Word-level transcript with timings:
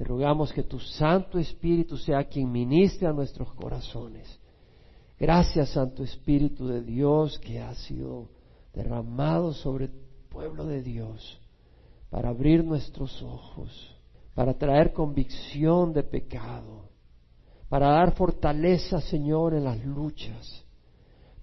Te 0.00 0.06
rogamos 0.06 0.50
que 0.50 0.62
tu 0.62 0.78
Santo 0.78 1.38
Espíritu 1.38 1.98
sea 1.98 2.24
quien 2.24 2.50
ministre 2.50 3.06
a 3.06 3.12
nuestros 3.12 3.52
corazones. 3.52 4.40
Gracias, 5.18 5.72
Santo 5.72 6.02
Espíritu 6.02 6.66
de 6.66 6.80
Dios, 6.80 7.38
que 7.38 7.60
ha 7.60 7.74
sido 7.74 8.30
derramado 8.72 9.52
sobre 9.52 9.84
el 9.84 9.92
pueblo 10.30 10.64
de 10.64 10.82
Dios 10.82 11.38
para 12.08 12.30
abrir 12.30 12.64
nuestros 12.64 13.22
ojos, 13.22 13.94
para 14.34 14.54
traer 14.54 14.94
convicción 14.94 15.92
de 15.92 16.02
pecado, 16.02 16.88
para 17.68 17.90
dar 17.90 18.14
fortaleza, 18.14 19.02
Señor, 19.02 19.52
en 19.52 19.64
las 19.64 19.84
luchas, 19.84 20.64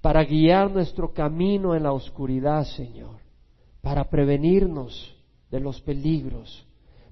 para 0.01 0.23
guiar 0.23 0.71
nuestro 0.71 1.13
camino 1.13 1.75
en 1.75 1.83
la 1.83 1.91
oscuridad, 1.91 2.63
Señor, 2.63 3.19
para 3.81 4.09
prevenirnos 4.09 5.15
de 5.51 5.59
los 5.59 5.79
peligros, 5.79 6.66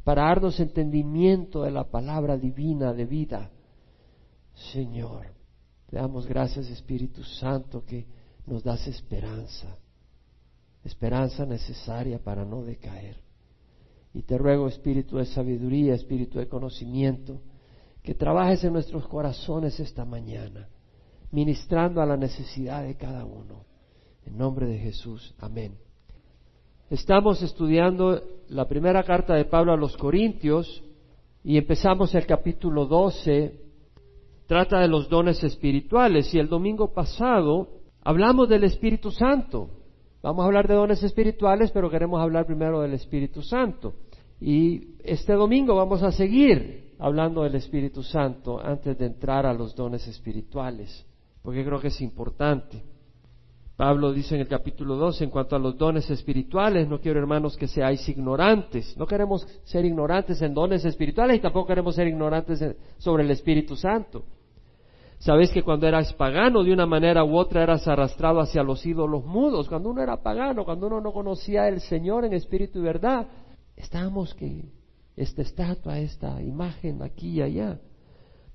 para 0.06 0.22
darnos 0.22 0.60
entendimiento 0.60 1.64
de 1.64 1.72
la 1.72 1.90
palabra 1.90 2.38
divina 2.38 2.94
de 2.94 3.06
vida. 3.06 3.50
Señor, 4.72 5.26
te 5.88 5.98
damos 5.98 6.28
gracias, 6.28 6.70
Espíritu 6.70 7.24
Santo, 7.24 7.84
que 7.84 8.06
nos 8.46 8.64
das 8.64 8.86
esperanza, 8.88 9.76
esperanza 10.84 11.44
necesaria 11.48 12.20
para 12.20 12.46
no 12.46 12.64
decaer. 12.64 13.18
Y 14.14 14.22
te 14.22 14.38
ruego, 14.38 14.68
Espíritu 14.68 15.18
de 15.18 15.26
sabiduría, 15.26 15.96
Espíritu 15.96 16.38
de 16.38 16.48
conocimiento, 16.48 17.42
que 18.04 18.14
trabajes 18.14 18.64
en 18.64 18.74
nuestros 18.74 19.08
corazones 19.08 19.80
esta 19.80 20.06
mañana, 20.06 20.70
ministrando 21.32 22.00
a 22.00 22.06
la 22.06 22.16
necesidad 22.16 22.84
de 22.84 22.96
cada 22.96 23.26
uno. 23.26 23.66
En 24.24 24.38
nombre 24.38 24.68
de 24.68 24.78
Jesús, 24.78 25.34
amén. 25.40 25.85
Estamos 26.92 27.42
estudiando 27.42 28.22
la 28.48 28.68
primera 28.68 29.02
carta 29.04 29.34
de 29.34 29.46
Pablo 29.46 29.74
a 29.74 29.78
los 29.78 29.98
Corintios 29.98 30.84
y 31.44 31.58
empezamos 31.58 32.14
el 32.14 32.28
capítulo 32.28 32.86
12, 32.86 33.60
trata 34.46 34.80
de 34.82 34.88
los 34.88 35.10
dones 35.10 35.44
espirituales 35.44 36.32
y 36.36 36.38
el 36.38 36.48
domingo 36.48 36.94
pasado 36.94 37.70
hablamos 38.04 38.48
del 38.50 38.66
Espíritu 38.66 39.10
Santo. 39.10 39.68
Vamos 40.22 40.44
a 40.44 40.46
hablar 40.46 40.68
de 40.68 40.76
dones 40.76 41.02
espirituales, 41.02 41.72
pero 41.72 41.90
queremos 41.90 42.22
hablar 42.22 42.46
primero 42.46 42.82
del 42.82 42.94
Espíritu 42.94 43.42
Santo. 43.42 43.96
Y 44.40 44.96
este 45.04 45.34
domingo 45.34 45.76
vamos 45.76 46.04
a 46.04 46.12
seguir 46.12 46.94
hablando 47.00 47.42
del 47.42 47.56
Espíritu 47.56 48.04
Santo 48.04 48.64
antes 48.64 48.96
de 48.96 49.08
entrar 49.08 49.48
a 49.48 49.56
los 49.56 49.74
dones 49.74 50.08
espirituales, 50.08 51.04
porque 51.42 51.66
creo 51.66 51.80
que 51.80 51.88
es 51.88 52.00
importante. 52.02 52.84
Pablo 53.76 54.14
dice 54.14 54.36
en 54.36 54.42
el 54.42 54.48
capítulo 54.48 54.96
2, 54.96 55.22
en 55.22 55.30
cuanto 55.30 55.56
a 55.56 55.60
los 55.60 55.78
dones 55.78 56.10
espirituales, 56.10 56.88
no 56.88 57.02
quiero 57.02 57.20
hermanos 57.20 57.58
que 57.58 57.68
seáis 57.68 58.08
ignorantes. 58.08 58.96
No 58.96 59.06
queremos 59.06 59.46
ser 59.66 59.84
ignorantes 59.84 60.42
en 60.42 60.54
dones 60.54 60.86
espirituales 60.86 61.38
y 61.38 61.42
tampoco 61.42 61.68
queremos 61.68 61.96
ser 61.96 62.08
ignorantes 62.08 62.64
sobre 62.98 63.24
el 63.24 63.32
Espíritu 63.32 63.76
Santo. 63.76 64.24
Sabéis 65.20 65.52
que 65.52 65.64
cuando 65.64 65.88
eras 65.88 66.14
pagano, 66.14 66.64
de 66.64 66.72
una 66.72 66.86
manera 66.86 67.26
u 67.26 67.36
otra 67.36 67.64
eras 67.64 67.86
arrastrado 67.88 68.40
hacia 68.40 68.64
los 68.64 68.86
ídolos 68.86 69.26
mudos. 69.26 69.68
Cuando 69.68 69.90
uno 69.90 70.02
era 70.02 70.22
pagano, 70.22 70.64
cuando 70.64 70.88
uno 70.88 71.02
no 71.02 71.12
conocía 71.12 71.66
al 71.66 71.82
Señor 71.82 72.24
en 72.24 72.34
espíritu 72.34 72.80
y 72.80 72.84
verdad, 72.84 73.28
estábamos 73.76 74.34
que 74.36 74.72
esta 75.18 75.42
estatua, 75.42 76.00
esta 76.00 76.42
imagen 76.42 77.02
aquí 77.02 77.40
y 77.40 77.42
allá. 77.42 77.80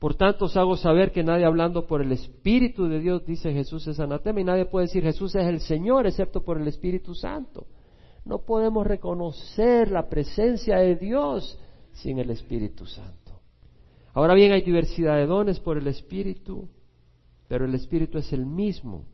Por 0.01 0.15
tanto, 0.15 0.47
os 0.47 0.56
hago 0.56 0.79
saber 0.79 1.12
que 1.12 1.23
nadie 1.23 1.45
hablando 1.45 1.87
por 1.87 2.01
el 2.01 2.11
Espíritu 2.11 2.89
de 2.89 3.01
Dios 3.01 3.27
dice 3.27 3.53
Jesús 3.53 3.87
es 3.87 4.01
anatema 4.01 4.41
y 4.41 4.45
nadie 4.45 4.65
puede 4.65 4.87
decir 4.87 5.03
Jesús 5.03 5.34
es 5.34 5.47
el 5.47 5.61
Señor 5.61 6.06
excepto 6.06 6.43
por 6.43 6.59
el 6.59 6.67
Espíritu 6.67 7.15
Santo. 7.15 7.67
No 8.25 8.39
podemos 8.39 8.87
reconocer 8.87 9.91
la 9.91 10.09
presencia 10.09 10.78
de 10.78 10.97
Dios 10.97 11.59
sin 11.93 12.19
el 12.19 12.31
Espíritu 12.31 12.87
Santo. 12.87 13.43
Ahora 14.15 14.33
bien, 14.33 14.53
hay 14.53 14.62
diversidad 14.62 15.17
de 15.17 15.27
dones 15.27 15.61
por 15.61 15.77
el 15.77 15.87
Espíritu, 15.87 16.67
pero 17.47 17.67
el 17.67 17.75
Espíritu 17.75 18.17
es 18.17 18.33
el 18.33 18.47
mismo. 18.47 19.05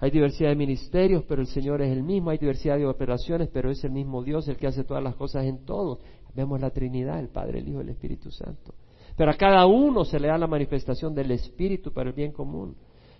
Hay 0.00 0.10
diversidad 0.10 0.48
de 0.48 0.56
ministerios, 0.56 1.22
pero 1.28 1.40
el 1.40 1.46
Señor 1.46 1.82
es 1.82 1.92
el 1.92 2.02
mismo. 2.02 2.30
Hay 2.30 2.38
diversidad 2.38 2.78
de 2.78 2.86
operaciones, 2.86 3.48
pero 3.52 3.70
es 3.70 3.84
el 3.84 3.92
mismo 3.92 4.24
Dios 4.24 4.48
el 4.48 4.56
que 4.56 4.66
hace 4.66 4.82
todas 4.82 5.04
las 5.04 5.14
cosas 5.14 5.44
en 5.44 5.64
todo. 5.64 6.00
Vemos 6.34 6.60
la 6.60 6.70
Trinidad, 6.70 7.20
el 7.20 7.28
Padre, 7.28 7.60
el 7.60 7.68
Hijo 7.68 7.78
y 7.78 7.82
el 7.82 7.90
Espíritu 7.90 8.32
Santo. 8.32 8.74
Pero 9.16 9.30
a 9.30 9.34
cada 9.34 9.66
uno 9.66 10.04
se 10.04 10.18
le 10.18 10.28
da 10.28 10.38
la 10.38 10.46
manifestación 10.46 11.14
del 11.14 11.30
Espíritu 11.30 11.92
para 11.92 12.10
el 12.10 12.14
bien 12.14 12.32
común. 12.32 12.76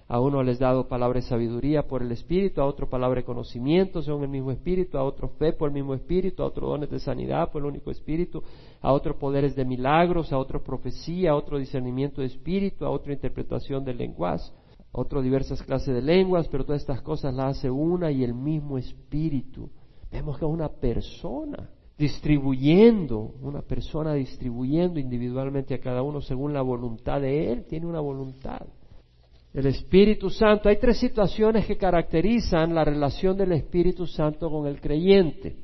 A 0.09 0.21
uno 0.21 0.43
les 0.43 0.59
dado 0.59 0.89
palabra 0.89 1.21
de 1.21 1.27
sabiduría 1.27 1.87
por 1.87 2.03
el 2.03 2.13
Espíritu, 2.13 2.61
a 2.61 2.67
otro 2.67 2.89
palabra 2.89 3.21
de 3.21 3.25
conocimiento 3.25 4.03
según 4.03 4.25
el 4.25 4.29
mismo 4.29 4.51
Espíritu, 4.51 4.99
a 4.99 5.05
otro 5.05 5.29
fe 5.39 5.53
por 5.53 5.69
el 5.69 5.75
mismo 5.75 5.95
Espíritu, 5.95 6.43
a 6.43 6.47
otro 6.47 6.69
dones 6.69 6.91
de 6.91 6.99
sanidad 6.99 7.51
por 7.51 7.63
el 7.63 7.69
único 7.69 7.91
Espíritu, 7.91 8.43
a 8.81 8.93
otro 8.93 9.19
poderes 9.19 9.57
de 9.57 9.65
milagros, 9.65 10.33
a 10.33 10.39
otro 10.39 10.63
profecía, 10.63 11.31
a 11.31 11.37
otro 11.37 11.59
discernimiento 11.59 12.21
de 12.21 12.27
Espíritu, 12.27 12.85
a 12.85 12.91
otra 12.91 13.13
interpretación 13.13 13.85
de 13.85 13.95
lenguas, 13.95 14.53
a 14.93 15.01
otro 15.01 15.23
diversas 15.23 15.63
clases 15.63 15.95
de 15.95 16.03
lenguas, 16.03 16.49
pero 16.49 16.65
todas 16.65 16.83
estas 16.83 17.01
cosas 17.01 17.35
las 17.35 17.59
hace 17.59 17.71
una 17.71 18.11
y 18.11 18.23
el 18.23 18.35
mismo 18.35 18.77
Espíritu. 18.77 19.71
Vemos 20.11 20.39
que 20.39 20.45
es 20.45 20.51
una 20.51 20.69
persona 20.69 21.71
distribuyendo, 21.99 23.35
una 23.41 23.63
persona 23.63 24.15
distribuyendo 24.15 24.99
individualmente 24.99 25.75
a 25.75 25.81
cada 25.81 26.03
uno 26.03 26.21
según 26.21 26.53
la 26.53 26.63
voluntad 26.63 27.21
de 27.21 27.53
Él, 27.53 27.65
tiene 27.67 27.87
una 27.87 28.01
voluntad. 28.01 28.63
El 29.55 29.67
Espíritu 29.67 30.31
Santo, 30.31 30.69
hay 30.69 30.79
tres 30.79 30.99
situaciones 30.99 31.67
que 31.67 31.77
caracterizan 31.77 32.75
la 32.75 32.85
relación 32.85 33.37
del 33.37 33.53
Espíritu 33.53 34.07
Santo 34.07 34.51
con 34.51 34.67
el 34.67 34.81
creyente. 34.81 35.57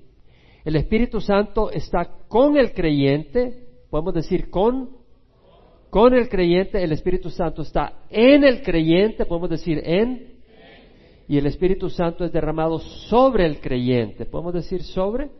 El 0.64 0.76
Espíritu 0.76 1.20
Santo 1.20 1.70
está 1.70 2.04
con 2.28 2.58
el 2.58 2.72
creyente, 2.72 3.66
podemos 3.88 4.12
decir 4.12 4.50
con, 4.50 4.90
con 5.88 6.12
el 6.12 6.28
creyente, 6.28 6.84
el 6.84 6.92
Espíritu 6.92 7.30
Santo 7.30 7.62
está 7.62 8.02
en 8.10 8.44
el 8.44 8.60
creyente, 8.60 9.24
podemos 9.24 9.48
decir 9.48 9.80
en, 9.82 10.38
y 11.26 11.38
el 11.38 11.46
Espíritu 11.46 11.88
Santo 11.88 12.24
es 12.24 12.32
derramado 12.32 12.78
sobre 12.78 13.46
el 13.46 13.60
creyente, 13.60 14.26
podemos 14.26 14.52
decir 14.52 14.82
sobre, 14.82 15.30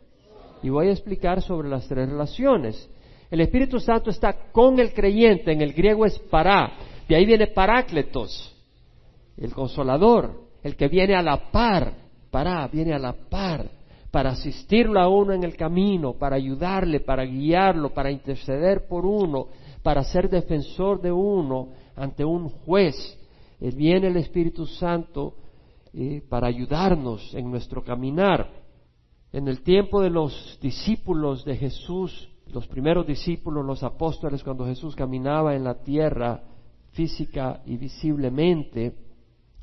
y 0.62 0.68
voy 0.68 0.88
a 0.88 0.92
explicar 0.92 1.42
sobre 1.42 1.68
las 1.68 1.86
tres 1.88 2.08
relaciones. 2.08 2.88
El 3.30 3.40
Espíritu 3.40 3.78
Santo 3.78 4.10
está 4.10 4.32
con 4.52 4.78
el 4.78 4.92
creyente, 4.92 5.52
en 5.52 5.60
el 5.60 5.72
griego 5.72 6.06
es 6.06 6.18
para, 6.18 6.72
de 7.08 7.16
ahí 7.16 7.26
viene 7.26 7.48
parácletos, 7.48 8.54
el 9.36 9.52
consolador, 9.52 10.48
el 10.62 10.76
que 10.76 10.88
viene 10.88 11.14
a 11.14 11.22
la 11.22 11.50
par, 11.50 11.92
para, 12.30 12.66
viene 12.68 12.94
a 12.94 12.98
la 12.98 13.12
par, 13.12 13.70
para 14.10 14.30
asistirlo 14.30 15.00
a 15.00 15.08
uno 15.08 15.32
en 15.34 15.44
el 15.44 15.56
camino, 15.56 16.14
para 16.14 16.36
ayudarle, 16.36 17.00
para 17.00 17.24
guiarlo, 17.24 17.90
para 17.90 18.10
interceder 18.10 18.88
por 18.88 19.04
uno, 19.04 19.48
para 19.82 20.02
ser 20.02 20.28
defensor 20.28 21.00
de 21.00 21.12
uno 21.12 21.68
ante 21.94 22.24
un 22.24 22.48
juez. 22.48 22.94
Viene 23.60 24.08
el 24.08 24.16
Espíritu 24.16 24.66
Santo 24.66 25.34
eh, 25.92 26.22
para 26.28 26.48
ayudarnos 26.48 27.34
en 27.34 27.50
nuestro 27.50 27.82
caminar. 27.82 28.48
En 29.32 29.46
el 29.46 29.62
tiempo 29.62 30.00
de 30.00 30.08
los 30.08 30.58
discípulos 30.62 31.44
de 31.44 31.56
Jesús, 31.56 32.30
los 32.52 32.66
primeros 32.66 33.06
discípulos, 33.06 33.64
los 33.64 33.82
apóstoles, 33.82 34.42
cuando 34.42 34.64
Jesús 34.64 34.96
caminaba 34.96 35.54
en 35.54 35.64
la 35.64 35.82
tierra 35.82 36.42
física 36.92 37.60
y 37.66 37.76
visiblemente, 37.76 38.94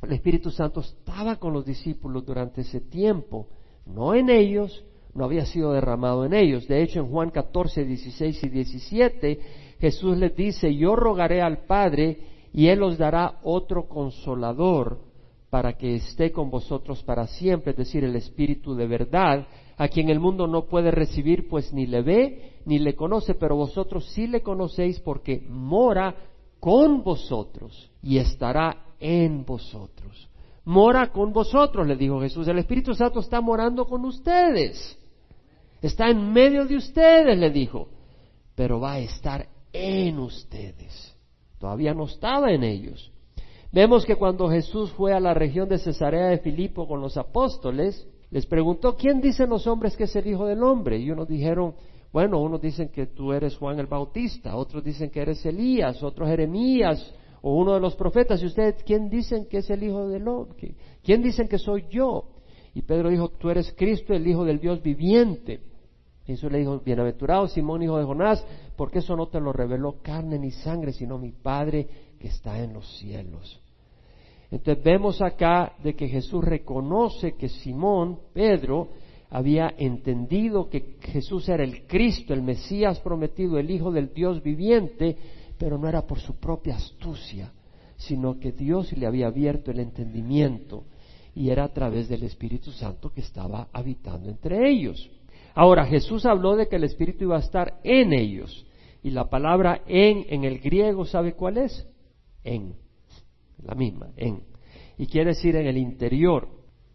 el 0.03 0.11
Espíritu 0.11 0.51
Santo 0.51 0.81
estaba 0.81 1.37
con 1.37 1.51
los 1.51 1.65
discípulos 1.65 2.23
durante 2.23 2.61
ese 2.61 2.81
tiempo, 2.81 3.47
no 3.87 4.13
en 4.13 4.29
ellos, 4.29 4.85
no 5.15 5.25
había 5.25 5.45
sido 5.45 5.73
derramado 5.73 6.25
en 6.25 6.33
ellos. 6.33 6.67
De 6.67 6.83
hecho, 6.83 6.99
en 6.99 7.07
Juan 7.07 7.31
14, 7.31 7.85
16 7.85 8.43
y 8.43 8.49
17, 8.49 9.39
Jesús 9.79 10.17
les 10.17 10.35
dice, 10.35 10.75
yo 10.75 10.95
rogaré 10.95 11.41
al 11.41 11.65
Padre 11.65 12.19
y 12.53 12.67
Él 12.67 12.83
os 12.83 12.99
dará 12.99 13.39
otro 13.43 13.87
consolador 13.87 14.99
para 15.55 15.77
que 15.77 15.95
esté 15.95 16.33
con 16.33 16.49
vosotros 16.49 17.01
para 17.03 17.27
siempre, 17.27 17.71
es 17.71 17.77
decir, 17.77 18.03
el 18.03 18.17
Espíritu 18.17 18.75
de 18.75 18.87
verdad, 18.87 19.47
a 19.77 19.87
quien 19.87 20.09
el 20.09 20.19
mundo 20.19 20.47
no 20.47 20.65
puede 20.65 20.91
recibir, 20.91 21.47
pues 21.47 21.71
ni 21.71 21.87
le 21.87 22.01
ve 22.01 22.59
ni 22.65 22.77
le 22.77 22.93
conoce, 22.93 23.35
pero 23.35 23.55
vosotros 23.55 24.05
sí 24.09 24.27
le 24.27 24.41
conocéis 24.41 24.99
porque 24.99 25.39
mora 25.47 26.13
con 26.59 27.05
vosotros 27.05 27.89
y 28.03 28.17
estará 28.17 28.83
en 28.99 29.45
vosotros. 29.45 30.27
Mora 30.65 31.13
con 31.13 31.31
vosotros, 31.31 31.87
le 31.87 31.95
dijo 31.95 32.19
Jesús. 32.19 32.45
El 32.49 32.59
Espíritu 32.59 32.93
Santo 32.93 33.21
está 33.21 33.39
morando 33.39 33.85
con 33.85 34.03
ustedes. 34.03 34.99
Está 35.81 36.09
en 36.09 36.33
medio 36.33 36.65
de 36.65 36.75
ustedes, 36.75 37.37
le 37.37 37.49
dijo. 37.49 37.87
Pero 38.55 38.81
va 38.81 38.95
a 38.95 38.99
estar 38.99 39.47
en 39.71 40.19
ustedes. 40.19 41.15
Todavía 41.59 41.93
no 41.93 42.07
estaba 42.07 42.51
en 42.51 42.65
ellos. 42.65 43.09
Vemos 43.75 44.05
que 44.05 44.15
cuando 44.15 44.49
Jesús 44.49 44.89
fue 44.93 45.11
a 45.11 45.19
la 45.19 45.33
región 45.33 45.67
de 45.67 45.77
Cesarea 45.77 46.27
de 46.27 46.37
Filipo 46.37 46.87
con 46.87 47.01
los 47.01 47.17
apóstoles, 47.17 48.07
les 48.31 48.45
preguntó, 48.45 48.95
¿quién 48.95 49.19
dicen 49.19 49.49
los 49.49 49.67
hombres 49.67 49.97
que 49.97 50.05
es 50.05 50.15
el 50.15 50.27
Hijo 50.27 50.45
del 50.45 50.63
Hombre? 50.63 50.97
Y 50.97 51.11
unos 51.11 51.27
dijeron, 51.27 51.75
bueno, 52.13 52.39
unos 52.39 52.61
dicen 52.61 52.87
que 52.87 53.07
tú 53.07 53.33
eres 53.33 53.57
Juan 53.57 53.77
el 53.77 53.87
Bautista, 53.87 54.55
otros 54.55 54.81
dicen 54.81 55.09
que 55.09 55.19
eres 55.19 55.45
Elías, 55.45 56.01
otros 56.03 56.29
Jeremías 56.29 57.13
o 57.41 57.53
uno 57.53 57.73
de 57.73 57.81
los 57.81 57.97
profetas. 57.97 58.41
¿Y 58.41 58.45
ustedes 58.45 58.81
quién 58.85 59.09
dicen 59.09 59.45
que 59.49 59.57
es 59.57 59.69
el 59.69 59.83
Hijo 59.83 60.07
del 60.07 60.25
Hombre? 60.25 60.73
¿Quién 61.03 61.21
dicen 61.21 61.49
que 61.49 61.59
soy 61.59 61.83
yo? 61.89 62.29
Y 62.73 62.81
Pedro 62.81 63.09
dijo, 63.09 63.27
tú 63.27 63.49
eres 63.49 63.75
Cristo, 63.77 64.13
el 64.13 64.25
Hijo 64.25 64.45
del 64.45 64.61
Dios 64.61 64.81
viviente. 64.81 65.59
Jesús 66.25 66.49
le 66.49 66.59
dijo, 66.59 66.79
bienaventurado 66.79 67.49
Simón, 67.49 67.83
hijo 67.83 67.97
de 67.97 68.05
Jonás, 68.05 68.41
porque 68.77 68.99
eso 68.99 69.17
no 69.17 69.27
te 69.27 69.41
lo 69.41 69.51
reveló 69.51 69.97
carne 70.01 70.39
ni 70.39 70.51
sangre, 70.51 70.93
sino 70.93 71.17
mi 71.17 71.33
Padre 71.33 71.89
que 72.17 72.29
está 72.29 72.57
en 72.63 72.71
los 72.71 72.87
cielos. 72.99 73.61
Entonces 74.51 74.83
vemos 74.83 75.21
acá 75.21 75.73
de 75.83 75.95
que 75.95 76.07
Jesús 76.07 76.43
reconoce 76.43 77.33
que 77.35 77.49
Simón, 77.49 78.19
Pedro, 78.33 78.89
había 79.29 79.73
entendido 79.77 80.69
que 80.69 80.97
Jesús 81.01 81.49
era 81.49 81.63
el 81.63 81.85
Cristo, 81.87 82.33
el 82.33 82.41
Mesías 82.41 82.99
prometido, 82.99 83.57
el 83.57 83.71
Hijo 83.71 83.91
del 83.91 84.13
Dios 84.13 84.41
viviente, 84.41 85.17
pero 85.57 85.77
no 85.77 85.89
era 85.89 86.05
por 86.05 86.19
su 86.19 86.35
propia 86.35 86.75
astucia, 86.75 87.51
sino 87.97 88.39
que 88.39 88.51
Dios 88.51 88.95
le 88.95 89.07
había 89.07 89.27
abierto 89.27 89.71
el 89.71 89.79
entendimiento 89.79 90.83
y 91.35 91.49
era 91.49 91.65
a 91.65 91.73
través 91.73 92.07
del 92.07 92.23
Espíritu 92.23 92.71
Santo 92.71 93.11
que 93.11 93.21
estaba 93.21 93.67
habitando 93.73 94.29
entre 94.29 94.69
ellos. 94.69 95.09
Ahora, 95.53 95.85
Jesús 95.85 96.25
habló 96.25 96.55
de 96.55 96.67
que 96.67 96.77
el 96.77 96.85
Espíritu 96.85 97.25
iba 97.25 97.35
a 97.35 97.41
estar 97.41 97.79
en 97.83 98.13
ellos. 98.13 98.65
Y 99.03 99.11
la 99.11 99.29
palabra 99.29 99.81
en 99.85 100.25
en 100.29 100.43
el 100.45 100.59
griego, 100.59 101.05
¿sabe 101.05 101.33
cuál 101.33 101.57
es? 101.57 101.87
En. 102.43 102.75
La 103.65 103.75
misma, 103.75 104.09
en. 104.15 104.43
Y 104.97 105.07
quiere 105.07 105.31
decir 105.31 105.55
en 105.55 105.67
el 105.67 105.77
interior. 105.77 106.47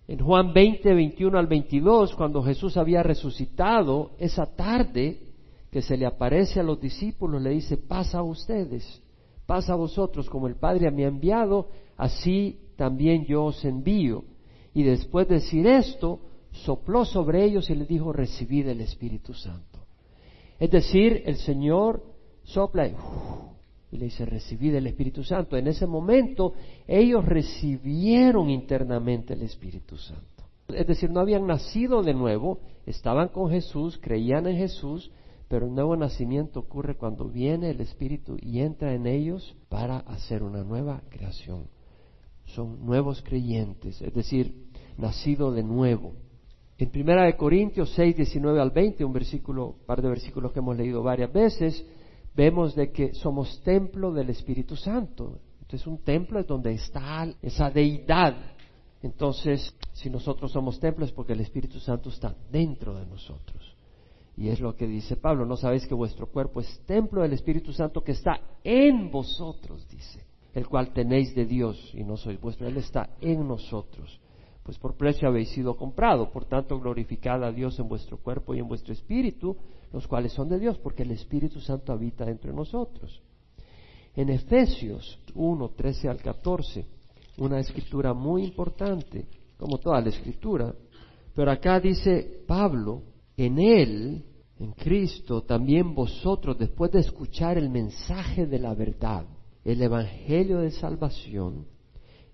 En 0.09 0.19
Juan 0.19 0.53
20, 0.53 0.93
21 0.93 1.39
al 1.39 1.47
22, 1.47 2.15
cuando 2.15 2.43
Jesús 2.43 2.77
había 2.77 3.03
resucitado, 3.03 4.13
esa 4.19 4.47
tarde 4.57 5.21
que 5.71 5.83
se 5.83 5.97
le 5.97 6.07
aparece 6.07 6.59
a 6.59 6.65
los 6.65 6.81
discípulos, 6.81 7.41
le 7.41 7.51
dice, 7.51 7.77
pasa 7.77 8.19
a 8.19 8.23
ustedes, 8.23 9.03
pasa 9.47 9.75
a 9.75 9.77
vosotros, 9.77 10.29
como 10.29 10.49
el 10.49 10.57
Padre 10.57 10.91
me 10.91 11.05
ha 11.05 11.09
enviado, 11.09 11.69
así 11.97 12.59
también 12.77 13.25
yo 13.25 13.45
os 13.45 13.65
envío. 13.65 14.25
Y 14.75 14.83
después 14.83 15.29
de 15.29 15.37
decir 15.37 15.67
esto, 15.67 16.21
sopló 16.51 17.05
sobre 17.05 17.45
ellos 17.45 17.71
y 17.71 17.75
les 17.75 17.87
dijo, 17.87 18.13
recibid 18.13 18.67
el 18.69 18.81
Espíritu 18.81 19.33
Santo. 19.35 19.79
Es 20.59 20.71
decir, 20.71 21.23
el 21.25 21.37
Señor 21.37 22.03
sopla 22.43 22.89
y, 22.89 22.95
le 23.97 24.05
dice, 24.07 24.25
recibid 24.25 24.75
el 24.75 24.87
Espíritu 24.87 25.25
Santo. 25.25 25.57
En 25.57 25.67
ese 25.67 25.87
momento 25.87 26.55
ellos 26.87 27.25
recibieron 27.25 28.49
internamente 28.49 29.35
el 29.35 29.43
Espíritu 29.43 29.97
Santo. 29.97 30.45
Es 30.69 30.87
decir, 30.87 31.11
no 31.11 31.21
habían 31.21 31.47
nacido 31.47 32.03
de 32.03 32.15
nuevo, 32.15 32.61
estaban 32.87 33.29
con 33.29 33.51
Jesús, 33.51 33.99
creían 34.01 34.47
en 34.47 34.57
Jesús, 34.57 35.11
pero 35.49 35.67
el 35.67 35.75
nuevo 35.75 35.97
nacimiento 35.97 36.61
ocurre 36.61 36.95
cuando 36.95 37.29
viene 37.29 37.71
el 37.71 37.81
Espíritu 37.81 38.37
y 38.41 38.61
entra 38.61 38.95
en 38.95 39.09
ellos 39.09 39.57
para 39.69 39.99
hacer 39.99 40.45
una 40.45 40.63
nueva 40.63 41.03
creación. 41.09 41.65
Son 42.47 42.87
nuevos 42.87 43.23
creyentes, 43.23 44.01
es 44.01 44.15
decir, 44.15 44.69
nacido 44.97 45.51
de 45.53 45.65
nuevo. 45.65 46.15
En 46.79 46.91
Primera 46.91 47.25
de 47.25 47.37
Corintios 47.37 47.93
6, 47.95 48.17
19 48.17 48.61
al 48.61 48.71
20, 48.71 49.05
un 49.05 49.13
versículo, 49.13 49.75
par 49.87 50.01
de 50.01 50.09
versículos 50.09 50.53
que 50.53 50.61
hemos 50.61 50.77
leído 50.77 51.03
varias 51.03 51.33
veces, 51.33 51.85
vemos 52.35 52.75
de 52.75 52.91
que 52.91 53.15
somos 53.15 53.61
templo 53.63 54.13
del 54.13 54.31
Espíritu 54.31 54.77
Santo. 54.77 55.39
Entonces 55.61 55.87
un 55.87 55.99
templo 55.99 56.41
es 56.41 56.47
donde 56.47 56.73
está 56.73 57.29
esa 57.43 57.71
deidad. 57.71 58.35
Entonces, 59.03 59.75
si 59.93 60.11
nosotros 60.11 60.53
somos 60.53 60.79
templo 60.79 61.05
es 61.05 61.13
porque 61.13 61.33
el 61.33 61.41
Espíritu 61.41 61.79
Santo 61.79 62.11
está 62.11 62.35
dentro 62.51 62.95
de 62.95 63.07
nosotros. 63.07 63.77
Y 64.37 64.49
es 64.49 64.61
lo 64.61 64.75
que 64.75 64.87
dice 64.87 65.17
Pablo, 65.17 65.45
no 65.45 65.57
sabéis 65.57 65.87
que 65.87 65.95
vuestro 65.95 66.27
cuerpo 66.27 66.61
es 66.61 66.81
templo 66.87 67.23
del 67.23 67.33
Espíritu 67.33 67.73
Santo 67.73 68.03
que 68.03 68.13
está 68.13 68.41
en 68.65 69.11
vosotros, 69.11 69.87
dice, 69.89 70.25
el 70.55 70.67
cual 70.67 70.93
tenéis 70.93 71.35
de 71.35 71.45
Dios 71.45 71.93
y 71.95 72.05
no 72.05 72.17
sois 72.17 72.41
vuestro, 72.41 72.67
Él 72.67 72.77
está 72.79 73.11
en 73.21 73.47
nosotros 73.47 74.21
pues 74.63 74.79
por 74.79 74.97
precio 74.97 75.29
habéis 75.29 75.51
sido 75.51 75.77
comprado. 75.77 76.31
Por 76.31 76.45
tanto, 76.45 76.79
glorificad 76.79 77.43
a 77.45 77.53
Dios 77.53 77.79
en 77.79 77.89
vuestro 77.89 78.19
cuerpo 78.19 78.55
y 78.55 78.59
en 78.59 78.69
vuestro 78.69 78.93
espíritu, 78.93 79.57
los 79.93 80.07
cuales 80.07 80.33
son 80.33 80.49
de 80.49 80.59
Dios, 80.59 80.79
porque 80.79 81.03
el 81.03 81.11
Espíritu 81.11 81.61
Santo 81.61 81.93
habita 81.93 82.25
dentro 82.25 82.51
de 82.51 82.57
nosotros. 82.57 83.23
En 84.15 84.29
Efesios 84.29 85.19
1, 85.35 85.69
13 85.71 86.09
al 86.09 86.19
14, 86.19 86.87
una 87.39 87.61
escritura 87.61 88.13
muy 88.13 88.45
importante, 88.45 89.27
como 89.57 89.79
toda 89.79 90.01
la 90.01 90.09
escritura, 90.09 90.75
pero 91.35 91.51
acá 91.51 91.81
dice 91.81 92.43
Pablo, 92.47 93.03
en 93.37 93.59
Él, 93.59 94.25
en 94.59 94.73
Cristo, 94.73 95.43
también 95.43 95.95
vosotros, 95.95 96.59
después 96.59 96.91
de 96.91 97.01
escuchar 97.01 97.57
el 97.57 97.71
mensaje 97.71 98.47
de 98.47 98.59
la 98.59 98.75
verdad, 98.75 99.25
el 99.65 99.81
Evangelio 99.81 100.59
de 100.59 100.71
salvación, 100.71 101.67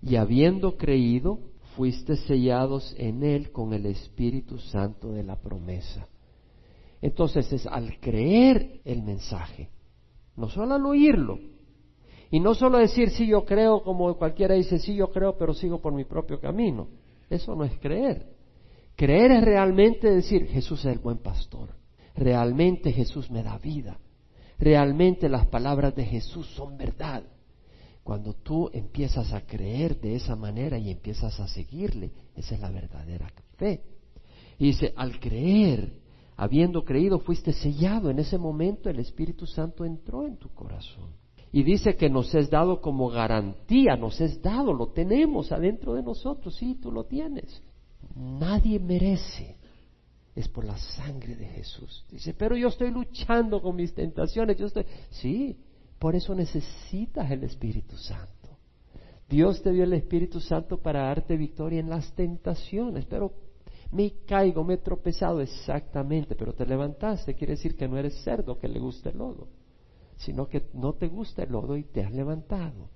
y 0.01 0.15
habiendo 0.15 0.77
creído, 0.77 1.39
fuiste 1.77 2.15
sellados 2.15 2.95
en 2.97 3.23
Él 3.23 3.51
con 3.51 3.71
el 3.71 3.85
Espíritu 3.85 4.57
Santo 4.57 5.11
de 5.11 5.23
la 5.23 5.35
promesa. 5.35 6.07
Entonces 7.03 7.53
es 7.53 7.67
al 7.67 7.99
creer 7.99 8.81
el 8.83 9.03
mensaje, 9.03 9.69
no 10.35 10.49
solo 10.49 10.73
al 10.73 10.85
oírlo, 10.87 11.37
y 12.31 12.39
no 12.39 12.55
solo 12.55 12.79
decir 12.79 13.11
sí 13.11 13.27
yo 13.27 13.45
creo 13.45 13.83
como 13.83 14.17
cualquiera 14.17 14.55
dice 14.55 14.79
sí 14.79 14.95
yo 14.95 15.11
creo 15.11 15.37
pero 15.37 15.53
sigo 15.53 15.79
por 15.79 15.93
mi 15.93 16.03
propio 16.03 16.41
camino. 16.41 16.87
Eso 17.29 17.55
no 17.55 17.63
es 17.63 17.77
creer. 17.79 18.25
Creer 18.95 19.31
es 19.31 19.43
realmente 19.43 20.09
decir 20.09 20.47
Jesús 20.47 20.79
es 20.79 20.93
el 20.93 20.99
buen 20.99 21.19
pastor. 21.19 21.69
Realmente 22.15 22.91
Jesús 22.91 23.29
me 23.29 23.43
da 23.43 23.59
vida. 23.59 23.99
Realmente 24.57 25.29
las 25.29 25.45
palabras 25.45 25.95
de 25.95 26.05
Jesús 26.05 26.47
son 26.55 26.75
verdad. 26.75 27.23
Cuando 28.07 28.31
tú 28.35 28.69
empiezas 28.71 29.33
a 29.33 29.41
creer 29.41 29.99
de 29.99 30.15
esa 30.15 30.33
manera 30.33 30.77
y 30.77 30.91
empiezas 30.91 31.37
a 31.41 31.47
seguirle, 31.49 32.13
esa 32.37 32.55
es 32.55 32.61
la 32.61 32.71
verdadera 32.71 33.29
fe. 33.57 33.81
Y 34.57 34.67
dice, 34.67 34.93
al 34.95 35.19
creer, 35.19 35.91
habiendo 36.37 36.85
creído, 36.85 37.19
fuiste 37.19 37.51
sellado. 37.51 38.09
En 38.09 38.19
ese 38.19 38.37
momento 38.37 38.89
el 38.89 38.99
Espíritu 38.99 39.45
Santo 39.45 39.83
entró 39.83 40.25
en 40.25 40.37
tu 40.37 40.47
corazón. 40.53 41.09
Y 41.51 41.63
dice 41.63 41.97
que 41.97 42.09
nos 42.09 42.33
es 42.33 42.49
dado 42.49 42.79
como 42.79 43.09
garantía, 43.09 43.97
nos 43.97 44.21
es 44.21 44.41
dado, 44.41 44.71
lo 44.71 44.93
tenemos 44.93 45.51
adentro 45.51 45.93
de 45.93 46.01
nosotros, 46.01 46.55
sí, 46.55 46.79
tú 46.81 46.93
lo 46.93 47.03
tienes. 47.03 47.61
Nadie 48.15 48.79
merece, 48.79 49.57
es 50.33 50.47
por 50.47 50.63
la 50.63 50.77
sangre 50.77 51.35
de 51.35 51.47
Jesús. 51.47 52.05
Dice, 52.09 52.33
pero 52.33 52.55
yo 52.55 52.69
estoy 52.69 52.89
luchando 52.89 53.61
con 53.61 53.75
mis 53.75 53.93
tentaciones, 53.93 54.55
yo 54.55 54.67
estoy, 54.67 54.85
sí, 55.09 55.57
por 55.99 56.15
eso 56.15 56.35
necesitas 56.35 57.29
el 57.31 57.43
Espíritu 57.43 57.97
Santo. 57.97 58.27
Dios 59.29 59.61
te 59.61 59.71
dio 59.71 59.83
el 59.83 59.93
Espíritu 59.93 60.39
Santo 60.39 60.77
para 60.77 61.03
darte 61.03 61.35
victoria 61.35 61.79
en 61.79 61.89
las 61.89 62.13
tentaciones, 62.13 63.05
pero 63.05 63.33
me 63.91 64.13
caigo, 64.25 64.63
me 64.63 64.75
he 64.75 64.77
tropezado 64.77 65.41
exactamente, 65.41 66.35
pero 66.35 66.53
te 66.53 66.65
levantaste, 66.65 67.35
quiere 67.35 67.53
decir 67.53 67.75
que 67.75 67.87
no 67.87 67.97
eres 67.97 68.21
cerdo 68.23 68.57
que 68.57 68.67
le 68.67 68.79
gusta 68.79 69.09
el 69.09 69.17
lodo, 69.17 69.47
sino 70.17 70.47
que 70.47 70.67
no 70.73 70.93
te 70.93 71.07
gusta 71.07 71.43
el 71.43 71.51
lodo 71.51 71.75
y 71.75 71.83
te 71.83 72.03
has 72.03 72.11
levantado. 72.11 72.89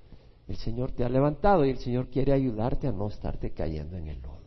El 0.47 0.57
Señor 0.57 0.91
te 0.91 1.03
ha 1.03 1.09
levantado 1.09 1.65
y 1.65 1.69
el 1.69 1.77
Señor 1.77 2.09
quiere 2.09 2.33
ayudarte 2.33 2.87
a 2.87 2.91
no 2.91 3.07
estarte 3.07 3.51
cayendo 3.51 3.97
en 3.97 4.07
el 4.07 4.21
lodo. 4.21 4.41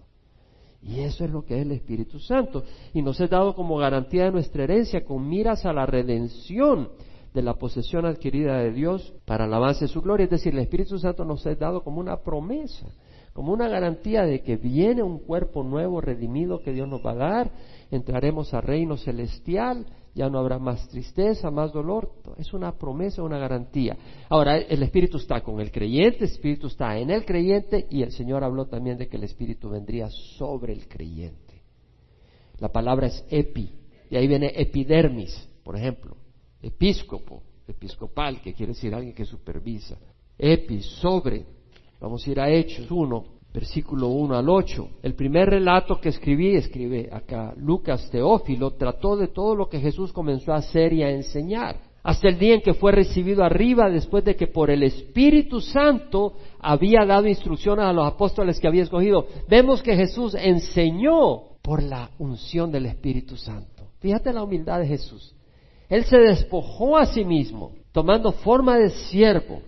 Y 0.83 1.01
eso 1.01 1.25
es 1.25 1.31
lo 1.31 1.45
que 1.45 1.57
es 1.57 1.63
el 1.63 1.73
Espíritu 1.73 2.19
Santo. 2.19 2.63
Y 2.93 3.01
nos 3.01 3.19
es 3.19 3.31
dado 3.31 3.55
como 3.55 3.79
garantía 3.79 4.25
de 4.25 4.33
nuestra 4.33 4.65
herencia 4.65 5.03
con 5.03 5.27
miras 5.27 5.65
a 5.65 5.73
la 5.73 5.87
redención 5.87 6.91
de 7.35 7.43
la 7.43 7.55
posesión 7.55 8.07
adquirida 8.07 8.59
de 8.59 8.71
Dios 8.71 9.13
para 9.27 9.47
el 9.47 9.53
avance 9.53 9.87
de 9.87 9.89
su 9.89 10.01
gloria. 10.01 10.25
Es 10.25 10.31
decir, 10.31 10.55
el 10.55 10.61
Espíritu 10.61 10.99
Santo 10.99 11.25
nos 11.25 11.45
ha 11.45 11.55
dado 11.57 11.83
como 11.83 12.01
una 12.01 12.23
promesa, 12.23 12.87
como 13.33 13.53
una 13.53 13.69
garantía 13.69 14.23
de 14.23 14.41
que 14.43 14.57
viene 14.57 15.03
un 15.03 15.19
cuerpo 15.19 15.65
nuevo, 15.65 16.01
redimido, 16.01 16.61
que 16.61 16.73
Dios 16.73 16.89
nos 16.89 17.05
va 17.05 17.11
a 17.11 17.17
dar, 17.17 17.51
entraremos 17.91 18.55
al 18.55 18.63
reino 18.63 18.97
celestial, 18.97 19.85
ya 20.15 20.31
no 20.31 20.39
habrá 20.39 20.61
más 20.61 20.87
tristeza, 20.89 21.51
más 21.51 21.73
dolor. 21.73 22.13
Es 22.39 22.55
una 22.55 22.71
promesa, 22.79 23.25
una 23.25 23.39
garantía. 23.39 23.97
Ahora, 24.29 24.57
el 24.57 24.85
Espíritu 24.85 25.17
está 25.17 25.41
con 25.41 25.59
el 25.59 25.73
creyente, 25.73 26.19
el 26.19 26.31
Espíritu 26.31 26.69
está 26.69 26.97
en 26.97 27.11
el 27.11 27.25
creyente 27.25 27.89
y 27.91 28.03
el 28.03 28.13
Señor 28.13 28.45
habló 28.45 28.67
también 28.67 28.97
de 28.97 29.09
que 29.09 29.17
el 29.17 29.25
Espíritu 29.25 29.71
vendría 29.71 30.09
sobre 30.39 30.73
el 30.73 30.87
creyente. 30.87 31.63
La 32.61 32.69
palabra 32.69 33.09
es 33.09 33.27
epi, 33.29 33.75
y 34.09 34.15
ahí 34.15 34.29
viene 34.29 34.53
epidermis, 34.55 35.49
por 35.65 35.75
ejemplo 35.75 36.24
episcopo, 36.65 37.43
episcopal, 37.69 38.41
que 38.41 38.55
quiere 38.55 38.73
decir 38.73 38.95
alguien 38.95 39.15
que 39.15 39.25
supervisa. 39.25 39.99
Epi, 40.39 40.81
sobre. 40.81 41.45
Vamos 42.01 42.27
a 42.27 42.31
ir 42.31 42.41
a 42.41 42.51
Hechos 42.51 42.91
1, 42.91 43.25
versículo 43.53 44.09
1 44.09 44.37
al 44.37 44.49
8. 44.49 44.89
El 45.03 45.15
primer 45.15 45.49
relato 45.49 46.01
que 46.01 46.09
escribí, 46.09 46.57
escribe 46.57 47.09
acá 47.13 47.55
Lucas 47.57 48.11
Teófilo, 48.11 48.73
trató 48.73 49.17
de 49.17 49.29
todo 49.29 49.55
lo 49.55 49.69
que 49.69 49.81
Jesús 49.81 50.13
comenzó 50.13 50.53
a 50.53 50.57
hacer 50.57 50.93
y 50.93 51.03
a 51.03 51.11
enseñar, 51.11 51.77
hasta 52.03 52.29
el 52.29 52.39
día 52.39 52.55
en 52.55 52.61
que 52.61 52.75
fue 52.75 52.93
recibido 52.93 53.45
arriba 53.45 53.89
después 53.89 54.25
de 54.25 54.37
que 54.37 54.47
por 54.47 54.71
el 54.71 54.83
Espíritu 54.83 55.61
Santo 55.61 56.35
había 56.61 57.07
dado 57.07 57.27
instrucciones 57.27 57.85
a 57.87 57.93
los 57.93 58.07
apóstoles 58.07 58.61
que 58.61 58.69
había 58.69 58.83
escogido. 58.83 59.27
Vemos 59.49 59.83
que 59.83 59.97
Jesús 59.97 60.35
enseñó 60.35 61.55
por 61.63 61.83
la 61.83 62.11
unción 62.19 62.71
del 62.71 62.87
Espíritu 62.87 63.37
Santo. 63.37 63.85
Fíjate 64.01 64.35
la 64.35 64.43
humildad 64.43 64.81
de 64.81 64.87
Jesús. 64.87 65.35
Él 65.95 66.05
se 66.07 66.19
despojó 66.19 66.97
a 66.97 67.07
sí 67.07 67.25
mismo, 67.25 67.71
tomando 67.93 68.33
forma 68.33 68.77
de 68.77 68.91
siervo, 68.91 69.63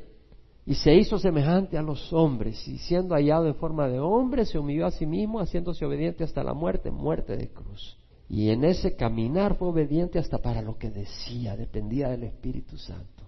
y 0.66 0.74
se 0.74 0.92
hizo 0.92 1.20
semejante 1.20 1.78
a 1.78 1.82
los 1.82 2.12
hombres, 2.12 2.66
y 2.66 2.78
siendo 2.78 3.14
hallado 3.14 3.46
en 3.46 3.54
forma 3.54 3.86
de 3.86 4.00
hombre, 4.00 4.44
se 4.44 4.58
humilló 4.58 4.86
a 4.86 4.90
sí 4.90 5.06
mismo, 5.06 5.38
haciéndose 5.38 5.84
obediente 5.84 6.24
hasta 6.24 6.42
la 6.42 6.52
muerte, 6.52 6.90
muerte 6.90 7.36
de 7.36 7.48
cruz. 7.50 7.96
Y 8.28 8.50
en 8.50 8.64
ese 8.64 8.96
caminar 8.96 9.54
fue 9.54 9.68
obediente 9.68 10.18
hasta 10.18 10.38
para 10.38 10.62
lo 10.62 10.76
que 10.76 10.90
decía, 10.90 11.56
dependía 11.56 12.08
del 12.08 12.24
Espíritu 12.24 12.76
Santo. 12.76 13.22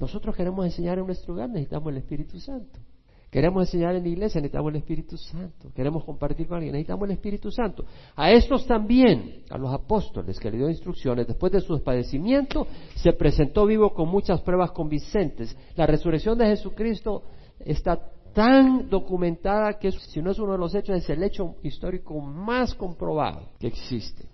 Nosotros 0.00 0.34
queremos 0.34 0.64
enseñar 0.64 0.98
en 0.98 1.04
nuestro 1.04 1.34
hogar, 1.34 1.50
necesitamos 1.50 1.92
el 1.92 1.98
Espíritu 1.98 2.40
Santo. 2.40 2.78
Queremos 3.34 3.66
enseñar 3.66 3.96
en 3.96 4.04
la 4.04 4.08
iglesia, 4.10 4.40
necesitamos 4.40 4.70
el 4.70 4.76
Espíritu 4.76 5.16
Santo. 5.16 5.72
Queremos 5.74 6.04
compartir 6.04 6.46
con 6.46 6.58
alguien, 6.58 6.72
necesitamos 6.72 7.08
el 7.08 7.16
Espíritu 7.16 7.50
Santo. 7.50 7.84
A 8.14 8.30
estos 8.30 8.64
también, 8.64 9.42
a 9.50 9.58
los 9.58 9.74
apóstoles 9.74 10.38
que 10.38 10.52
le 10.52 10.58
dio 10.58 10.70
instrucciones, 10.70 11.26
después 11.26 11.50
de 11.50 11.60
su 11.60 11.82
padecimiento, 11.82 12.68
se 12.94 13.12
presentó 13.12 13.66
vivo 13.66 13.92
con 13.92 14.08
muchas 14.08 14.40
pruebas 14.42 14.70
convincentes. 14.70 15.56
La 15.74 15.84
resurrección 15.84 16.38
de 16.38 16.46
Jesucristo 16.46 17.24
está 17.58 17.98
tan 18.32 18.88
documentada 18.88 19.80
que 19.80 19.90
si 19.90 20.22
no 20.22 20.30
es 20.30 20.38
uno 20.38 20.52
de 20.52 20.58
los 20.58 20.72
hechos, 20.72 20.96
es 20.96 21.10
el 21.10 21.24
hecho 21.24 21.56
histórico 21.64 22.20
más 22.20 22.72
comprobado 22.76 23.48
que 23.58 23.66
existe 23.66 24.28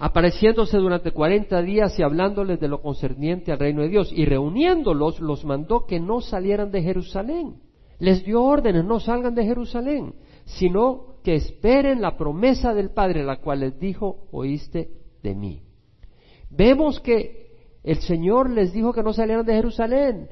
apareciéndose 0.00 0.76
durante 0.76 1.10
cuarenta 1.12 1.60
días 1.60 1.98
y 1.98 2.02
hablándoles 2.02 2.60
de 2.60 2.68
lo 2.68 2.82
concerniente 2.82 3.50
al 3.50 3.58
reino 3.58 3.82
de 3.82 3.88
Dios, 3.88 4.12
y 4.12 4.26
reuniéndolos 4.26 5.18
los 5.18 5.44
mandó 5.44 5.86
que 5.86 5.98
no 5.98 6.20
salieran 6.20 6.70
de 6.70 6.82
Jerusalén 6.82 7.67
les 7.98 8.24
dio 8.24 8.42
órdenes, 8.42 8.84
no 8.84 9.00
salgan 9.00 9.34
de 9.34 9.44
Jerusalén, 9.44 10.14
sino 10.44 11.16
que 11.22 11.34
esperen 11.34 12.00
la 12.00 12.16
promesa 12.16 12.72
del 12.72 12.90
Padre, 12.90 13.24
la 13.24 13.40
cual 13.40 13.60
les 13.60 13.78
dijo, 13.78 14.28
oíste 14.30 14.90
de 15.22 15.34
mí. 15.34 15.62
Vemos 16.50 17.00
que 17.00 17.48
el 17.82 17.98
Señor 18.00 18.50
les 18.50 18.72
dijo 18.72 18.92
que 18.92 19.02
no 19.02 19.12
salieran 19.12 19.44
de 19.44 19.54
Jerusalén. 19.54 20.28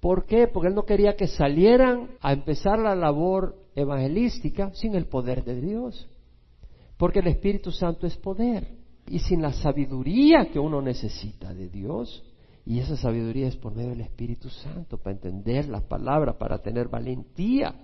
¿Por 0.00 0.26
qué? 0.26 0.48
Porque 0.48 0.68
Él 0.68 0.74
no 0.74 0.84
quería 0.84 1.16
que 1.16 1.26
salieran 1.26 2.10
a 2.20 2.32
empezar 2.32 2.78
la 2.78 2.94
labor 2.94 3.56
evangelística 3.74 4.72
sin 4.74 4.94
el 4.94 5.06
poder 5.06 5.44
de 5.44 5.60
Dios. 5.60 6.08
Porque 6.96 7.20
el 7.20 7.28
Espíritu 7.28 7.70
Santo 7.70 8.06
es 8.06 8.16
poder. 8.16 8.68
Y 9.08 9.18
sin 9.20 9.42
la 9.42 9.52
sabiduría 9.52 10.50
que 10.52 10.58
uno 10.58 10.80
necesita 10.80 11.52
de 11.54 11.68
Dios, 11.68 12.24
y 12.64 12.78
esa 12.78 12.96
sabiduría 12.96 13.48
es 13.48 13.56
por 13.56 13.74
medio 13.74 13.90
del 13.90 14.02
Espíritu 14.02 14.48
Santo, 14.48 14.98
para 14.98 15.16
entender 15.16 15.68
las 15.68 15.82
palabras, 15.82 16.36
para 16.36 16.58
tener 16.58 16.88
valentía. 16.88 17.74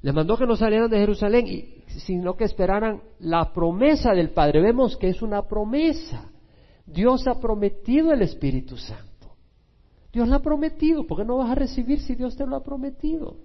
Les 0.00 0.14
mandó 0.14 0.36
que 0.36 0.46
no 0.46 0.54
salieran 0.54 0.90
de 0.90 0.98
Jerusalén, 0.98 1.46
y, 1.46 1.82
sino 2.00 2.36
que 2.36 2.44
esperaran 2.44 3.02
la 3.18 3.52
promesa 3.52 4.12
del 4.12 4.30
Padre. 4.30 4.62
Vemos 4.62 4.96
que 4.96 5.08
es 5.08 5.22
una 5.22 5.42
promesa. 5.42 6.30
Dios 6.86 7.26
ha 7.26 7.40
prometido 7.40 8.12
el 8.12 8.22
Espíritu 8.22 8.76
Santo. 8.76 9.36
Dios 10.12 10.28
lo 10.28 10.36
ha 10.36 10.42
prometido. 10.42 11.06
¿Por 11.06 11.18
qué 11.18 11.24
no 11.24 11.38
vas 11.38 11.50
a 11.50 11.56
recibir 11.56 12.00
si 12.00 12.14
Dios 12.14 12.36
te 12.36 12.46
lo 12.46 12.56
ha 12.56 12.62
prometido? 12.62 13.38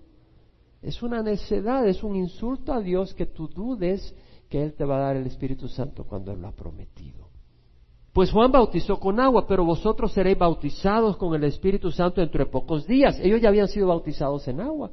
Es 0.82 1.02
una 1.02 1.24
necedad, 1.24 1.88
es 1.88 2.04
un 2.04 2.16
insulto 2.16 2.72
a 2.72 2.82
Dios 2.82 3.14
que 3.16 3.26
tú 3.26 3.48
dudes 3.48 4.14
que 4.48 4.64
Él 4.64 4.74
te 4.74 4.86
va 4.86 4.98
a 4.98 5.08
dar 5.08 5.16
el 5.16 5.26
Espíritu 5.26 5.68
Santo 5.68 6.06
cuando 6.06 6.32
Él 6.32 6.42
lo 6.42 6.48
ha 6.48 6.56
prometido. 6.56 7.27
Pues 8.18 8.32
Juan 8.32 8.52
bautizó 8.52 9.00
con 9.00 9.20
agua, 9.20 9.46
pero 9.46 9.64
vosotros 9.64 10.12
seréis 10.12 10.40
bautizados 10.40 11.18
con 11.18 11.36
el 11.36 11.44
Espíritu 11.44 11.92
Santo 11.92 12.20
dentro 12.20 12.44
de 12.44 12.50
pocos 12.50 12.88
días. 12.88 13.20
Ellos 13.22 13.40
ya 13.40 13.50
habían 13.50 13.68
sido 13.68 13.90
bautizados 13.90 14.48
en 14.48 14.60
agua. 14.60 14.90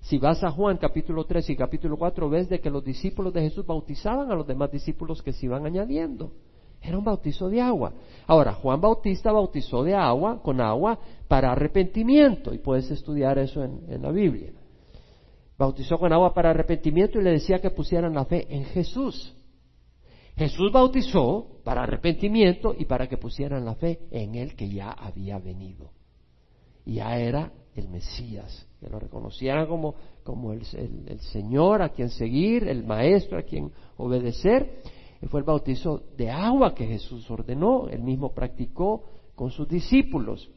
Si 0.00 0.18
vas 0.18 0.44
a 0.44 0.50
Juan 0.50 0.76
capítulo 0.76 1.24
3 1.24 1.48
y 1.48 1.56
capítulo 1.56 1.96
4, 1.96 2.28
ves 2.28 2.50
de 2.50 2.60
que 2.60 2.68
los 2.68 2.84
discípulos 2.84 3.32
de 3.32 3.40
Jesús 3.40 3.64
bautizaban 3.64 4.30
a 4.30 4.34
los 4.34 4.46
demás 4.46 4.70
discípulos 4.70 5.22
que 5.22 5.32
se 5.32 5.46
iban 5.46 5.64
añadiendo. 5.64 6.32
Era 6.82 6.98
un 6.98 7.04
bautizo 7.04 7.48
de 7.48 7.62
agua. 7.62 7.94
Ahora, 8.26 8.52
Juan 8.52 8.82
Bautista 8.82 9.32
bautizó 9.32 9.82
de 9.82 9.94
agua, 9.94 10.42
con 10.42 10.60
agua, 10.60 10.98
para 11.28 11.52
arrepentimiento, 11.52 12.52
y 12.52 12.58
puedes 12.58 12.90
estudiar 12.90 13.38
eso 13.38 13.64
en 13.64 14.02
la 14.02 14.10
Biblia. 14.10 14.52
Bautizó 15.56 15.98
con 15.98 16.12
agua 16.12 16.34
para 16.34 16.50
arrepentimiento 16.50 17.18
y 17.18 17.22
le 17.22 17.30
decía 17.30 17.60
que 17.60 17.70
pusieran 17.70 18.12
la 18.12 18.26
fe 18.26 18.46
en 18.54 18.64
Jesús. 18.64 19.38
Jesús 20.36 20.72
bautizó 20.72 21.60
para 21.64 21.82
arrepentimiento 21.82 22.74
y 22.76 22.86
para 22.86 23.08
que 23.08 23.18
pusieran 23.18 23.64
la 23.64 23.74
fe 23.74 24.00
en 24.10 24.34
Él 24.34 24.54
que 24.56 24.68
ya 24.68 24.90
había 24.90 25.38
venido. 25.38 25.90
Ya 26.84 27.18
era 27.18 27.52
el 27.74 27.88
Mesías, 27.88 28.66
que 28.80 28.88
lo 28.88 28.98
reconocieran 28.98 29.66
como, 29.66 29.94
como 30.24 30.52
el, 30.52 30.64
Señor 31.32 31.82
a 31.82 31.90
quien 31.90 32.10
seguir, 32.10 32.66
el 32.66 32.84
Maestro 32.84 33.38
a 33.38 33.42
quien 33.42 33.70
obedecer. 33.96 34.82
Y 35.20 35.26
fue 35.26 35.40
el 35.40 35.46
bautizo 35.46 36.02
de 36.16 36.30
agua 36.30 36.74
que 36.74 36.86
Jesús 36.86 37.30
ordenó, 37.30 37.88
él 37.88 38.02
mismo 38.02 38.34
practicó 38.34 39.04
con 39.34 39.50
sus 39.50 39.68
discípulos. 39.68 40.50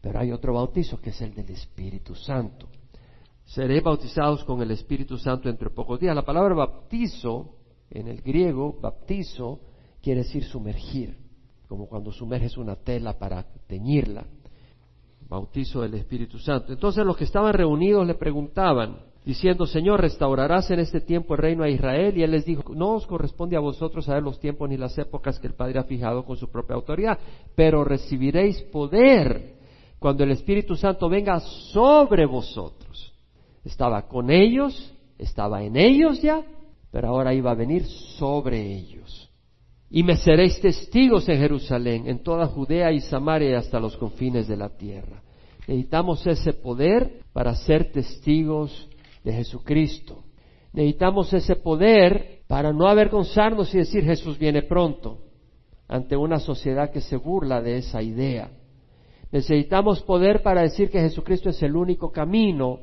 Pero 0.00 0.20
hay 0.20 0.32
otro 0.32 0.54
bautizo 0.54 1.00
que 1.00 1.10
es 1.10 1.20
el 1.20 1.34
del 1.34 1.50
Espíritu 1.50 2.14
Santo. 2.14 2.68
Seréis 3.44 3.82
bautizados 3.82 4.44
con 4.44 4.60
el 4.60 4.70
Espíritu 4.72 5.16
Santo 5.16 5.48
entre 5.48 5.70
pocos 5.70 5.98
días. 5.98 6.14
La 6.14 6.24
palabra 6.24 6.54
bautizo 6.54 7.57
en 7.90 8.08
el 8.08 8.22
griego, 8.22 8.78
baptizo 8.80 9.60
quiere 10.02 10.22
decir 10.22 10.44
sumergir, 10.44 11.16
como 11.68 11.86
cuando 11.86 12.12
sumerges 12.12 12.56
una 12.56 12.76
tela 12.76 13.18
para 13.18 13.44
teñirla. 13.66 14.24
Bautizo 15.28 15.82
del 15.82 15.94
Espíritu 15.94 16.38
Santo. 16.38 16.72
Entonces 16.72 17.04
los 17.04 17.16
que 17.16 17.24
estaban 17.24 17.52
reunidos 17.52 18.06
le 18.06 18.14
preguntaban, 18.14 18.96
diciendo, 19.28 19.66
Señor, 19.66 20.00
¿restaurarás 20.00 20.70
en 20.70 20.80
este 20.80 21.02
tiempo 21.02 21.34
el 21.34 21.40
reino 21.40 21.62
a 21.62 21.68
Israel? 21.68 22.16
Y 22.16 22.22
él 22.22 22.30
les 22.30 22.46
dijo, 22.46 22.74
no 22.74 22.94
os 22.94 23.06
corresponde 23.06 23.56
a 23.56 23.60
vosotros 23.60 24.06
saber 24.06 24.22
los 24.22 24.40
tiempos 24.40 24.70
ni 24.70 24.78
las 24.78 24.96
épocas 24.96 25.38
que 25.38 25.46
el 25.46 25.54
Padre 25.54 25.78
ha 25.78 25.84
fijado 25.84 26.24
con 26.24 26.38
su 26.38 26.48
propia 26.50 26.76
autoridad, 26.76 27.18
pero 27.54 27.84
recibiréis 27.84 28.62
poder 28.62 29.56
cuando 29.98 30.24
el 30.24 30.30
Espíritu 30.30 30.76
Santo 30.76 31.10
venga 31.10 31.40
sobre 31.40 32.24
vosotros. 32.24 33.12
Estaba 33.64 34.08
con 34.08 34.30
ellos, 34.30 34.94
estaba 35.18 35.62
en 35.62 35.76
ellos 35.76 36.22
ya, 36.22 36.42
pero 36.90 37.08
ahora 37.08 37.34
iba 37.34 37.50
a 37.50 37.54
venir 37.54 37.84
sobre 37.84 38.60
ellos. 38.60 39.30
Y 39.90 40.02
me 40.02 40.16
seréis 40.16 40.60
testigos 40.60 41.28
en 41.28 41.38
Jerusalén, 41.38 42.08
en 42.08 42.22
toda 42.22 42.46
Judea 42.46 42.92
y 42.92 43.00
Samaria 43.00 43.50
y 43.50 43.54
hasta 43.54 43.80
los 43.80 43.96
confines 43.96 44.46
de 44.46 44.56
la 44.56 44.76
tierra. 44.76 45.22
Necesitamos 45.66 46.26
ese 46.26 46.52
poder 46.52 47.20
para 47.32 47.54
ser 47.54 47.90
testigos 47.92 48.88
de 49.24 49.32
Jesucristo. 49.32 50.24
Necesitamos 50.72 51.32
ese 51.32 51.56
poder 51.56 52.40
para 52.46 52.72
no 52.72 52.86
avergonzarnos 52.86 53.74
y 53.74 53.78
decir 53.78 54.04
Jesús 54.04 54.38
viene 54.38 54.62
pronto 54.62 55.18
ante 55.88 56.16
una 56.16 56.38
sociedad 56.38 56.90
que 56.90 57.00
se 57.00 57.16
burla 57.16 57.62
de 57.62 57.78
esa 57.78 58.02
idea. 58.02 58.50
Necesitamos 59.30 60.02
poder 60.02 60.42
para 60.42 60.62
decir 60.62 60.90
que 60.90 61.00
Jesucristo 61.00 61.50
es 61.50 61.62
el 61.62 61.76
único 61.76 62.10
camino 62.10 62.80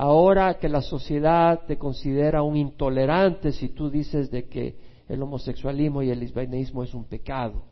Ahora 0.00 0.58
que 0.60 0.68
la 0.68 0.80
sociedad 0.80 1.66
te 1.66 1.76
considera 1.76 2.44
un 2.44 2.56
intolerante 2.56 3.50
si 3.50 3.70
tú 3.70 3.90
dices 3.90 4.30
de 4.30 4.44
que 4.44 4.76
el 5.08 5.20
homosexualismo 5.20 6.04
y 6.04 6.10
el 6.10 6.20
lesbianismo 6.20 6.84
es 6.84 6.94
un 6.94 7.02
pecado. 7.02 7.64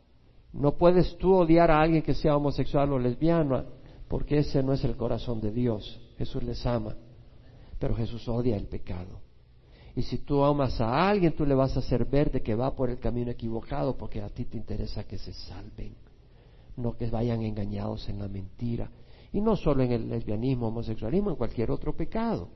No 0.51 0.73
puedes 0.73 1.17
tú 1.19 1.33
odiar 1.33 1.71
a 1.71 1.79
alguien 1.79 2.01
que 2.01 2.13
sea 2.13 2.35
homosexual 2.35 2.91
o 2.91 2.99
lesbiana, 2.99 3.63
porque 4.09 4.39
ese 4.39 4.61
no 4.61 4.73
es 4.73 4.83
el 4.83 4.97
corazón 4.97 5.39
de 5.39 5.53
Dios. 5.53 6.01
Jesús 6.17 6.43
les 6.43 6.65
ama, 6.65 6.97
pero 7.79 7.95
Jesús 7.95 8.27
odia 8.27 8.57
el 8.57 8.67
pecado. 8.67 9.21
Y 9.95 10.01
si 10.01 10.17
tú 10.17 10.43
amas 10.43 10.81
a 10.81 11.09
alguien, 11.09 11.33
tú 11.33 11.45
le 11.45 11.55
vas 11.55 11.77
a 11.77 11.79
hacer 11.79 12.03
ver 12.03 12.29
de 12.29 12.41
que 12.41 12.55
va 12.55 12.75
por 12.75 12.89
el 12.89 12.99
camino 12.99 13.31
equivocado, 13.31 13.95
porque 13.95 14.21
a 14.21 14.27
ti 14.27 14.43
te 14.43 14.57
interesa 14.57 15.05
que 15.05 15.17
se 15.17 15.31
salven, 15.31 15.95
no 16.75 16.97
que 16.97 17.09
vayan 17.09 17.43
engañados 17.43 18.09
en 18.09 18.19
la 18.19 18.27
mentira. 18.27 18.91
Y 19.31 19.41
no 19.41 19.55
solo 19.55 19.83
en 19.83 19.91
el 19.91 20.09
lesbianismo, 20.09 20.67
homosexualismo, 20.67 21.31
en 21.31 21.35
cualquier 21.35 21.71
otro 21.71 21.95
pecado. 21.95 22.49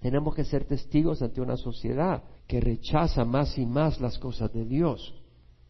Tenemos 0.00 0.34
que 0.34 0.44
ser 0.44 0.64
testigos 0.64 1.22
ante 1.22 1.40
una 1.40 1.56
sociedad 1.56 2.22
que 2.46 2.60
rechaza 2.60 3.24
más 3.24 3.56
y 3.58 3.66
más 3.66 4.00
las 4.00 4.18
cosas 4.18 4.52
de 4.52 4.64
Dios. 4.64 5.14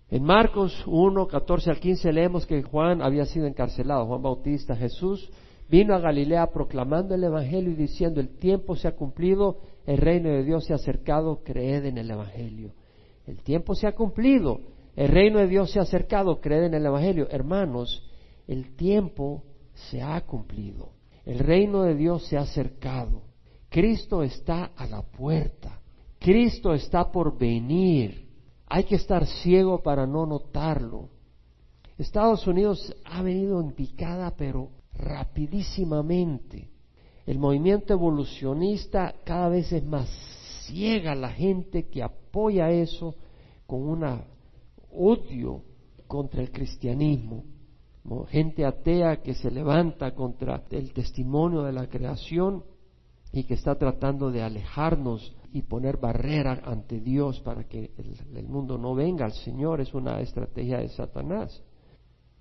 En 0.09 0.23
Marcos 0.23 0.85
1, 0.87 1.27
14 1.27 1.71
al 1.71 1.81
15 1.81 2.13
leemos 2.13 2.47
que 2.47 2.63
Juan 2.63 3.03
había 3.03 3.25
sido 3.27 3.47
encarcelado, 3.47 4.07
Juan 4.07 4.23
Bautista. 4.23 4.77
Jesús 4.77 5.31
vino 5.69 5.95
a 5.95 5.99
Galilea 5.99 6.49
proclamando 6.49 7.15
el 7.15 7.25
Evangelio 7.25 7.73
y 7.73 7.77
diciendo, 7.77 8.21
el 8.21 8.37
tiempo 8.37 8.77
se 8.77 8.89
ha 8.89 8.95
cumplido, 8.95 9.59
el 9.85 9.99
reino 9.99 10.29
de 10.29 10.45
Dios 10.45 10.65
se 10.65 10.73
ha 10.73 10.77
acercado, 10.77 11.43
creed 11.43 11.87
en 11.87 11.99
el 11.99 12.11
Evangelio. 12.11 12.73
El 13.27 13.43
tiempo 13.43 13.75
se 13.75 13.89
ha 13.89 13.93
cumplido, 13.93 14.61
el 14.95 15.09
reino 15.09 15.39
de 15.41 15.49
Dios 15.49 15.73
se 15.73 15.81
ha 15.81 15.83
acercado, 15.83 16.41
creed 16.41 16.65
en 16.65 16.75
el 16.75 16.87
Evangelio. 16.87 17.27
Hermanos, 17.31 18.09
el 18.47 18.77
tiempo 18.77 19.43
se 19.77 20.03
ha 20.03 20.21
cumplido. 20.23 20.93
El 21.25 21.39
reino 21.39 21.83
de 21.83 21.95
Dios 21.95 22.27
se 22.27 22.37
ha 22.37 22.43
acercado. 22.43 23.23
Cristo 23.69 24.23
está 24.23 24.73
a 24.77 24.87
la 24.87 25.03
puerta. 25.03 25.81
Cristo 26.19 26.73
está 26.73 27.11
por 27.11 27.37
venir. 27.37 28.29
Hay 28.67 28.85
que 28.85 28.97
estar 28.97 29.27
ciego 29.27 29.83
para 29.83 30.07
no 30.07 30.27
notarlo. 30.27 31.11
Estados 31.99 32.47
Unidos 32.47 32.95
ha 33.05 33.23
venido 33.23 33.61
en 33.61 33.73
picada, 33.73 34.35
pero 34.37 34.71
rapidísimamente. 34.95 36.71
El 37.27 37.39
movimiento 37.39 37.93
evolucionista 37.93 39.15
cada 39.25 39.49
vez 39.49 39.73
es 39.73 39.85
más 39.85 40.09
ciega 40.67 41.15
la 41.15 41.31
gente 41.31 41.89
que 41.89 42.03
apoya 42.03 42.71
eso 42.71 43.15
con 43.67 43.83
un 43.83 44.05
odio 44.91 45.63
contra 46.07 46.41
el 46.41 46.51
cristianismo 46.51 47.45
gente 48.29 48.65
atea 48.65 49.23
que 49.23 49.35
se 49.35 49.51
levanta 49.51 50.15
contra 50.15 50.63
el 50.71 50.93
testimonio 50.93 51.63
de 51.63 51.73
la 51.73 51.89
creación 51.89 52.65
y 53.33 53.45
que 53.45 53.55
está 53.55 53.75
tratando 53.77 54.31
de 54.31 54.43
alejarnos 54.43 55.35
y 55.53 55.63
poner 55.63 55.97
barrera 55.97 56.61
ante 56.65 57.01
Dios 57.01 57.41
para 57.41 57.65
que 57.65 57.91
el, 57.97 58.37
el 58.37 58.49
mundo 58.49 58.79
no 58.79 58.95
venga 58.95 59.25
al 59.25 59.33
Señor 59.33 59.81
es 59.81 59.93
una 59.95 60.21
estrategia 60.21 60.79
de 60.79 60.89
Satanás. 60.89 61.63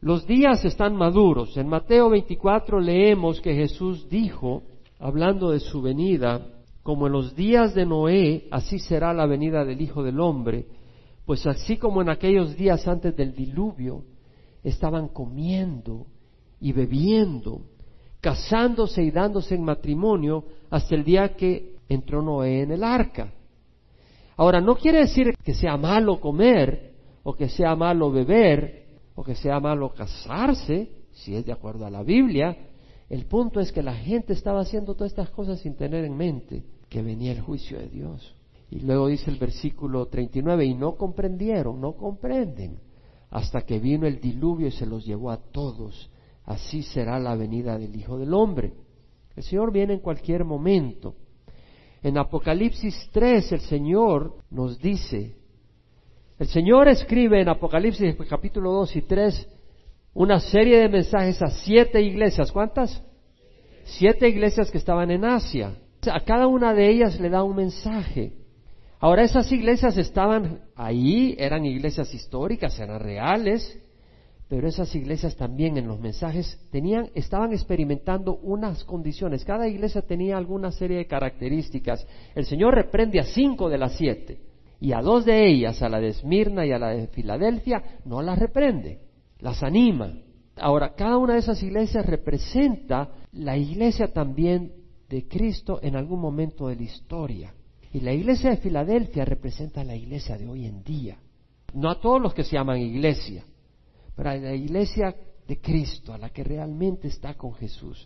Los 0.02 0.28
días 0.28 0.64
están 0.66 0.96
maduros. 0.96 1.58
En 1.58 1.68
Mateo 1.68 2.10
24 2.10 2.80
leemos 2.80 3.42
que 3.42 3.56
Jesús 3.56 4.08
dijo, 4.10 4.64
hablando 5.00 5.52
de 5.52 5.60
su 5.60 5.82
venida, 5.82 6.48
como 6.84 7.08
en 7.08 7.14
los 7.14 7.36
días 7.36 7.74
de 7.74 7.86
Noé, 7.86 8.48
así 8.52 8.78
será 8.78 9.14
la 9.14 9.26
venida 9.26 9.66
del 9.66 9.82
Hijo 9.82 10.04
del 10.04 10.20
Hombre, 10.20 10.68
pues 11.26 11.48
así 11.48 11.78
como 11.78 12.04
en 12.04 12.10
aquellos 12.10 12.56
días 12.56 12.88
antes 12.88 13.16
del 13.16 13.34
diluvio, 13.34 14.04
estaban 14.66 15.10
comiendo 15.10 16.08
y 16.60 16.74
bebiendo, 16.74 17.62
casándose 18.20 19.04
y 19.04 19.12
dándose 19.12 19.56
en 19.56 19.64
matrimonio 19.64 20.44
hasta 20.70 20.96
el 20.96 21.04
día 21.04 21.36
que 21.36 21.76
entró 21.88 22.22
Noé 22.22 22.64
en 22.64 22.72
el 22.72 22.84
arca. 22.84 23.32
Ahora, 24.36 24.60
no 24.60 24.76
quiere 24.76 25.00
decir 25.00 25.36
que 25.44 25.54
sea 25.54 25.78
malo 25.78 26.20
comer 26.20 26.94
o 27.24 27.34
que 27.36 27.48
sea 27.48 27.76
malo 27.76 28.12
beber, 28.12 28.86
o 29.14 29.24
que 29.24 29.36
sea 29.36 29.60
malo 29.60 29.94
casarse, 29.94 30.90
si 31.12 31.36
es 31.36 31.46
de 31.46 31.52
acuerdo 31.52 31.86
a 31.86 31.90
la 31.90 32.04
Biblia. 32.04 32.58
El 33.08 33.26
punto 33.26 33.60
es 33.60 33.72
que 33.72 33.82
la 33.82 33.94
gente 33.94 34.34
estaba 34.34 34.62
haciendo 34.62 34.96
todas 34.96 35.12
estas 35.12 35.30
cosas 35.30 35.60
sin 35.60 35.76
tener 35.76 36.04
en 36.06 36.18
mente 36.18 36.64
que 36.90 37.02
venía 37.02 37.32
el 37.32 37.42
juicio 37.42 37.80
de 37.80 37.88
Dios. 37.88 38.36
Y 38.70 38.80
luego 38.80 39.08
dice 39.08 39.30
el 39.30 39.38
versículo 39.38 40.08
39, 40.08 40.66
y 40.66 40.74
no 40.74 40.96
comprendieron, 40.96 41.80
no 41.80 41.94
comprenden, 41.94 42.80
hasta 43.36 43.63
que 43.63 43.80
vino 43.80 44.08
el 44.08 44.22
diluvio 44.22 44.68
y 44.68 44.72
se 44.72 44.86
los 44.86 45.06
llevó 45.06 45.30
a 45.30 45.36
todos. 45.36 46.10
Así 46.46 46.84
será 46.84 47.20
la 47.20 47.36
venida 47.36 47.77
del 47.77 47.94
Hijo 47.94 48.18
del 48.18 48.34
Hombre. 48.34 48.72
El 49.36 49.44
Señor 49.44 49.74
viene 49.74 49.96
en 49.96 50.00
cualquier 50.00 50.46
momento. 50.46 51.15
En 52.01 52.18
Apocalipsis 52.18 53.10
3 53.12 53.51
el 53.51 53.60
Señor 53.60 54.38
nos 54.50 54.80
dice, 54.80 55.36
el 56.39 56.48
Señor 56.48 56.88
escribe 56.88 57.42
en 57.42 57.50
Apocalipsis 57.50 58.15
capítulo 58.30 58.72
2 58.72 58.96
y 58.96 59.01
3 59.01 59.50
una 60.13 60.39
serie 60.39 60.80
de 60.80 60.88
mensajes 60.88 61.42
a 61.42 61.48
siete 61.48 62.01
iglesias. 62.01 62.54
¿Cuántas? 62.54 63.04
Siete 63.84 64.30
iglesias 64.30 64.72
que 64.72 64.77
estaban 64.77 65.12
en 65.12 65.25
Asia. 65.25 65.75
A 66.10 66.22
cada 66.22 66.48
una 66.48 66.74
de 66.74 66.89
ellas 66.89 67.20
le 67.20 67.30
da 67.30 67.44
un 67.44 67.58
mensaje. 67.58 68.32
Ahora 69.06 69.22
esas 69.22 69.52
iglesias 69.52 70.00
estaban 70.00 70.62
ahí, 70.76 71.36
eran 71.38 71.64
iglesias 71.64 72.12
históricas, 72.12 72.80
eran 72.80 73.00
reales, 73.00 73.80
pero 74.50 74.68
esas 74.68 74.96
iglesias 74.96 75.36
también 75.36 75.78
en 75.78 75.88
los 75.88 76.00
mensajes 76.00 76.60
tenían, 76.72 77.12
estaban 77.14 77.54
experimentando 77.54 78.38
unas 78.38 78.84
condiciones. 78.84 79.46
Cada 79.46 79.68
iglesia 79.68 80.02
tenía 80.02 80.38
alguna 80.38 80.72
serie 80.72 80.98
de 80.98 81.06
características. 81.06 82.08
El 82.34 82.46
Señor 82.46 82.74
reprende 82.74 83.20
a 83.20 83.26
cinco 83.26 83.70
de 83.70 83.78
las 83.78 83.96
siete 83.96 84.40
y 84.80 84.92
a 84.94 85.02
dos 85.02 85.24
de 85.24 85.50
ellas, 85.50 85.84
a 85.84 85.90
la 85.90 86.00
de 86.00 86.08
Esmirna 86.08 86.66
y 86.66 86.72
a 86.72 86.80
la 86.80 86.90
de 86.90 87.06
Filadelfia, 87.06 87.84
no 88.06 88.24
las 88.24 88.40
reprende, 88.40 89.02
las 89.38 89.62
anima. 89.62 90.18
Ahora, 90.56 90.96
cada 90.96 91.18
una 91.18 91.34
de 91.34 91.42
esas 91.42 91.62
iglesias 91.62 92.08
representa 92.08 93.12
la 93.34 93.56
iglesia 93.56 94.12
también 94.12 94.72
de 95.08 95.28
Cristo 95.28 95.80
en 95.84 95.96
algún 95.96 96.20
momento 96.20 96.70
de 96.70 96.78
la 96.78 96.84
historia. 96.84 97.54
Y 97.96 98.02
la 98.02 98.12
iglesia 98.12 98.50
de 98.50 98.58
Filadelfia 98.58 99.24
representa 99.24 99.82
la 99.82 99.96
iglesia 99.96 100.38
de 100.38 100.46
hoy 100.46 100.66
en 100.66 100.84
día. 100.84 101.18
No 101.74 101.90
a 101.90 102.02
todos 102.02 102.22
los 102.22 102.34
que 102.34 102.44
se 102.44 102.58
llaman 102.58 102.78
iglesia, 102.78 103.46
pero 104.14 104.32
a 104.32 104.36
la 104.36 104.54
iglesia 104.54 105.16
de 105.48 105.62
Cristo, 105.62 106.12
a 106.12 106.18
la 106.18 106.30
que 106.30 106.44
realmente 106.44 107.08
está 107.08 107.36
con 107.36 107.54
Jesús. 107.54 108.06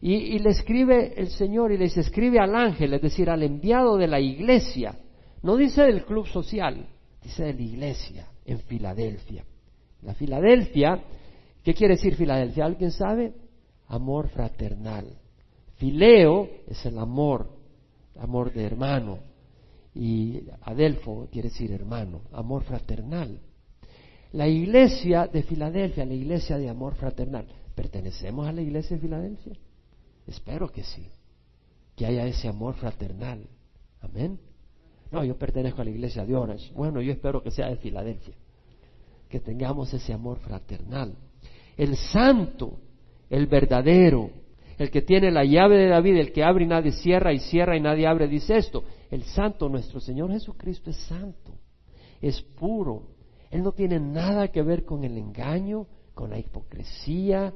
Y, 0.00 0.14
y 0.14 0.38
le 0.38 0.50
escribe 0.50 1.14
el 1.20 1.30
Señor 1.30 1.72
y 1.72 1.78
les 1.78 1.96
escribe 1.96 2.38
al 2.38 2.54
ángel, 2.54 2.94
es 2.94 3.02
decir, 3.02 3.28
al 3.28 3.42
enviado 3.42 3.96
de 3.96 4.06
la 4.06 4.20
iglesia, 4.20 4.94
no 5.42 5.56
dice 5.56 5.82
del 5.82 6.04
club 6.04 6.28
social, 6.28 6.86
dice 7.20 7.42
de 7.42 7.54
la 7.54 7.62
iglesia 7.62 8.28
en 8.44 8.60
Filadelfia. 8.60 9.44
La 10.02 10.14
Filadelfia, 10.14 11.02
¿qué 11.64 11.74
quiere 11.74 11.96
decir 11.96 12.14
Filadelfia? 12.14 12.66
¿Alguien 12.66 12.92
sabe? 12.92 13.32
Amor 13.88 14.28
fraternal. 14.28 15.12
Fileo 15.74 16.48
es 16.68 16.86
el 16.86 16.98
amor, 16.98 17.57
amor 18.18 18.52
de 18.52 18.64
hermano. 18.64 19.18
Y 19.94 20.42
Adelfo 20.62 21.28
quiere 21.30 21.48
decir 21.48 21.72
hermano, 21.72 22.22
amor 22.32 22.62
fraternal. 22.64 23.40
La 24.32 24.46
iglesia 24.46 25.26
de 25.26 25.42
Filadelfia, 25.42 26.04
la 26.04 26.14
iglesia 26.14 26.58
de 26.58 26.68
amor 26.68 26.94
fraternal, 26.94 27.46
¿pertenecemos 27.74 28.46
a 28.46 28.52
la 28.52 28.60
iglesia 28.60 28.96
de 28.96 29.02
Filadelfia? 29.02 29.54
Espero 30.26 30.70
que 30.70 30.84
sí, 30.84 31.06
que 31.96 32.04
haya 32.04 32.26
ese 32.26 32.48
amor 32.48 32.74
fraternal. 32.74 33.46
Amén. 34.00 34.38
No, 35.10 35.24
yo 35.24 35.38
pertenezco 35.38 35.80
a 35.80 35.84
la 35.84 35.90
iglesia 35.90 36.24
de 36.24 36.36
Orange. 36.36 36.70
Bueno, 36.74 37.00
yo 37.00 37.12
espero 37.12 37.42
que 37.42 37.50
sea 37.50 37.68
de 37.68 37.76
Filadelfia. 37.76 38.34
Que 39.28 39.40
tengamos 39.40 39.92
ese 39.94 40.12
amor 40.12 40.38
fraternal. 40.40 41.14
El 41.76 41.96
santo, 41.96 42.78
el 43.30 43.46
verdadero, 43.46 44.30
el 44.78 44.90
que 44.90 45.02
tiene 45.02 45.30
la 45.30 45.44
llave 45.44 45.76
de 45.76 45.88
David, 45.88 46.16
el 46.16 46.32
que 46.32 46.44
abre 46.44 46.64
y 46.64 46.68
nadie 46.68 46.92
cierra 46.92 47.32
y 47.32 47.40
cierra 47.40 47.76
y 47.76 47.80
nadie 47.80 48.06
abre, 48.06 48.28
dice 48.28 48.56
esto. 48.56 48.84
El 49.10 49.24
santo, 49.24 49.68
nuestro 49.68 50.00
Señor 50.00 50.30
Jesucristo 50.30 50.90
es 50.90 50.96
santo, 51.06 51.54
es 52.20 52.40
puro. 52.40 53.08
Él 53.50 53.62
no 53.62 53.72
tiene 53.72 53.98
nada 53.98 54.48
que 54.48 54.62
ver 54.62 54.84
con 54.84 55.04
el 55.04 55.18
engaño, 55.18 55.86
con 56.14 56.30
la 56.30 56.38
hipocresía, 56.38 57.52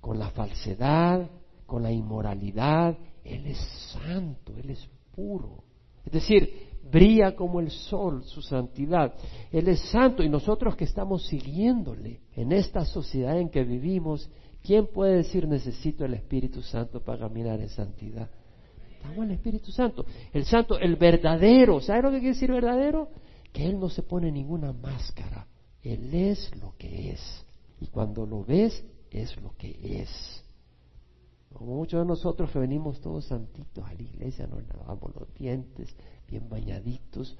con 0.00 0.18
la 0.18 0.30
falsedad, 0.30 1.30
con 1.66 1.82
la 1.82 1.92
inmoralidad. 1.92 2.96
Él 3.24 3.46
es 3.46 3.58
santo, 3.92 4.56
Él 4.56 4.70
es 4.70 4.88
puro. 5.14 5.64
Es 6.04 6.12
decir, 6.12 6.50
brilla 6.90 7.34
como 7.34 7.60
el 7.60 7.70
sol 7.70 8.24
su 8.24 8.42
santidad. 8.42 9.14
Él 9.50 9.68
es 9.68 9.80
santo 9.90 10.22
y 10.22 10.28
nosotros 10.28 10.76
que 10.76 10.84
estamos 10.84 11.26
siguiéndole 11.26 12.20
en 12.36 12.52
esta 12.52 12.84
sociedad 12.84 13.38
en 13.38 13.48
que 13.48 13.64
vivimos, 13.64 14.30
¿quién 14.64 14.88
puede 14.88 15.18
decir 15.18 15.46
necesito 15.46 16.04
el 16.04 16.14
Espíritu 16.14 16.62
Santo 16.62 17.00
para 17.04 17.18
caminar 17.20 17.60
en 17.60 17.68
santidad? 17.68 18.28
Estamos 18.96 19.26
el 19.26 19.32
Espíritu 19.32 19.70
Santo. 19.70 20.06
El 20.32 20.44
santo, 20.46 20.78
el 20.78 20.96
verdadero. 20.96 21.80
¿Sabe 21.80 22.02
lo 22.02 22.10
que 22.10 22.18
quiere 22.18 22.34
decir 22.34 22.50
verdadero? 22.50 23.10
Que 23.52 23.66
Él 23.66 23.78
no 23.78 23.90
se 23.90 24.02
pone 24.02 24.32
ninguna 24.32 24.72
máscara. 24.72 25.46
Él 25.82 26.12
es 26.14 26.50
lo 26.60 26.74
que 26.78 27.10
es. 27.10 27.44
Y 27.80 27.88
cuando 27.88 28.24
lo 28.24 28.44
ves, 28.44 28.82
es 29.10 29.40
lo 29.42 29.54
que 29.56 30.00
es. 30.00 30.42
Como 31.52 31.76
muchos 31.76 32.00
de 32.00 32.06
nosotros 32.06 32.50
que 32.50 32.58
venimos 32.58 33.00
todos 33.00 33.26
santitos 33.26 33.84
a 33.84 33.92
la 33.92 34.02
iglesia, 34.02 34.46
nos 34.46 34.66
lavamos 34.66 35.14
los 35.14 35.32
dientes, 35.34 35.94
bien 36.26 36.48
bañaditos, 36.48 37.36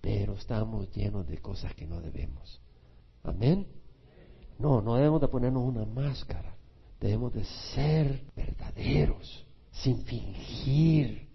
pero 0.00 0.34
estamos 0.34 0.90
llenos 0.94 1.26
de 1.26 1.38
cosas 1.38 1.74
que 1.74 1.86
no 1.86 2.00
debemos. 2.00 2.60
Amén. 3.22 3.66
No, 4.58 4.80
no 4.80 4.94
debemos 4.94 5.20
de 5.20 5.28
ponernos 5.28 5.62
una 5.62 5.84
máscara. 5.84 6.56
Debemos 7.00 7.32
de 7.32 7.44
ser 7.44 8.20
verdaderos, 8.36 9.46
sin 9.70 10.02
fingir. 10.04 11.28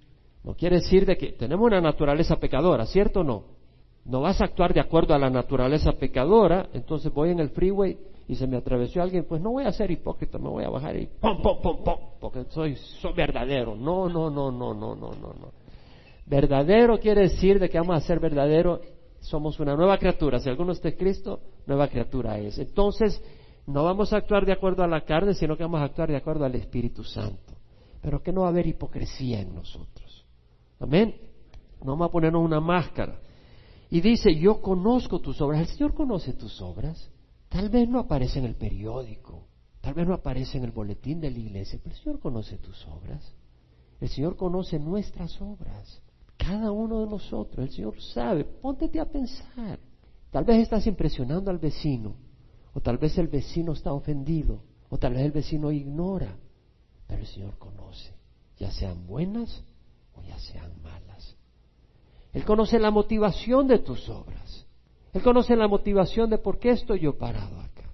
No 0.43 0.53
quiere 0.53 0.75
decir 0.75 1.05
de 1.05 1.17
que 1.17 1.31
tenemos 1.33 1.65
una 1.65 1.81
naturaleza 1.81 2.35
pecadora, 2.35 2.85
¿cierto 2.85 3.21
o 3.21 3.23
no? 3.23 3.43
No 4.05 4.21
vas 4.21 4.39
a 4.39 4.45
actuar 4.45 4.73
de 4.75 4.79
acuerdo 4.79 5.15
a 5.15 5.19
la 5.19 5.31
naturaleza 5.31 5.93
pecadora, 5.93 6.69
entonces 6.73 7.11
voy 7.11 7.31
en 7.31 7.39
el 7.39 7.49
freeway 7.49 7.97
y 8.27 8.35
se 8.35 8.45
me 8.45 8.57
atravesó 8.57 9.01
alguien, 9.01 9.25
pues 9.27 9.41
no 9.41 9.51
voy 9.51 9.65
a 9.65 9.71
ser 9.71 9.89
hipócrita, 9.89 10.37
me 10.37 10.49
voy 10.49 10.63
a 10.63 10.69
bajar 10.69 10.95
y 10.95 11.07
pom, 11.07 11.41
pom, 11.41 11.59
pom, 11.61 11.83
pom, 11.83 11.99
porque 12.19 12.45
soy, 12.49 12.75
soy 12.75 13.13
verdadero. 13.13 13.75
No, 13.75 14.07
no, 14.07 14.29
no, 14.29 14.51
no, 14.51 14.73
no, 14.73 14.95
no, 14.95 15.11
no, 15.11 15.33
no. 15.33 15.51
Verdadero 16.27 16.99
quiere 16.99 17.21
decir 17.21 17.59
de 17.59 17.69
que 17.69 17.79
vamos 17.79 17.95
a 17.95 18.01
ser 18.01 18.19
verdadero, 18.19 18.81
somos 19.19 19.59
una 19.59 19.75
nueva 19.75 19.97
criatura. 19.97 20.39
Si 20.39 20.49
alguno 20.49 20.73
está 20.73 20.89
en 20.89 20.95
Cristo, 20.95 21.39
nueva 21.65 21.87
criatura 21.87 22.37
es. 22.37 22.59
Entonces, 22.59 23.21
no 23.67 23.83
vamos 23.83 24.13
a 24.13 24.17
actuar 24.17 24.45
de 24.45 24.51
acuerdo 24.51 24.83
a 24.83 24.87
la 24.87 25.01
carne, 25.01 25.33
sino 25.33 25.57
que 25.57 25.63
vamos 25.63 25.81
a 25.81 25.85
actuar 25.85 26.09
de 26.09 26.17
acuerdo 26.17 26.45
al 26.45 26.55
Espíritu 26.55 27.03
Santo. 27.03 27.53
Pero 28.01 28.21
que 28.21 28.31
no 28.31 28.41
va 28.41 28.47
a 28.47 28.49
haber 28.51 28.67
hipocresía 28.67 29.41
en 29.41 29.55
nosotros. 29.55 30.25
Amén. 30.79 31.15
No 31.79 31.91
vamos 31.91 32.09
a 32.09 32.11
ponernos 32.11 32.43
una 32.43 32.59
máscara. 32.59 33.19
Y 33.89 34.01
dice, 34.01 34.35
yo 34.35 34.61
conozco 34.61 35.19
tus 35.19 35.41
obras. 35.41 35.61
El 35.61 35.67
Señor 35.67 35.93
conoce 35.93 36.33
tus 36.33 36.61
obras. 36.61 37.09
Tal 37.49 37.69
vez 37.69 37.87
no 37.87 37.99
aparece 37.99 38.39
en 38.39 38.45
el 38.45 38.55
periódico, 38.55 39.47
tal 39.79 39.93
vez 39.93 40.07
no 40.07 40.13
aparece 40.13 40.57
en 40.57 40.65
el 40.65 40.71
boletín 40.71 41.21
de 41.21 41.31
la 41.31 41.39
iglesia, 41.39 41.79
pero 41.81 41.95
el 41.95 42.01
Señor 42.01 42.19
conoce 42.19 42.57
tus 42.57 42.85
obras. 42.87 43.33
El 44.01 44.09
Señor 44.09 44.35
conoce 44.35 44.77
nuestras 44.77 45.39
obras 45.41 46.01
cada 46.37 46.71
uno 46.71 47.01
de 47.01 47.07
nosotros. 47.07 47.65
El 47.65 47.71
Señor 47.71 48.01
sabe. 48.01 48.43
Póntete 48.43 48.99
a 48.99 49.05
pensar. 49.05 49.79
Tal 50.31 50.43
vez 50.43 50.57
estás 50.59 50.85
impresionando 50.85 51.49
al 51.49 51.59
vecino, 51.59 52.15
o 52.75 52.81
tal 52.81 52.97
vez 52.97 53.17
el 53.17 53.29
vecino 53.29 53.71
está 53.71 53.93
ofendido, 53.93 54.61
o 54.89 54.97
tal 54.97 55.13
vez 55.13 55.23
el 55.23 55.31
vecino 55.31 55.71
ignora, 55.71 56.35
pero 57.07 57.21
el 57.21 57.27
Señor 57.27 57.57
conoce, 57.57 58.13
ya 58.57 58.69
sean 58.69 59.07
buenas 59.07 59.63
o 60.13 60.21
ya 60.21 60.37
sean 60.37 60.71
malas. 60.83 61.37
Él 62.33 62.43
conoce 62.43 62.77
la 62.77 62.91
motivación 62.91 63.67
de 63.67 63.79
tus 63.79 64.09
obras. 64.09 64.67
Él 65.13 65.23
conoce 65.23 65.55
la 65.55 65.69
motivación 65.69 66.29
de 66.29 66.37
por 66.37 66.59
qué 66.59 66.71
estoy 66.71 66.99
yo 66.99 67.17
parado 67.17 67.61
acá. 67.61 67.93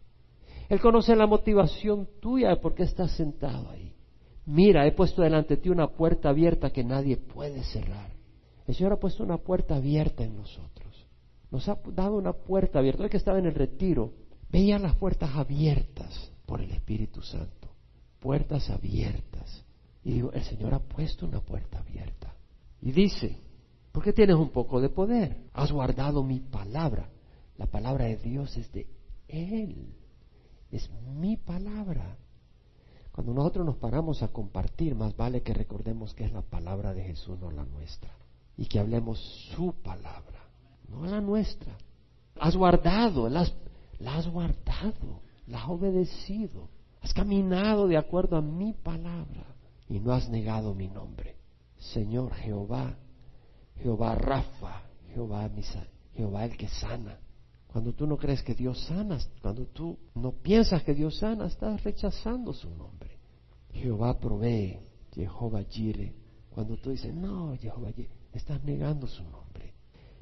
Él 0.67 0.81
conoce 0.81 1.15
la 1.15 1.27
motivación 1.27 2.09
tuya 2.19 2.49
de 2.49 2.55
por 2.55 2.73
qué 2.73 2.81
estás 2.83 3.11
sentado 3.11 3.69
ahí. 3.69 3.93
Mira, 4.47 4.87
he 4.87 4.93
puesto 4.93 5.21
delante 5.21 5.57
de 5.57 5.61
ti 5.61 5.69
una 5.69 5.89
puerta 5.89 6.29
abierta 6.29 6.71
que 6.71 6.83
nadie 6.83 7.17
puede 7.17 7.63
cerrar. 7.65 8.13
El 8.65 8.73
Señor 8.73 8.93
ha 8.93 8.99
puesto 8.99 9.23
una 9.23 9.37
puerta 9.37 9.75
abierta 9.75 10.23
en 10.23 10.35
nosotros. 10.35 11.07
Nos 11.51 11.69
ha 11.69 11.77
dado 11.93 12.15
una 12.15 12.33
puerta 12.33 12.79
abierta. 12.79 13.03
Hoy 13.03 13.09
que 13.09 13.17
estaba 13.17 13.37
en 13.37 13.45
el 13.45 13.53
retiro, 13.53 14.13
veía 14.51 14.77
las 14.77 14.95
puertas 14.95 15.31
abiertas 15.35 16.31
por 16.45 16.61
el 16.61 16.71
Espíritu 16.71 17.21
Santo. 17.21 17.69
Puertas 18.19 18.69
abiertas. 18.69 19.63
Y 20.03 20.13
digo, 20.13 20.31
el 20.33 20.43
Señor 20.43 20.73
ha 20.73 20.79
puesto 20.79 21.25
una 21.25 21.39
puerta 21.39 21.79
abierta. 21.79 22.33
Y 22.81 22.91
dice, 22.91 23.37
¿por 23.91 24.03
qué 24.03 24.13
tienes 24.13 24.35
un 24.35 24.49
poco 24.49 24.81
de 24.81 24.89
poder? 24.89 25.37
Has 25.53 25.71
guardado 25.71 26.23
mi 26.23 26.39
palabra. 26.39 27.09
La 27.57 27.67
palabra 27.67 28.05
de 28.05 28.17
Dios 28.17 28.57
es 28.57 28.71
de 28.71 28.87
Él. 29.27 29.95
Es 30.71 30.89
mi 31.15 31.37
palabra. 31.37 32.17
Cuando 33.11 33.33
nosotros 33.33 33.65
nos 33.65 33.75
paramos 33.75 34.23
a 34.23 34.29
compartir, 34.29 34.95
más 34.95 35.15
vale 35.15 35.41
que 35.41 35.53
recordemos 35.53 36.13
que 36.13 36.23
es 36.23 36.31
la 36.31 36.41
palabra 36.41 36.93
de 36.93 37.03
Jesús, 37.03 37.37
no 37.39 37.51
la 37.51 37.65
nuestra. 37.65 38.11
Y 38.57 38.65
que 38.65 38.79
hablemos 38.79 39.19
su 39.55 39.73
palabra, 39.83 40.47
no 40.87 41.05
la 41.05 41.19
nuestra. 41.19 41.75
Has 42.39 42.55
guardado, 42.55 43.27
la 43.29 43.41
has, 43.41 43.53
la 44.01 44.17
has 44.17 44.27
guardado, 44.27 45.21
la 45.47 45.63
has 45.63 45.69
obedecido. 45.69 46.69
Has 47.01 47.13
caminado 47.13 47.87
de 47.87 47.97
acuerdo 47.97 48.37
a 48.37 48.41
mi 48.41 48.73
palabra 48.73 49.45
y 49.89 49.99
no 49.99 50.13
has 50.13 50.29
negado 50.29 50.73
mi 50.75 50.87
nombre. 50.87 51.35
Señor 51.77 52.33
Jehová, 52.33 52.95
Jehová 53.81 54.15
Rafa, 54.15 54.83
Jehová 55.13 55.49
Misa, 55.49 55.87
Jehová 56.15 56.45
el 56.45 56.55
que 56.57 56.67
sana. 56.67 57.17
Cuando 57.67 57.93
tú 57.93 58.05
no 58.05 58.17
crees 58.17 58.43
que 58.43 58.53
Dios 58.53 58.83
sana, 58.85 59.17
cuando 59.41 59.65
tú 59.65 59.97
no 60.15 60.31
piensas 60.31 60.83
que 60.83 60.93
Dios 60.93 61.17
sana, 61.17 61.47
estás 61.47 61.83
rechazando 61.83 62.53
su 62.53 62.69
nombre. 62.69 63.17
Jehová 63.71 64.19
provee, 64.19 64.79
Jehová 65.13 65.63
Jire. 65.63 66.13
Cuando 66.53 66.77
tú 66.77 66.91
dices, 66.91 67.13
no, 67.13 67.55
Jehová 67.57 67.91
Jire, 67.93 68.09
estás 68.33 68.63
negando 68.63 69.07
su 69.07 69.23
nombre. 69.23 69.50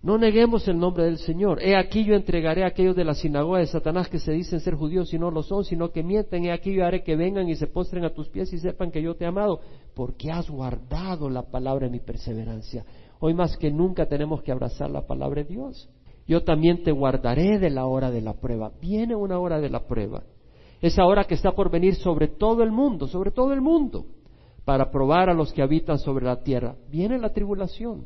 No 0.02 0.18
neguemos 0.18 0.66
el 0.70 0.80
nombre 0.80 1.04
del 1.04 1.18
Señor. 1.18 1.62
He 1.62 1.76
aquí 1.76 2.06
yo 2.06 2.16
entregaré 2.16 2.64
a 2.64 2.68
aquellos 2.68 2.96
de 2.96 3.04
la 3.04 3.14
sinagoga 3.14 3.60
de 3.60 3.68
Satanás 3.68 4.08
que 4.08 4.18
se 4.18 4.32
dicen 4.32 4.62
ser 4.62 4.76
judíos 4.76 5.14
y 5.14 5.20
no 5.20 5.30
lo 5.30 5.44
son, 5.44 5.66
sino 5.66 5.92
que 5.92 6.04
mienten. 6.04 6.46
He 6.46 6.54
aquí 6.54 6.74
yo 6.74 6.86
haré 6.86 7.04
que 7.04 7.18
vengan 7.18 7.50
y 7.50 7.56
se 7.56 7.68
postren 7.68 8.06
a 8.06 8.14
tus 8.14 8.30
pies 8.30 8.54
y 8.54 8.60
sepan 8.60 8.92
que 8.92 9.02
yo 9.02 9.16
te 9.16 9.26
he 9.26 9.28
amado, 9.28 9.60
porque 9.94 10.32
has 10.32 10.50
guardado 10.50 11.30
la 11.30 11.44
palabra 11.44 11.88
de 11.88 11.92
mi 11.92 12.00
perseverancia. 12.00 12.86
Hoy 13.20 13.34
más 13.34 13.58
que 13.58 13.72
nunca 13.72 14.06
tenemos 14.06 14.42
que 14.42 14.54
abrazar 14.54 14.90
la 14.90 15.06
palabra 15.06 15.44
de 15.44 15.50
Dios. 15.50 15.90
Yo 16.26 16.44
también 16.46 16.84
te 16.84 16.92
guardaré 16.92 17.60
de 17.60 17.70
la 17.70 17.86
hora 17.86 18.10
de 18.10 18.22
la 18.22 18.36
prueba. 18.36 18.72
Viene 18.80 19.16
una 19.16 19.38
hora 19.38 19.60
de 19.60 19.70
la 19.70 19.86
prueba. 19.86 20.24
Esa 20.80 21.06
hora 21.06 21.26
que 21.26 21.34
está 21.34 21.52
por 21.52 21.70
venir 21.70 21.96
sobre 21.96 22.30
todo 22.30 22.64
el 22.64 22.72
mundo, 22.72 23.08
sobre 23.08 23.32
todo 23.32 23.52
el 23.52 23.60
mundo, 23.60 24.06
para 24.64 24.92
probar 24.92 25.30
a 25.30 25.34
los 25.34 25.52
que 25.52 25.62
habitan 25.62 26.00
sobre 26.00 26.26
la 26.26 26.42
tierra. 26.42 26.76
Viene 26.90 27.18
la 27.18 27.34
tribulación. 27.34 28.06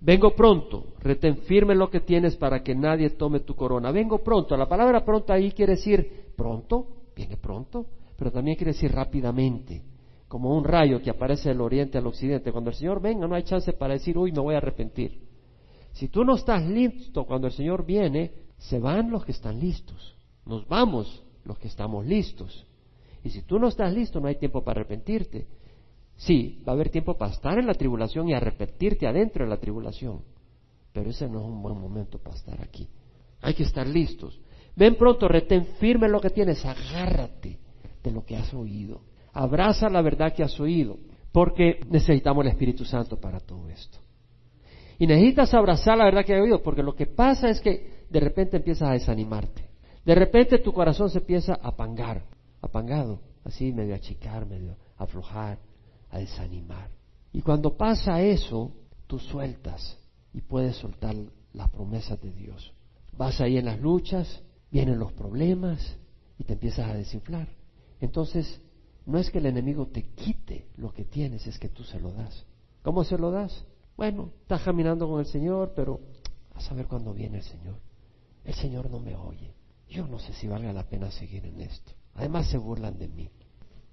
Vengo 0.00 0.34
pronto, 0.34 0.94
retén 1.00 1.38
firme 1.44 1.74
lo 1.74 1.90
que 1.90 2.00
tienes 2.00 2.34
para 2.36 2.62
que 2.62 2.74
nadie 2.74 3.10
tome 3.10 3.40
tu 3.40 3.54
corona. 3.54 3.90
Vengo 3.92 4.18
pronto. 4.24 4.56
La 4.56 4.68
palabra 4.68 5.04
pronto 5.04 5.32
ahí 5.32 5.52
quiere 5.52 5.74
decir 5.74 6.32
pronto, 6.34 6.86
viene 7.14 7.36
pronto, 7.36 7.86
pero 8.16 8.32
también 8.32 8.56
quiere 8.56 8.72
decir 8.72 8.92
rápidamente, 8.92 9.82
como 10.26 10.56
un 10.56 10.64
rayo 10.64 11.02
que 11.02 11.10
aparece 11.10 11.50
del 11.50 11.60
oriente 11.60 11.98
al 11.98 12.06
occidente. 12.06 12.50
Cuando 12.50 12.70
el 12.70 12.76
Señor 12.76 13.02
venga 13.02 13.26
no 13.26 13.34
hay 13.34 13.42
chance 13.42 13.72
para 13.74 13.92
decir, 13.94 14.16
uy, 14.16 14.32
me 14.32 14.40
voy 14.40 14.54
a 14.54 14.58
arrepentir. 14.58 15.20
Si 15.92 16.08
tú 16.08 16.24
no 16.24 16.34
estás 16.36 16.64
listo 16.64 17.24
cuando 17.24 17.46
el 17.48 17.52
Señor 17.52 17.84
viene, 17.84 18.32
se 18.56 18.78
van 18.78 19.10
los 19.10 19.24
que 19.24 19.32
están 19.32 19.60
listos. 19.60 20.16
Nos 20.46 20.66
vamos 20.66 21.22
los 21.44 21.58
que 21.58 21.68
estamos 21.68 22.06
listos. 22.06 22.66
Y 23.22 23.30
si 23.30 23.42
tú 23.42 23.58
no 23.58 23.68
estás 23.68 23.92
listo, 23.92 24.18
no 24.18 24.28
hay 24.28 24.36
tiempo 24.36 24.64
para 24.64 24.80
arrepentirte. 24.80 25.46
Sí, 26.20 26.62
va 26.68 26.72
a 26.72 26.74
haber 26.74 26.90
tiempo 26.90 27.16
para 27.16 27.32
estar 27.32 27.58
en 27.58 27.66
la 27.66 27.72
tribulación 27.72 28.28
y 28.28 28.34
arrepentirte 28.34 29.06
adentro 29.06 29.42
de 29.42 29.50
la 29.50 29.56
tribulación, 29.56 30.20
pero 30.92 31.08
ese 31.08 31.26
no 31.26 31.40
es 31.40 31.46
un 31.46 31.62
buen 31.62 31.80
momento 31.80 32.18
para 32.18 32.36
estar 32.36 32.60
aquí. 32.62 32.86
Hay 33.40 33.54
que 33.54 33.62
estar 33.62 33.86
listos. 33.86 34.38
Ven 34.76 34.96
pronto, 34.96 35.28
retén 35.28 35.64
firme 35.78 36.10
lo 36.10 36.20
que 36.20 36.28
tienes, 36.28 36.62
agárrate 36.66 37.58
de 38.02 38.10
lo 38.10 38.22
que 38.22 38.36
has 38.36 38.52
oído. 38.52 39.00
Abraza 39.32 39.88
la 39.88 40.02
verdad 40.02 40.34
que 40.34 40.42
has 40.42 40.60
oído, 40.60 40.98
porque 41.32 41.80
necesitamos 41.88 42.44
el 42.44 42.50
Espíritu 42.50 42.84
Santo 42.84 43.18
para 43.18 43.40
todo 43.40 43.70
esto. 43.70 43.96
Y 44.98 45.06
necesitas 45.06 45.54
abrazar 45.54 45.96
la 45.96 46.04
verdad 46.04 46.26
que 46.26 46.34
has 46.34 46.42
oído, 46.42 46.62
porque 46.62 46.82
lo 46.82 46.94
que 46.94 47.06
pasa 47.06 47.48
es 47.48 47.62
que 47.62 48.04
de 48.10 48.20
repente 48.20 48.58
empiezas 48.58 48.90
a 48.90 48.92
desanimarte. 48.92 49.70
De 50.04 50.14
repente 50.14 50.58
tu 50.58 50.74
corazón 50.74 51.08
se 51.08 51.20
empieza 51.20 51.54
a 51.54 51.68
apangar, 51.68 52.24
apangado, 52.60 53.22
así 53.42 53.72
medio 53.72 53.94
achicar, 53.94 54.44
medio 54.44 54.76
aflojar 54.98 55.69
a 56.10 56.18
desanimar. 56.18 56.90
Y 57.32 57.42
cuando 57.42 57.76
pasa 57.76 58.20
eso, 58.22 58.72
tú 59.06 59.18
sueltas 59.18 59.98
y 60.32 60.40
puedes 60.40 60.76
soltar 60.76 61.14
las 61.52 61.70
promesas 61.70 62.20
de 62.20 62.32
Dios. 62.32 62.72
Vas 63.16 63.40
ahí 63.40 63.56
en 63.56 63.66
las 63.66 63.80
luchas, 63.80 64.42
vienen 64.70 64.98
los 64.98 65.12
problemas 65.12 65.96
y 66.38 66.44
te 66.44 66.54
empiezas 66.54 66.88
a 66.88 66.94
desinflar. 66.94 67.48
Entonces, 68.00 68.60
no 69.06 69.18
es 69.18 69.30
que 69.30 69.38
el 69.38 69.46
enemigo 69.46 69.86
te 69.86 70.02
quite 70.14 70.68
lo 70.76 70.92
que 70.92 71.04
tienes, 71.04 71.46
es 71.46 71.58
que 71.58 71.68
tú 71.68 71.84
se 71.84 72.00
lo 72.00 72.12
das. 72.12 72.46
¿Cómo 72.82 73.04
se 73.04 73.18
lo 73.18 73.30
das? 73.30 73.66
Bueno, 73.96 74.32
estás 74.42 74.62
caminando 74.62 75.08
con 75.08 75.20
el 75.20 75.26
Señor, 75.26 75.72
pero 75.74 76.00
a 76.54 76.60
saber 76.60 76.86
cuándo 76.86 77.12
viene 77.12 77.38
el 77.38 77.44
Señor. 77.44 77.76
El 78.44 78.54
Señor 78.54 78.90
no 78.90 78.98
me 78.98 79.14
oye. 79.14 79.54
Yo 79.88 80.06
no 80.06 80.18
sé 80.18 80.32
si 80.32 80.46
valga 80.46 80.72
la 80.72 80.88
pena 80.88 81.10
seguir 81.10 81.44
en 81.44 81.60
esto. 81.60 81.92
Además 82.14 82.48
se 82.48 82.58
burlan 82.58 82.98
de 82.98 83.08
mí. 83.08 83.28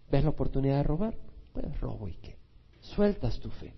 ¿Ves 0.10 0.24
la 0.24 0.30
oportunidad 0.30 0.78
de 0.78 0.84
robar? 0.84 1.18
Pues 1.60 1.80
robo 1.82 2.08
y 2.08 2.14
qué. 2.14 2.38
Sueltas 2.82 3.40
tu 3.40 3.50
fe. 3.50 3.74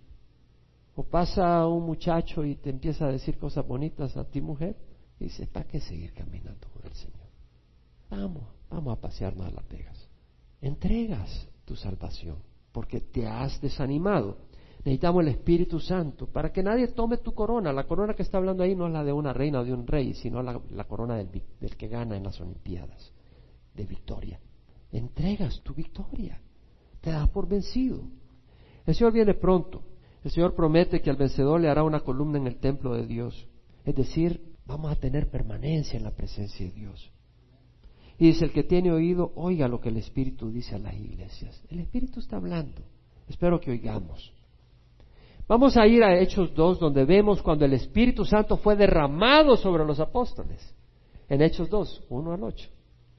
O 0.96 1.04
pasa 1.04 1.66
un 1.66 1.86
muchacho 1.86 2.44
y 2.44 2.56
te 2.56 2.70
empieza 2.70 3.06
a 3.06 3.12
decir 3.12 3.38
cosas 3.38 3.66
bonitas 3.66 4.18
a 4.18 4.26
ti, 4.26 4.42
mujer, 4.42 4.76
y 5.18 5.26
dices, 5.26 5.48
¿para 5.48 5.66
qué 5.66 5.80
seguir 5.80 6.14
caminando 6.14 6.68
con 6.74 6.86
el 6.86 6.94
Señor? 6.94 7.28
Vamos, 8.10 8.44
vamos 8.70 8.98
a 8.98 9.02
pasearnos 9.02 9.48
a 9.48 9.52
Las 9.52 9.68
Vegas. 9.70 10.10
Entregas 10.62 11.48
tu 11.64 11.78
salvación, 11.78 12.38
porque 12.74 13.00
te 13.00 13.26
has 13.28 13.62
desanimado. 13.62 14.38
Necesitamos 14.80 15.22
el 15.24 15.30
Espíritu 15.30 15.80
Santo 15.80 16.28
para 16.28 16.52
que 16.52 16.64
nadie 16.64 16.90
tome 16.90 17.18
tu 17.18 17.34
corona. 17.34 17.72
La 17.72 17.86
corona 17.86 18.14
que 18.14 18.24
está 18.24 18.40
hablando 18.40 18.64
ahí 18.64 18.76
no 18.76 18.88
es 18.88 18.94
la 18.94 19.06
de 19.06 19.14
una 19.14 19.32
reina 19.32 19.62
o 19.62 19.66
de 19.66 19.74
un 19.74 19.88
rey, 19.88 20.14
sino 20.16 20.44
la, 20.44 20.84
corona 20.84 21.16
del, 21.16 21.30
del 21.62 21.78
que 21.78 21.88
gana 21.88 22.18
en 22.18 22.24
las 22.24 22.42
Olimpiadas, 22.42 23.14
de 23.74 23.86
victoria. 23.86 24.40
Entregas 24.92 25.62
tu 25.62 25.74
victoria 25.74 26.42
te 27.02 27.12
das 27.12 27.30
por 27.30 27.48
vencido. 27.48 28.02
El 28.86 28.96
Señor 28.96 29.14
viene 29.14 29.34
pronto. 29.34 29.84
El 30.24 30.32
Señor 30.32 30.56
promete 30.56 31.02
que 31.02 31.10
al 31.10 31.16
vencedor 31.16 31.62
le 31.62 31.70
hará 31.70 31.84
una 31.84 32.02
columna 32.02 32.38
en 32.38 32.48
el 32.48 32.58
templo 32.58 32.94
de 32.94 33.08
Dios. 33.08 33.48
Es 33.86 33.96
decir, 33.96 34.42
vamos 34.66 34.92
a 34.92 34.96
tener 34.96 35.30
permanencia 35.30 35.98
en 35.98 36.04
la 36.04 36.12
presencia 36.12 36.66
de 36.66 36.72
Dios. 36.72 37.12
Y 38.18 38.28
dice, 38.28 38.46
el 38.46 38.52
que 38.52 38.64
tiene 38.64 38.92
oído, 38.92 39.32
oiga 39.36 39.68
lo 39.70 39.80
que 39.80 39.90
el 39.90 39.98
Espíritu 39.98 40.52
dice 40.52 40.76
a 40.76 40.80
las 40.80 40.94
iglesias. 40.94 41.64
El 41.70 41.80
Espíritu 41.80 42.20
está 42.20 42.36
hablando. 42.36 42.82
Espero 43.30 43.62
que 43.62 43.72
oigamos. 43.72 44.34
Vamos 45.48 45.78
a 45.78 45.88
ir 45.88 46.04
a 46.04 46.20
Hechos 46.20 46.54
2, 46.54 46.80
donde 46.80 47.06
vemos 47.06 47.42
cuando 47.42 47.66
el 47.66 47.74
Espíritu 47.74 48.26
Santo 48.26 48.58
fue 48.58 48.76
derramado 48.76 49.56
sobre 49.56 49.86
los 49.86 50.00
apóstoles. 50.00 50.76
En 51.30 51.42
Hechos 51.42 51.70
2, 51.70 52.06
1 52.10 52.34
al 52.34 52.44
8. 52.44 52.70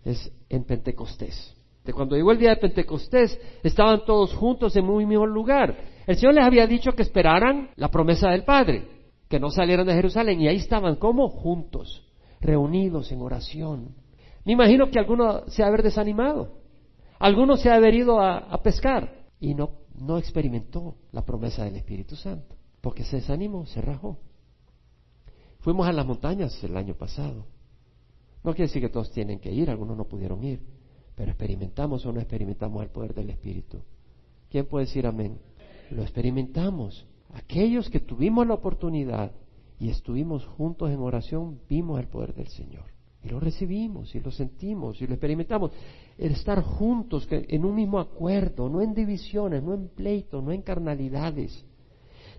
Es 0.05 0.33
en 0.49 0.65
Pentecostés. 0.65 1.57
Cuando 1.93 2.17
llegó 2.17 2.33
el 2.33 2.39
día 2.39 2.51
de 2.51 2.57
Pentecostés, 2.57 3.39
estaban 3.63 4.05
todos 4.05 4.35
juntos 4.35 4.77
en 4.77 4.89
un 4.89 5.07
mismo 5.07 5.27
lugar. 5.27 5.77
El 6.07 6.17
Señor 6.17 6.35
les 6.35 6.45
había 6.45 6.67
dicho 6.67 6.93
que 6.93 7.03
esperaran 7.03 7.71
la 7.77 7.89
promesa 7.89 8.31
del 8.31 8.45
Padre, 8.45 8.87
que 9.29 9.39
no 9.41 9.51
salieran 9.51 9.87
de 9.87 9.95
Jerusalén, 9.95 10.41
y 10.41 10.49
ahí 10.49 10.57
estaban 10.57 10.97
como 10.97 11.29
juntos, 11.29 12.05
reunidos 12.41 13.13
en 13.13 13.23
oración. 13.23 13.95
Me 14.45 14.53
imagino 14.53 14.91
que 14.91 14.99
alguno 14.99 15.47
se 15.49 15.63
ha 15.63 15.71
desanimado, 15.71 16.59
alguno 17.19 17.57
se 17.57 17.71
ha 17.71 17.77
haber 17.77 17.95
ido 17.95 18.21
a, 18.21 18.39
a 18.39 18.63
pescar 18.63 19.21
y 19.39 19.55
no, 19.55 19.71
no 19.95 20.19
experimentó 20.19 20.97
la 21.13 21.25
promesa 21.25 21.65
del 21.65 21.77
Espíritu 21.77 22.17
Santo, 22.17 22.57
porque 22.81 23.05
se 23.05 23.17
desanimó, 23.17 23.67
se 23.67 23.81
rajó. 23.81 24.19
Fuimos 25.61 25.87
a 25.87 25.93
las 25.93 26.07
montañas 26.07 26.63
el 26.65 26.77
año 26.77 26.95
pasado. 26.95 27.47
No 28.43 28.53
quiere 28.53 28.69
decir 28.69 28.81
que 28.83 28.89
todos 28.89 29.11
tienen 29.11 29.39
que 29.39 29.53
ir, 29.53 29.69
algunos 29.69 29.97
no 29.97 30.05
pudieron 30.05 30.43
ir. 30.43 30.61
Pero 31.21 31.33
experimentamos 31.33 32.07
o 32.07 32.13
no 32.15 32.19
experimentamos 32.19 32.83
el 32.83 32.89
poder 32.89 33.13
del 33.13 33.29
Espíritu. 33.29 33.83
¿Quién 34.49 34.65
puede 34.65 34.87
decir 34.87 35.07
amén? 35.07 35.37
Lo 35.91 36.01
experimentamos. 36.01 37.07
Aquellos 37.35 37.91
que 37.91 38.01
tuvimos 38.01 38.47
la 38.47 38.55
oportunidad 38.55 39.31
y 39.79 39.91
estuvimos 39.91 40.47
juntos 40.47 40.91
en 40.91 40.99
oración, 41.01 41.61
vimos 41.69 42.01
el 42.01 42.09
poder 42.09 42.33
del 42.33 42.49
Señor. 42.49 42.85
Y 43.23 43.29
lo 43.29 43.39
recibimos, 43.39 44.15
y 44.15 44.21
lo 44.21 44.31
sentimos, 44.31 45.03
y 45.03 45.07
lo 45.07 45.13
experimentamos. 45.13 45.73
El 46.17 46.33
estar 46.33 46.63
juntos, 46.63 47.29
en 47.31 47.67
un 47.67 47.75
mismo 47.75 48.01
acuerdo, 48.01 48.71
no 48.71 48.81
en 48.81 48.95
divisiones, 48.95 49.63
no 49.63 49.75
en 49.75 49.89
pleitos, 49.89 50.43
no 50.43 50.53
en 50.53 50.63
carnalidades. 50.63 51.67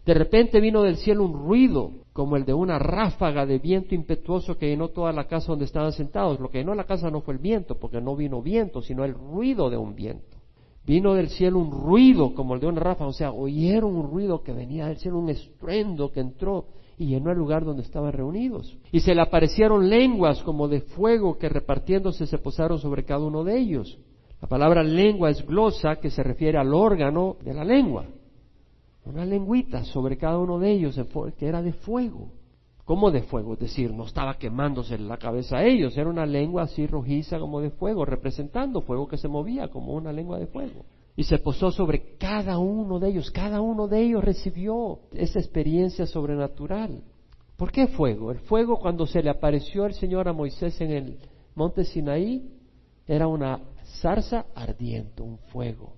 De 0.06 0.14
repente 0.16 0.60
vino 0.60 0.82
del 0.82 0.98
cielo 0.98 1.24
un 1.24 1.34
ruido, 1.34 1.92
como 2.14 2.36
el 2.36 2.46
de 2.46 2.54
una 2.54 2.80
ráfaga 2.80 3.46
de 3.46 3.60
viento 3.60 3.94
impetuoso 3.94 4.58
que 4.58 4.68
llenó 4.68 4.90
toda 4.90 5.14
la 5.14 5.28
casa 5.28 5.52
donde 5.52 5.66
estaban 5.66 5.92
sentados. 5.92 6.40
Lo 6.40 6.50
que 6.50 6.58
llenó 6.58 6.74
la 6.74 6.86
casa 6.86 7.12
no 7.12 7.22
fue 7.22 7.36
el 7.36 7.40
viento, 7.40 7.76
porque 7.76 8.02
no 8.02 8.16
vino 8.16 8.42
viento, 8.42 8.82
sino 8.82 9.06
el 9.06 9.14
ruido 9.14 9.70
de 9.70 9.78
un 9.78 9.96
viento. 9.96 10.38
Vino 10.86 11.14
del 11.14 11.30
cielo 11.30 11.60
un 11.60 11.72
ruido 11.72 12.34
como 12.34 12.56
el 12.56 12.60
de 12.60 12.68
una 12.68 12.82
ráfaga, 12.82 13.10
o 13.10 13.14
sea, 13.14 13.32
oyeron 13.32 13.96
un 13.96 14.10
ruido 14.10 14.42
que 14.42 14.52
venía 14.52 14.88
del 14.88 14.98
cielo, 14.98 15.20
un 15.20 15.30
estruendo 15.30 16.12
que 16.12 16.22
entró 16.22 16.66
y 16.98 17.06
llenó 17.06 17.32
el 17.32 17.38
lugar 17.38 17.64
donde 17.64 17.84
estaban 17.84 18.12
reunidos. 18.12 18.76
Y 18.92 19.02
se 19.02 19.14
le 19.14 19.22
aparecieron 19.22 19.90
lenguas 19.90 20.42
como 20.42 20.68
de 20.68 20.82
fuego 20.82 21.38
que 21.38 21.50
repartiéndose 21.50 22.26
se 22.26 22.40
posaron 22.40 22.80
sobre 22.80 23.06
cada 23.06 23.26
uno 23.26 23.44
de 23.44 23.60
ellos. 23.60 24.00
La 24.42 24.48
palabra 24.48 24.82
lengua 24.82 25.30
es 25.30 25.46
glosa 25.46 25.98
que 25.98 26.10
se 26.10 26.24
refiere 26.24 26.58
al 26.58 26.74
órgano 26.74 27.38
de 27.44 27.54
la 27.54 27.64
lengua. 27.64 28.06
Una 29.06 29.26
lengüita 29.26 29.84
sobre 29.86 30.18
cada 30.18 30.38
uno 30.38 30.60
de 30.60 30.72
ellos 30.72 31.00
que 31.38 31.48
era 31.48 31.62
de 31.62 31.74
fuego. 31.74 32.32
¿Cómo 32.86 33.12
de 33.12 33.22
fuego? 33.24 33.54
Es 33.54 33.60
decir, 33.60 33.94
no 33.94 34.06
estaba 34.06 34.38
quemándose 34.38 34.98
la 34.98 35.18
cabeza 35.18 35.58
a 35.58 35.66
ellos, 35.66 35.98
era 35.98 36.10
una 36.10 36.26
lengua 36.26 36.64
así 36.64 36.88
rojiza 36.88 37.40
como 37.40 37.62
de 37.62 37.70
fuego, 37.70 38.06
representando 38.06 38.82
fuego 38.82 39.08
que 39.08 39.18
se 39.18 39.28
movía 39.28 39.70
como 39.70 39.94
una 39.94 40.12
lengua 40.12 40.40
de 40.40 40.48
fuego. 40.48 40.86
Y 41.16 41.24
se 41.24 41.38
posó 41.40 41.72
sobre 41.72 42.18
cada 42.18 42.58
uno 42.58 43.00
de 43.00 43.10
ellos, 43.10 43.32
cada 43.32 43.62
uno 43.62 43.88
de 43.88 44.02
ellos 44.02 44.24
recibió 44.24 45.00
esa 45.14 45.40
experiencia 45.40 46.06
sobrenatural. 46.06 47.04
¿Por 47.58 47.72
qué 47.72 47.88
fuego? 47.88 48.32
El 48.32 48.40
fuego 48.40 48.80
cuando 48.80 49.06
se 49.06 49.22
le 49.22 49.30
apareció 49.30 49.86
el 49.86 49.94
Señor 49.94 50.28
a 50.28 50.34
Moisés 50.34 50.80
en 50.82 50.92
el 50.92 51.20
monte 51.54 51.84
Sinaí 51.86 52.50
era 53.08 53.28
una 53.28 53.60
zarza 54.02 54.46
ardiente, 54.56 55.22
un 55.22 55.38
fuego. 55.38 55.94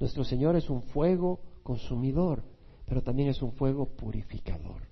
Nuestro 0.00 0.24
Señor 0.24 0.56
es 0.56 0.68
un 0.68 0.82
fuego 0.82 1.38
consumidor, 1.66 2.42
pero 2.86 3.02
también 3.02 3.28
es 3.28 3.42
un 3.42 3.52
fuego 3.52 3.86
purificador. 3.86 4.82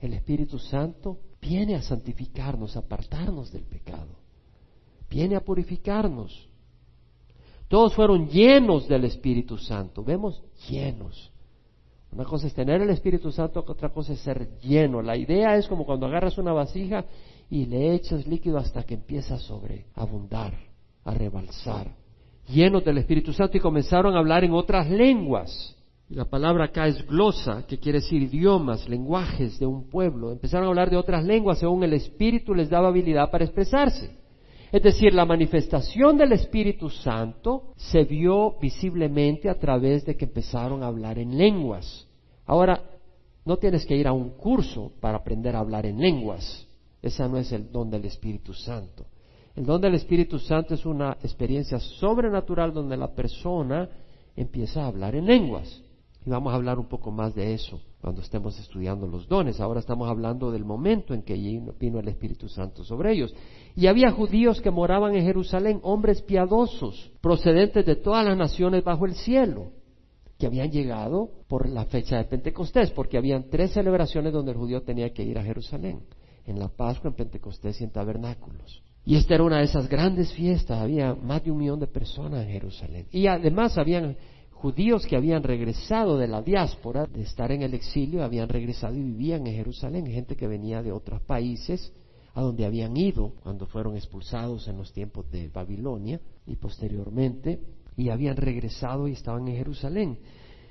El 0.00 0.12
Espíritu 0.12 0.58
Santo 0.58 1.18
viene 1.40 1.74
a 1.74 1.82
santificarnos, 1.82 2.76
a 2.76 2.80
apartarnos 2.80 3.50
del 3.50 3.64
pecado. 3.64 4.18
Viene 5.10 5.34
a 5.34 5.40
purificarnos. 5.40 6.48
Todos 7.68 7.94
fueron 7.94 8.28
llenos 8.28 8.86
del 8.86 9.04
Espíritu 9.04 9.56
Santo. 9.56 10.04
Vemos 10.04 10.42
llenos. 10.68 11.32
Una 12.12 12.24
cosa 12.24 12.46
es 12.46 12.54
tener 12.54 12.80
el 12.80 12.90
Espíritu 12.90 13.32
Santo, 13.32 13.64
otra 13.66 13.90
cosa 13.90 14.12
es 14.12 14.20
ser 14.20 14.58
lleno. 14.60 15.02
La 15.02 15.16
idea 15.16 15.56
es 15.56 15.66
como 15.66 15.84
cuando 15.84 16.06
agarras 16.06 16.38
una 16.38 16.52
vasija 16.52 17.04
y 17.50 17.66
le 17.66 17.94
echas 17.94 18.26
líquido 18.26 18.58
hasta 18.58 18.82
que 18.82 18.94
empieza 18.94 19.34
a 19.34 19.38
sobreabundar, 19.38 20.54
a 21.04 21.14
rebalsar. 21.14 21.94
Llenos 22.46 22.84
del 22.84 22.98
Espíritu 22.98 23.32
Santo 23.32 23.56
y 23.56 23.60
comenzaron 23.60 24.14
a 24.14 24.18
hablar 24.18 24.44
en 24.44 24.52
otras 24.52 24.88
lenguas 24.88 25.77
la 26.10 26.24
palabra 26.24 26.64
acá 26.64 26.86
es 26.86 27.06
glosa, 27.06 27.66
que 27.66 27.78
quiere 27.78 28.00
decir 28.00 28.22
idiomas, 28.22 28.88
lenguajes 28.88 29.58
de 29.58 29.66
un 29.66 29.90
pueblo. 29.90 30.32
Empezaron 30.32 30.66
a 30.66 30.68
hablar 30.70 30.88
de 30.88 30.96
otras 30.96 31.22
lenguas 31.22 31.58
según 31.58 31.84
el 31.84 31.92
Espíritu 31.92 32.54
les 32.54 32.70
daba 32.70 32.88
habilidad 32.88 33.30
para 33.30 33.44
expresarse. 33.44 34.16
Es 34.72 34.82
decir, 34.82 35.12
la 35.12 35.26
manifestación 35.26 36.16
del 36.16 36.32
Espíritu 36.32 36.88
Santo 36.88 37.72
se 37.76 38.04
vio 38.04 38.56
visiblemente 38.58 39.50
a 39.50 39.58
través 39.58 40.04
de 40.06 40.16
que 40.16 40.24
empezaron 40.24 40.82
a 40.82 40.86
hablar 40.86 41.18
en 41.18 41.36
lenguas. 41.36 42.06
Ahora, 42.46 42.82
no 43.44 43.58
tienes 43.58 43.84
que 43.84 43.96
ir 43.96 44.06
a 44.06 44.12
un 44.12 44.30
curso 44.30 44.92
para 45.00 45.18
aprender 45.18 45.56
a 45.56 45.60
hablar 45.60 45.84
en 45.84 45.98
lenguas. 45.98 46.66
Ese 47.02 47.28
no 47.28 47.36
es 47.36 47.52
el 47.52 47.70
don 47.70 47.90
del 47.90 48.06
Espíritu 48.06 48.54
Santo. 48.54 49.06
El 49.54 49.66
don 49.66 49.80
del 49.80 49.94
Espíritu 49.94 50.38
Santo 50.38 50.74
es 50.74 50.86
una 50.86 51.18
experiencia 51.22 51.78
sobrenatural 51.78 52.72
donde 52.72 52.96
la 52.96 53.14
persona 53.14 53.88
empieza 54.36 54.82
a 54.82 54.86
hablar 54.86 55.14
en 55.14 55.26
lenguas. 55.26 55.82
Y 56.26 56.30
vamos 56.30 56.52
a 56.52 56.56
hablar 56.56 56.78
un 56.78 56.88
poco 56.88 57.10
más 57.10 57.34
de 57.34 57.54
eso 57.54 57.80
cuando 58.00 58.20
estemos 58.20 58.58
estudiando 58.58 59.06
los 59.06 59.28
dones. 59.28 59.60
Ahora 59.60 59.80
estamos 59.80 60.08
hablando 60.08 60.50
del 60.50 60.64
momento 60.64 61.14
en 61.14 61.22
que 61.22 61.34
vino 61.34 62.00
el 62.00 62.08
Espíritu 62.08 62.48
Santo 62.48 62.84
sobre 62.84 63.12
ellos. 63.12 63.34
Y 63.74 63.86
había 63.86 64.10
judíos 64.10 64.60
que 64.60 64.70
moraban 64.70 65.14
en 65.14 65.24
Jerusalén, 65.24 65.80
hombres 65.82 66.22
piadosos, 66.22 67.10
procedentes 67.20 67.86
de 67.86 67.96
todas 67.96 68.24
las 68.24 68.36
naciones 68.36 68.84
bajo 68.84 69.06
el 69.06 69.14
cielo, 69.14 69.72
que 70.38 70.46
habían 70.46 70.70
llegado 70.70 71.30
por 71.48 71.68
la 71.68 71.84
fecha 71.86 72.16
de 72.16 72.24
Pentecostés, 72.24 72.90
porque 72.90 73.18
habían 73.18 73.50
tres 73.50 73.72
celebraciones 73.72 74.32
donde 74.32 74.52
el 74.52 74.58
judío 74.58 74.82
tenía 74.82 75.12
que 75.12 75.24
ir 75.24 75.38
a 75.38 75.42
Jerusalén, 75.42 76.00
en 76.46 76.58
la 76.58 76.68
Pascua, 76.68 77.10
en 77.10 77.16
Pentecostés 77.16 77.80
y 77.80 77.84
en 77.84 77.90
tabernáculos. 77.90 78.82
Y 79.04 79.16
esta 79.16 79.34
era 79.34 79.44
una 79.44 79.58
de 79.58 79.64
esas 79.64 79.88
grandes 79.88 80.32
fiestas, 80.32 80.78
había 80.78 81.14
más 81.14 81.42
de 81.42 81.50
un 81.50 81.58
millón 81.58 81.80
de 81.80 81.86
personas 81.86 82.44
en 82.44 82.50
Jerusalén. 82.50 83.06
Y 83.10 83.26
además 83.26 83.78
habían 83.78 84.16
judíos 84.60 85.06
que 85.06 85.16
habían 85.16 85.44
regresado 85.44 86.18
de 86.18 86.26
la 86.26 86.42
diáspora, 86.42 87.06
de 87.06 87.22
estar 87.22 87.52
en 87.52 87.62
el 87.62 87.74
exilio, 87.74 88.24
habían 88.24 88.48
regresado 88.48 88.94
y 88.94 89.02
vivían 89.02 89.46
en 89.46 89.54
Jerusalén, 89.54 90.06
gente 90.06 90.34
que 90.34 90.48
venía 90.48 90.82
de 90.82 90.90
otros 90.90 91.22
países 91.22 91.92
a 92.34 92.42
donde 92.42 92.64
habían 92.64 92.96
ido 92.96 93.34
cuando 93.42 93.66
fueron 93.66 93.96
expulsados 93.96 94.66
en 94.66 94.76
los 94.76 94.92
tiempos 94.92 95.30
de 95.30 95.48
Babilonia 95.48 96.20
y 96.44 96.56
posteriormente, 96.56 97.60
y 97.96 98.10
habían 98.10 98.36
regresado 98.36 99.06
y 99.06 99.12
estaban 99.12 99.46
en 99.46 99.56
Jerusalén. 99.56 100.18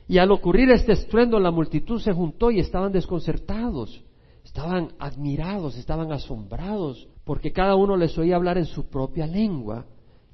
Y 0.08 0.17
al 0.17 0.32
ocurrir 0.32 0.69
este 0.71 0.91
estruendo, 0.91 1.39
la 1.39 1.52
multitud 1.52 2.02
se 2.02 2.12
juntó 2.12 2.52
y 2.52 2.60
estaban 2.60 2.91
desconcertados, 2.91 4.04
estaban 4.43 4.93
admirados, 5.00 5.78
estaban 5.78 6.12
asombrados, 6.12 7.08
porque 7.23 7.54
cada 7.54 7.76
uno 7.76 7.95
les 7.95 8.17
oía 8.17 8.36
hablar 8.36 8.58
en 8.58 8.65
su 8.65 8.89
propia 8.89 9.28
lengua 9.28 9.86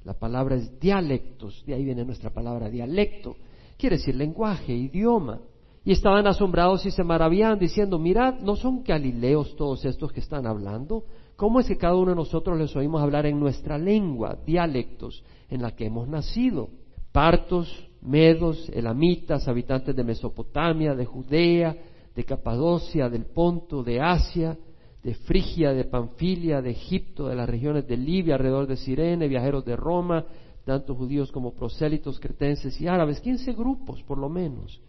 la 0.04 0.12
palabra 0.12 0.56
es 0.56 0.78
dialectos, 0.78 1.64
de 1.66 1.74
ahí 1.74 1.84
viene 1.84 2.04
nuestra 2.04 2.30
palabra 2.30 2.68
dialecto. 2.68 3.36
Quiere 3.78 3.96
decir 3.96 4.14
lenguaje, 4.14 4.72
idioma. 4.72 5.40
Y 5.84 5.92
estaban 5.92 6.26
asombrados 6.26 6.86
y 6.86 6.90
se 6.90 7.04
maravillaban 7.04 7.58
diciendo, 7.58 7.98
mirad, 7.98 8.40
¿no 8.40 8.56
son 8.56 8.82
galileos 8.82 9.54
todos 9.56 9.84
estos 9.84 10.12
que 10.12 10.20
están 10.20 10.46
hablando? 10.46 11.04
¿Cómo 11.36 11.60
es 11.60 11.66
que 11.66 11.76
cada 11.76 11.94
uno 11.94 12.10
de 12.10 12.16
nosotros 12.16 12.58
les 12.58 12.74
oímos 12.74 13.02
hablar 13.02 13.26
en 13.26 13.38
nuestra 13.38 13.76
lengua, 13.76 14.38
dialectos, 14.46 15.22
en 15.50 15.60
la 15.60 15.72
que 15.72 15.86
hemos 15.86 16.08
nacido? 16.08 16.70
Partos, 17.12 17.88
medos, 18.00 18.70
elamitas, 18.70 19.46
habitantes 19.46 19.94
de 19.94 20.04
Mesopotamia, 20.04 20.94
de 20.94 21.04
Judea, 21.04 21.76
de 22.14 22.24
Capadocia, 22.24 23.08
del 23.08 23.26
Ponto, 23.26 23.82
de 23.82 24.00
Asia, 24.00 24.56
de 25.02 25.14
Frigia, 25.14 25.72
de 25.72 25.84
Panfilia, 25.84 26.62
de 26.62 26.70
Egipto, 26.70 27.28
de 27.28 27.34
las 27.34 27.48
regiones 27.48 27.86
de 27.86 27.96
Libia, 27.96 28.34
alrededor 28.34 28.66
de 28.66 28.76
Sirene, 28.76 29.28
viajeros 29.28 29.64
de 29.64 29.76
Roma, 29.76 30.24
tanto 30.64 30.94
judíos 30.94 31.30
como 31.30 31.54
prosélitos, 31.54 32.18
cretenses 32.18 32.80
y 32.80 32.88
árabes, 32.88 33.20
quince 33.20 33.52
grupos 33.52 34.02
por 34.02 34.18
lo 34.18 34.28
menos. 34.28 34.80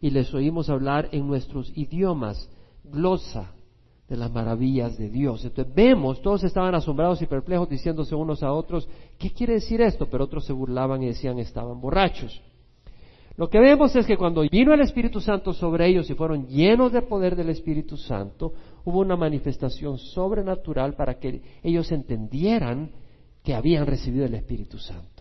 Y 0.00 0.10
les 0.10 0.32
oímos 0.34 0.68
hablar 0.68 1.08
en 1.12 1.26
nuestros 1.26 1.72
idiomas, 1.76 2.50
glosa 2.84 3.52
de 4.08 4.16
las 4.16 4.30
maravillas 4.30 4.98
de 4.98 5.08
Dios. 5.08 5.44
Entonces 5.44 5.74
vemos, 5.74 6.20
todos 6.20 6.44
estaban 6.44 6.74
asombrados 6.74 7.22
y 7.22 7.26
perplejos 7.26 7.68
diciéndose 7.68 8.14
unos 8.14 8.42
a 8.42 8.52
otros, 8.52 8.86
¿qué 9.18 9.30
quiere 9.30 9.54
decir 9.54 9.80
esto? 9.80 10.06
Pero 10.10 10.24
otros 10.24 10.44
se 10.44 10.52
burlaban 10.52 11.02
y 11.02 11.06
decían 11.06 11.38
estaban 11.38 11.80
borrachos. 11.80 12.42
Lo 13.36 13.48
que 13.48 13.58
vemos 13.58 13.96
es 13.96 14.06
que 14.06 14.16
cuando 14.16 14.42
vino 14.42 14.74
el 14.74 14.80
Espíritu 14.80 15.20
Santo 15.20 15.52
sobre 15.52 15.88
ellos 15.88 16.08
y 16.08 16.14
fueron 16.14 16.46
llenos 16.46 16.92
de 16.92 17.02
poder 17.02 17.34
del 17.34 17.48
Espíritu 17.48 17.96
Santo, 17.96 18.52
hubo 18.84 19.00
una 19.00 19.16
manifestación 19.16 19.98
sobrenatural 19.98 20.94
para 20.94 21.18
que 21.18 21.42
ellos 21.62 21.90
entendieran 21.90 22.92
que 23.42 23.54
habían 23.54 23.86
recibido 23.86 24.26
el 24.26 24.34
Espíritu 24.34 24.78
Santo 24.78 25.13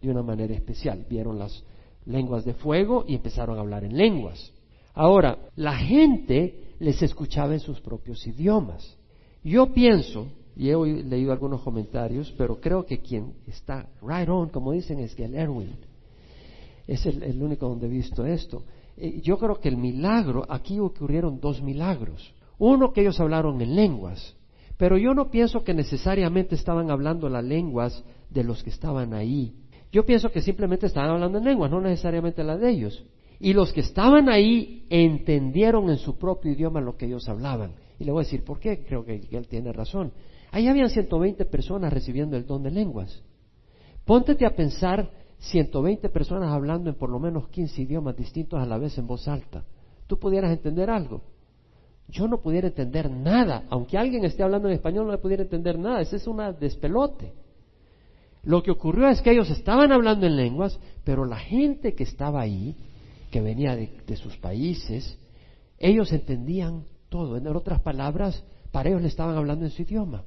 de 0.00 0.10
una 0.10 0.22
manera 0.22 0.54
especial. 0.54 1.06
Vieron 1.08 1.38
las 1.38 1.62
lenguas 2.06 2.44
de 2.44 2.54
fuego 2.54 3.04
y 3.06 3.14
empezaron 3.14 3.58
a 3.58 3.60
hablar 3.60 3.84
en 3.84 3.96
lenguas. 3.96 4.52
Ahora, 4.94 5.38
la 5.56 5.76
gente 5.76 6.74
les 6.78 7.00
escuchaba 7.02 7.54
en 7.54 7.60
sus 7.60 7.80
propios 7.80 8.26
idiomas. 8.26 8.96
Yo 9.44 9.72
pienso, 9.72 10.26
y 10.56 10.70
he 10.70 10.76
leído 10.76 11.32
algunos 11.32 11.62
comentarios, 11.62 12.32
pero 12.36 12.60
creo 12.60 12.84
que 12.84 13.00
quien 13.00 13.34
está 13.46 13.88
right 14.02 14.28
on, 14.28 14.48
como 14.48 14.72
dicen, 14.72 14.98
es 15.00 15.14
Gail 15.14 15.34
Erwin 15.34 15.90
es 16.90 17.06
el, 17.06 17.40
único 17.40 17.68
donde 17.68 17.86
he 17.86 17.90
visto 17.90 18.26
esto. 18.26 18.64
Eh, 18.96 19.20
yo 19.22 19.38
creo 19.38 19.60
que 19.60 19.68
el 19.68 19.76
milagro, 19.76 20.44
aquí 20.48 20.80
ocurrieron 20.80 21.38
dos 21.40 21.62
milagros. 21.62 22.34
Uno 22.58 22.92
que 22.92 23.02
ellos 23.02 23.20
hablaron 23.20 23.60
en 23.62 23.76
lenguas, 23.76 24.36
pero 24.76 24.98
yo 24.98 25.14
no 25.14 25.30
pienso 25.30 25.62
que 25.62 25.72
necesariamente 25.72 26.56
estaban 26.56 26.90
hablando 26.90 27.28
las 27.28 27.44
lenguas 27.44 28.02
de 28.28 28.42
los 28.42 28.64
que 28.64 28.70
estaban 28.70 29.14
ahí. 29.14 29.54
Yo 29.92 30.04
pienso 30.04 30.30
que 30.30 30.40
simplemente 30.40 30.86
estaban 30.86 31.10
hablando 31.10 31.38
en 31.38 31.44
lenguas, 31.44 31.70
no 31.70 31.80
necesariamente 31.80 32.44
las 32.44 32.60
de 32.60 32.70
ellos. 32.70 33.04
Y 33.40 33.54
los 33.54 33.72
que 33.72 33.80
estaban 33.80 34.28
ahí 34.28 34.86
entendieron 34.90 35.88
en 35.90 35.96
su 35.96 36.18
propio 36.18 36.52
idioma 36.52 36.80
lo 36.80 36.96
que 36.96 37.06
ellos 37.06 37.28
hablaban. 37.28 37.72
Y 37.98 38.04
le 38.04 38.12
voy 38.12 38.22
a 38.22 38.24
decir 38.24 38.44
por 38.44 38.60
qué, 38.60 38.84
creo 38.84 39.04
que 39.04 39.28
él 39.30 39.48
tiene 39.48 39.72
razón. 39.72 40.12
Ahí 40.52 40.68
habían 40.68 40.90
120 40.90 41.44
personas 41.46 41.92
recibiendo 41.92 42.36
el 42.36 42.46
don 42.46 42.62
de 42.62 42.70
lenguas. 42.70 43.22
Póntete 44.04 44.44
a 44.44 44.54
pensar 44.54 45.10
120 45.38 46.08
personas 46.10 46.50
hablando 46.50 46.90
en 46.90 46.96
por 46.96 47.08
lo 47.08 47.18
menos 47.18 47.48
15 47.48 47.82
idiomas 47.82 48.16
distintos 48.16 48.60
a 48.60 48.66
la 48.66 48.78
vez 48.78 48.98
en 48.98 49.06
voz 49.06 49.26
alta. 49.26 49.64
¿Tú 50.06 50.18
pudieras 50.18 50.52
entender 50.52 50.90
algo? 50.90 51.22
Yo 52.08 52.26
no 52.26 52.40
pudiera 52.40 52.68
entender 52.68 53.10
nada. 53.10 53.64
Aunque 53.70 53.96
alguien 53.96 54.24
esté 54.24 54.42
hablando 54.42 54.68
en 54.68 54.74
español, 54.74 55.06
no 55.06 55.12
le 55.12 55.18
pudiera 55.18 55.44
entender 55.44 55.78
nada. 55.78 56.00
Ese 56.00 56.16
es 56.16 56.26
una 56.26 56.52
despelote. 56.52 57.32
Lo 58.42 58.62
que 58.62 58.70
ocurrió 58.70 59.08
es 59.08 59.20
que 59.20 59.32
ellos 59.32 59.50
estaban 59.50 59.92
hablando 59.92 60.26
en 60.26 60.36
lenguas, 60.36 60.78
pero 61.04 61.24
la 61.24 61.36
gente 61.36 61.94
que 61.94 62.04
estaba 62.04 62.40
ahí, 62.40 62.76
que 63.30 63.40
venía 63.40 63.76
de, 63.76 64.16
sus 64.16 64.36
países, 64.38 65.18
ellos 65.78 66.12
entendían 66.12 66.84
todo. 67.08 67.36
En 67.36 67.46
otras 67.48 67.80
palabras, 67.80 68.42
para 68.72 68.88
ellos 68.88 69.02
le 69.02 69.08
estaban 69.08 69.36
hablando 69.36 69.64
en 69.64 69.70
su 69.70 69.82
idioma. 69.82 70.24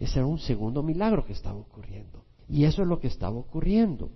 Ese 0.00 0.18
era 0.18 0.26
un 0.26 0.38
segundo 0.38 0.82
milagro 0.82 1.24
que 1.24 1.32
estaba 1.32 1.56
ocurriendo. 1.56 2.24
Y 2.48 2.64
eso 2.64 2.82
es 2.82 2.88
lo 2.88 2.98
que 2.98 3.06
estaba 3.06 3.36
ocurriendo. 3.36 4.10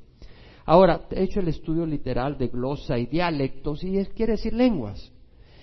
Ahora, 0.64 1.06
he 1.12 1.22
hecho 1.22 1.38
el 1.38 1.48
estudio 1.48 1.86
literal 1.86 2.36
de 2.36 2.48
glosa 2.48 2.98
y 2.98 3.06
dialectos 3.06 3.84
y 3.84 4.04
quiere 4.06 4.32
decir 4.32 4.52
lenguas. 4.52 5.12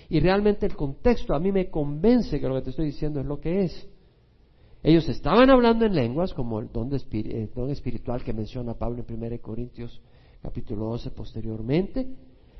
Y 0.08 0.20
realmente 0.20 0.64
el 0.64 0.74
contexto 0.74 1.34
a 1.34 1.40
mí 1.40 1.52
me 1.52 1.68
convence 1.68 2.40
que 2.40 2.48
lo 2.48 2.54
que 2.54 2.62
te 2.62 2.70
estoy 2.70 2.86
diciendo 2.86 3.20
es 3.20 3.26
lo 3.26 3.38
que 3.38 3.64
es. 3.64 3.88
Ellos 4.84 5.08
estaban 5.08 5.48
hablando 5.48 5.86
en 5.86 5.94
lenguas, 5.94 6.34
como 6.34 6.60
el 6.60 6.70
don, 6.70 6.90
don 6.90 7.70
espiritual 7.70 8.22
que 8.22 8.34
menciona 8.34 8.74
Pablo 8.74 9.02
en 9.08 9.24
1 9.24 9.40
Corintios 9.40 10.02
capítulo 10.42 10.90
12 10.90 11.10
posteriormente, 11.12 12.06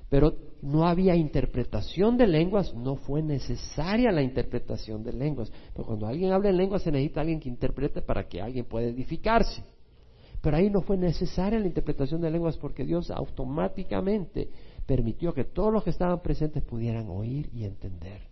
pero 0.08 0.34
no 0.62 0.86
había 0.86 1.14
interpretación 1.16 2.16
de 2.16 2.26
lenguas, 2.26 2.72
no 2.72 2.96
fue 2.96 3.20
necesaria 3.20 4.10
la 4.10 4.22
interpretación 4.22 5.04
de 5.04 5.12
lenguas. 5.12 5.52
Pero 5.74 5.84
cuando 5.84 6.06
alguien 6.06 6.32
habla 6.32 6.48
en 6.48 6.56
lenguas 6.56 6.80
se 6.80 6.90
necesita 6.90 7.20
alguien 7.20 7.40
que 7.40 7.50
interprete 7.50 8.00
para 8.00 8.26
que 8.26 8.40
alguien 8.40 8.64
pueda 8.64 8.86
edificarse. 8.86 9.62
Pero 10.40 10.56
ahí 10.56 10.70
no 10.70 10.80
fue 10.80 10.96
necesaria 10.96 11.58
la 11.58 11.66
interpretación 11.66 12.22
de 12.22 12.30
lenguas 12.30 12.56
porque 12.56 12.86
Dios 12.86 13.10
automáticamente 13.10 14.48
permitió 14.86 15.34
que 15.34 15.44
todos 15.44 15.70
los 15.70 15.84
que 15.84 15.90
estaban 15.90 16.22
presentes 16.22 16.62
pudieran 16.62 17.10
oír 17.10 17.50
y 17.52 17.64
entender. 17.64 18.22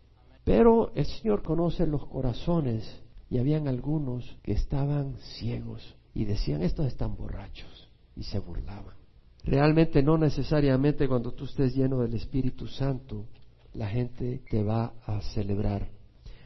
Pero 0.44 0.92
el 0.94 1.04
Señor 1.04 1.42
conoce 1.42 1.86
los 1.86 2.06
corazones 2.06 3.01
y 3.32 3.38
habían 3.38 3.66
algunos 3.66 4.36
que 4.42 4.52
estaban 4.52 5.16
ciegos 5.38 5.96
y 6.14 6.26
decían, 6.26 6.60
estos 6.62 6.84
están 6.84 7.16
borrachos 7.16 7.88
y 8.14 8.24
se 8.24 8.38
burlaban. 8.38 8.94
Realmente 9.42 10.02
no 10.02 10.18
necesariamente 10.18 11.08
cuando 11.08 11.32
tú 11.32 11.46
estés 11.46 11.74
lleno 11.74 12.00
del 12.00 12.12
Espíritu 12.12 12.66
Santo, 12.66 13.24
la 13.72 13.88
gente 13.88 14.42
te 14.50 14.62
va 14.62 14.92
a 15.06 15.22
celebrar. 15.32 15.88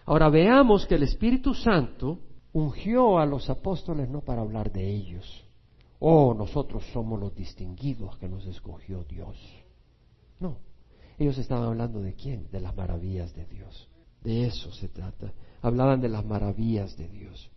Ahora 0.05 0.31
veamos 0.31 0.87
que 0.87 0.95
el 0.95 1.03
Espíritu 1.03 1.55
Santo 1.55 2.21
ungió 2.53 3.19
a 3.19 3.27
los 3.27 3.51
apóstoles 3.51 4.09
no 4.09 4.21
para 4.21 4.43
hablar 4.43 4.71
de 4.71 4.89
ellos, 4.89 5.45
oh, 5.99 6.35
nosotros 6.35 6.85
somos 6.93 7.19
los 7.19 7.35
distinguidos 7.35 8.17
que 8.19 8.29
nos 8.29 8.47
escogió 8.47 9.03
Dios. 9.03 9.37
No, 10.39 10.59
ellos 11.19 11.37
estaban 11.37 11.65
hablando 11.65 12.01
de 12.01 12.15
quién? 12.15 12.49
De 12.53 12.61
las 12.61 12.77
maravillas 12.77 13.35
de 13.35 13.45
Dios. 13.47 13.89
De 14.23 14.47
eso 14.47 14.71
se 14.71 14.87
trata. 14.87 15.33
Hablaban 15.63 16.01
de 16.01 16.09
las 16.09 16.25
maravillas 16.25 16.97
de 16.97 17.09
Dios. 17.09 17.51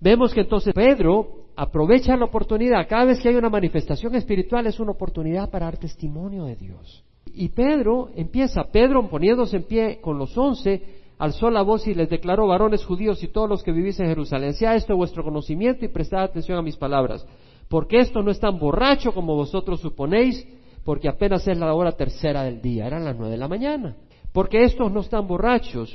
Vemos 0.00 0.32
que 0.32 0.40
entonces 0.40 0.74
Pedro 0.74 1.46
aprovecha 1.56 2.16
la 2.16 2.26
oportunidad. 2.26 2.86
Cada 2.88 3.06
vez 3.06 3.20
que 3.20 3.28
hay 3.28 3.34
una 3.34 3.48
manifestación 3.48 4.14
espiritual 4.14 4.66
es 4.66 4.78
una 4.78 4.92
oportunidad 4.92 5.50
para 5.50 5.66
dar 5.66 5.78
testimonio 5.78 6.44
de 6.44 6.56
Dios. 6.56 7.02
Y 7.32 7.48
Pedro 7.48 8.10
empieza, 8.14 8.64
Pedro 8.64 9.08
poniéndose 9.08 9.56
en 9.56 9.64
pie 9.64 10.00
con 10.00 10.18
los 10.18 10.36
once, 10.36 10.82
alzó 11.18 11.50
la 11.50 11.62
voz 11.62 11.86
y 11.86 11.94
les 11.94 12.08
declaró, 12.08 12.46
varones 12.46 12.84
judíos 12.84 13.22
y 13.22 13.28
todos 13.28 13.48
los 13.48 13.62
que 13.62 13.72
vivís 13.72 13.98
en 14.00 14.06
Jerusalén, 14.06 14.54
sea 14.54 14.74
esto 14.74 14.96
vuestro 14.96 15.24
conocimiento 15.24 15.84
y 15.84 15.88
prestad 15.88 16.24
atención 16.24 16.58
a 16.58 16.62
mis 16.62 16.76
palabras, 16.76 17.26
porque 17.68 17.98
esto 17.98 18.22
no 18.22 18.30
es 18.30 18.38
tan 18.38 18.58
borracho 18.58 19.12
como 19.12 19.34
vosotros 19.34 19.80
suponéis, 19.80 20.46
porque 20.84 21.08
apenas 21.08 21.46
es 21.48 21.58
la 21.58 21.74
hora 21.74 21.92
tercera 21.92 22.44
del 22.44 22.60
día, 22.60 22.86
eran 22.86 23.04
las 23.04 23.16
nueve 23.16 23.32
de 23.32 23.38
la 23.38 23.48
mañana, 23.48 23.96
porque 24.32 24.62
estos 24.62 24.92
no 24.92 25.00
están 25.00 25.26
borrachos, 25.26 25.94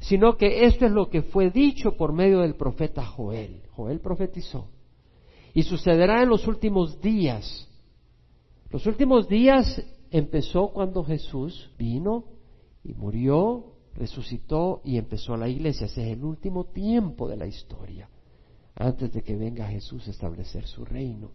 sino 0.00 0.36
que 0.36 0.64
esto 0.64 0.86
es 0.86 0.92
lo 0.92 1.10
que 1.10 1.22
fue 1.22 1.50
dicho 1.50 1.96
por 1.96 2.12
medio 2.12 2.40
del 2.40 2.54
profeta 2.54 3.04
Joel. 3.04 3.62
Joel 3.72 4.00
profetizó. 4.00 4.68
Y 5.54 5.62
sucederá 5.62 6.22
en 6.22 6.28
los 6.28 6.46
últimos 6.46 7.00
días. 7.00 7.68
Los 8.70 8.86
últimos 8.86 9.28
días 9.28 9.82
empezó 10.10 10.68
cuando 10.68 11.02
Jesús 11.04 11.70
vino 11.78 12.24
y 12.84 12.94
murió 12.94 13.78
resucitó 13.98 14.80
y 14.84 14.96
empezó 14.96 15.36
la 15.36 15.48
iglesia. 15.48 15.86
Ese 15.86 16.02
es 16.06 16.16
el 16.16 16.24
último 16.24 16.64
tiempo 16.66 17.28
de 17.28 17.36
la 17.36 17.46
historia, 17.46 18.08
antes 18.74 19.12
de 19.12 19.22
que 19.22 19.36
venga 19.36 19.66
Jesús 19.66 20.06
a 20.06 20.10
establecer 20.10 20.66
su 20.66 20.84
reino. 20.84 21.32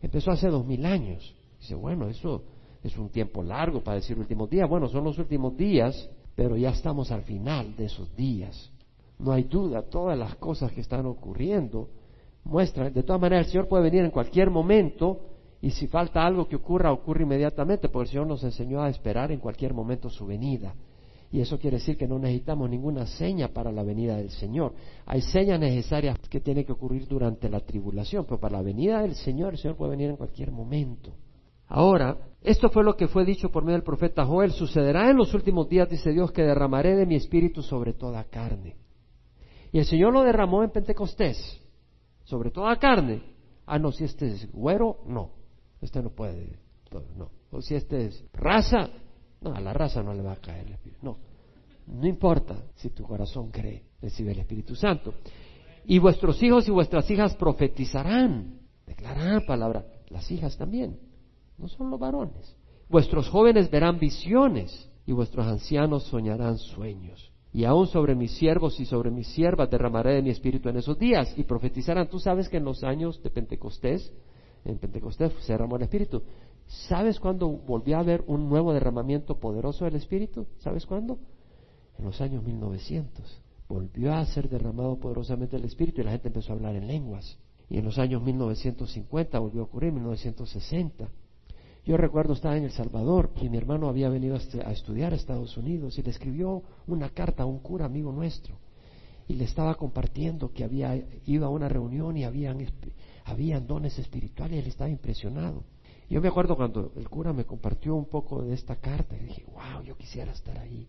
Empezó 0.00 0.30
hace 0.30 0.48
dos 0.48 0.66
mil 0.66 0.84
años. 0.86 1.36
Dice, 1.60 1.74
bueno, 1.74 2.08
eso 2.08 2.44
es 2.82 2.96
un 2.96 3.10
tiempo 3.10 3.42
largo 3.42 3.82
para 3.82 3.96
decir 3.96 4.18
últimos 4.18 4.48
días. 4.48 4.68
Bueno, 4.68 4.88
son 4.88 5.04
los 5.04 5.18
últimos 5.18 5.56
días, 5.56 6.08
pero 6.36 6.56
ya 6.56 6.70
estamos 6.70 7.10
al 7.10 7.22
final 7.22 7.74
de 7.74 7.86
esos 7.86 8.14
días. 8.14 8.70
No 9.18 9.32
hay 9.32 9.44
duda, 9.44 9.82
todas 9.82 10.16
las 10.16 10.36
cosas 10.36 10.70
que 10.70 10.82
están 10.82 11.06
ocurriendo 11.06 11.88
muestran, 12.44 12.92
de 12.92 13.02
todas 13.02 13.20
maneras, 13.20 13.46
el 13.46 13.52
Señor 13.52 13.68
puede 13.68 13.84
venir 13.84 14.04
en 14.04 14.10
cualquier 14.10 14.50
momento 14.50 15.20
y 15.62 15.70
si 15.70 15.88
falta 15.88 16.24
algo 16.24 16.46
que 16.46 16.56
ocurra, 16.56 16.92
ocurre 16.92 17.22
inmediatamente, 17.22 17.88
porque 17.88 18.04
el 18.04 18.10
Señor 18.10 18.26
nos 18.26 18.44
enseñó 18.44 18.82
a 18.82 18.90
esperar 18.90 19.32
en 19.32 19.40
cualquier 19.40 19.72
momento 19.72 20.10
su 20.10 20.26
venida. 20.26 20.74
Y 21.32 21.40
eso 21.40 21.58
quiere 21.58 21.78
decir 21.78 21.96
que 21.96 22.06
no 22.06 22.18
necesitamos 22.18 22.70
ninguna 22.70 23.06
seña 23.06 23.48
para 23.48 23.72
la 23.72 23.82
venida 23.82 24.16
del 24.16 24.30
Señor. 24.30 24.74
Hay 25.06 25.22
señas 25.22 25.58
necesarias 25.58 26.18
que 26.30 26.40
tienen 26.40 26.64
que 26.64 26.72
ocurrir 26.72 27.08
durante 27.08 27.48
la 27.48 27.60
tribulación, 27.60 28.24
pero 28.26 28.38
para 28.38 28.58
la 28.58 28.62
venida 28.62 29.00
del 29.00 29.14
Señor 29.14 29.54
el 29.54 29.58
Señor 29.58 29.76
puede 29.76 29.92
venir 29.92 30.10
en 30.10 30.16
cualquier 30.16 30.52
momento. 30.52 31.12
Ahora, 31.68 32.16
esto 32.42 32.68
fue 32.68 32.84
lo 32.84 32.96
que 32.96 33.08
fue 33.08 33.24
dicho 33.24 33.50
por 33.50 33.64
medio 33.64 33.76
del 33.76 33.82
profeta 33.82 34.24
Joel. 34.24 34.52
Sucederá 34.52 35.10
en 35.10 35.16
los 35.16 35.34
últimos 35.34 35.68
días, 35.68 35.88
dice 35.88 36.12
Dios, 36.12 36.30
que 36.30 36.42
derramaré 36.42 36.94
de 36.94 37.06
mi 37.06 37.16
espíritu 37.16 37.62
sobre 37.62 37.92
toda 37.92 38.24
carne. 38.24 38.76
Y 39.72 39.78
el 39.78 39.84
Señor 39.84 40.12
lo 40.12 40.22
derramó 40.22 40.62
en 40.62 40.70
Pentecostés, 40.70 41.60
sobre 42.24 42.50
toda 42.50 42.76
carne. 42.76 43.22
Ah, 43.66 43.78
no, 43.78 43.90
si 43.90 44.04
este 44.04 44.28
es 44.28 44.50
güero, 44.52 44.98
no. 45.06 45.32
Este 45.80 46.00
no 46.00 46.10
puede, 46.10 46.58
no. 47.16 47.30
O 47.50 47.60
si 47.60 47.74
este 47.74 48.06
es 48.06 48.24
raza, 48.32 48.90
no, 49.40 49.54
a 49.54 49.60
la 49.60 49.72
raza 49.72 50.02
no 50.02 50.14
le 50.14 50.22
va 50.22 50.32
a 50.32 50.36
caer 50.36 50.66
el 50.66 50.72
Espíritu. 50.74 51.04
No, 51.04 51.18
no 51.86 52.06
importa 52.06 52.64
si 52.76 52.90
tu 52.90 53.04
corazón 53.04 53.50
cree, 53.50 53.84
recibe 54.00 54.32
el 54.32 54.38
Espíritu 54.38 54.74
Santo. 54.74 55.14
Y 55.84 55.98
vuestros 55.98 56.42
hijos 56.42 56.66
y 56.68 56.70
vuestras 56.70 57.10
hijas 57.10 57.34
profetizarán, 57.36 58.60
declararán 58.86 59.44
palabra. 59.46 59.84
Las 60.08 60.30
hijas 60.30 60.56
también, 60.56 60.98
no 61.58 61.68
son 61.68 61.90
los 61.90 62.00
varones. 62.00 62.56
Vuestros 62.88 63.28
jóvenes 63.28 63.70
verán 63.70 63.98
visiones 63.98 64.90
y 65.06 65.12
vuestros 65.12 65.46
ancianos 65.46 66.04
soñarán 66.04 66.58
sueños. 66.58 67.32
Y 67.52 67.64
aún 67.64 67.86
sobre 67.86 68.14
mis 68.14 68.32
siervos 68.32 68.78
y 68.80 68.84
sobre 68.84 69.10
mis 69.10 69.28
siervas 69.28 69.70
derramaré 69.70 70.14
de 70.14 70.22
mi 70.22 70.30
espíritu 70.30 70.68
en 70.68 70.76
esos 70.76 70.98
días 70.98 71.32
y 71.36 71.44
profetizarán. 71.44 72.08
Tú 72.08 72.18
sabes 72.18 72.48
que 72.48 72.58
en 72.58 72.64
los 72.64 72.84
años 72.84 73.22
de 73.22 73.30
Pentecostés, 73.30 74.12
en 74.64 74.78
Pentecostés 74.78 75.32
se 75.40 75.52
derramó 75.52 75.76
el 75.76 75.82
espíritu. 75.82 76.22
¿Sabes 76.66 77.20
cuándo 77.20 77.48
volvió 77.48 77.96
a 77.96 78.00
haber 78.00 78.24
un 78.26 78.48
nuevo 78.48 78.72
derramamiento 78.72 79.38
poderoso 79.38 79.84
del 79.84 79.94
Espíritu? 79.94 80.46
¿Sabes 80.58 80.84
cuándo? 80.84 81.18
En 81.98 82.04
los 82.04 82.20
años 82.20 82.42
1900. 82.42 83.42
Volvió 83.68 84.12
a 84.12 84.24
ser 84.26 84.48
derramado 84.48 84.98
poderosamente 84.98 85.56
el 85.56 85.64
Espíritu 85.64 86.00
y 86.00 86.04
la 86.04 86.10
gente 86.10 86.28
empezó 86.28 86.52
a 86.52 86.56
hablar 86.56 86.74
en 86.74 86.86
lenguas. 86.86 87.38
Y 87.68 87.78
en 87.78 87.84
los 87.84 87.98
años 87.98 88.22
1950 88.22 89.38
volvió 89.38 89.62
a 89.62 89.64
ocurrir, 89.64 89.92
1960. 89.92 91.08
Yo 91.86 91.96
recuerdo 91.96 92.32
estar 92.32 92.56
en 92.56 92.64
El 92.64 92.72
Salvador 92.72 93.30
y 93.40 93.48
mi 93.48 93.58
hermano 93.58 93.88
había 93.88 94.08
venido 94.08 94.34
a 94.34 94.72
estudiar 94.72 95.12
a 95.12 95.16
Estados 95.16 95.56
Unidos 95.56 95.96
y 95.96 96.02
le 96.02 96.10
escribió 96.10 96.64
una 96.88 97.10
carta 97.10 97.44
a 97.44 97.46
un 97.46 97.60
cura 97.60 97.84
amigo 97.84 98.10
nuestro 98.10 98.58
y 99.28 99.34
le 99.34 99.44
estaba 99.44 99.76
compartiendo 99.76 100.52
que 100.52 100.64
había 100.64 100.96
ido 101.26 101.46
a 101.46 101.48
una 101.48 101.68
reunión 101.68 102.16
y 102.16 102.24
habían, 102.24 102.58
habían 103.24 103.68
dones 103.68 103.96
espirituales 104.00 104.56
y 104.56 104.58
él 104.62 104.66
estaba 104.66 104.90
impresionado. 104.90 105.62
Yo 106.10 106.20
me 106.20 106.26
acuerdo 106.26 106.56
cuando 106.56 106.92
el 106.96 107.08
cura 107.08 107.32
me 107.32 107.44
compartió 107.44 107.94
un 107.94 108.06
poco 108.06 108.42
de 108.42 108.54
esta 108.54 108.74
carta 108.74 109.16
y 109.16 109.20
dije, 109.20 109.44
wow, 109.54 109.80
yo 109.84 109.96
quisiera 109.96 110.32
estar 110.32 110.58
ahí. 110.58 110.88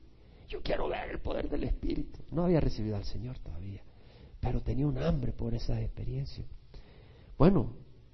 Yo 0.49 0.63
quiero 0.63 0.89
ver 0.89 1.12
el 1.12 1.19
poder 1.19 1.47
del 1.47 1.65
Espíritu. 1.65 2.21
No 2.31 2.45
había 2.45 2.60
recibido 2.60 2.95
al 2.95 3.05
Señor 3.05 3.38
todavía, 3.38 3.83
pero 4.39 4.62
tenía 4.62 4.88
un 4.88 4.97
hambre 4.97 5.31
por 5.31 5.53
esa 5.53 5.79
experiencia. 5.79 6.43
Bueno, 7.38 7.73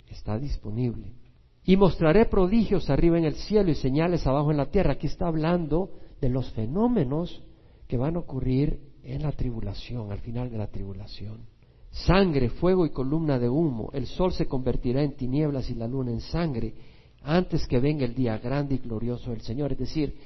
está 0.09 0.37
disponible. 0.37 1.22
Y 1.65 1.77
mostraré 1.77 2.25
prodigios 2.25 2.89
arriba 2.89 3.17
en 3.17 3.25
el 3.25 3.35
cielo 3.35 3.71
y 3.71 3.75
señales 3.75 4.27
abajo 4.27 4.51
en 4.51 4.57
la 4.57 4.69
tierra. 4.69 4.93
Aquí 4.93 5.07
está 5.07 5.27
hablando 5.27 5.91
de 6.19 6.29
los 6.29 6.51
fenómenos 6.51 7.43
que 7.87 7.97
van 7.97 8.15
a 8.15 8.19
ocurrir 8.19 8.79
en 9.03 9.23
la 9.23 9.31
tribulación, 9.31 10.11
al 10.11 10.19
final 10.19 10.49
de 10.49 10.57
la 10.57 10.67
tribulación. 10.67 11.45
Sangre, 11.91 12.49
fuego 12.49 12.85
y 12.85 12.89
columna 12.89 13.39
de 13.39 13.49
humo. 13.49 13.89
El 13.93 14.07
sol 14.07 14.33
se 14.33 14.47
convertirá 14.47 15.03
en 15.03 15.15
tinieblas 15.15 15.69
y 15.69 15.75
la 15.75 15.87
luna 15.87 16.11
en 16.11 16.21
sangre 16.21 16.73
antes 17.21 17.67
que 17.67 17.79
venga 17.79 18.05
el 18.05 18.15
día 18.15 18.37
grande 18.37 18.75
y 18.75 18.79
glorioso 18.79 19.31
del 19.31 19.41
Señor. 19.41 19.71
Es 19.71 19.79
decir, 19.79 20.17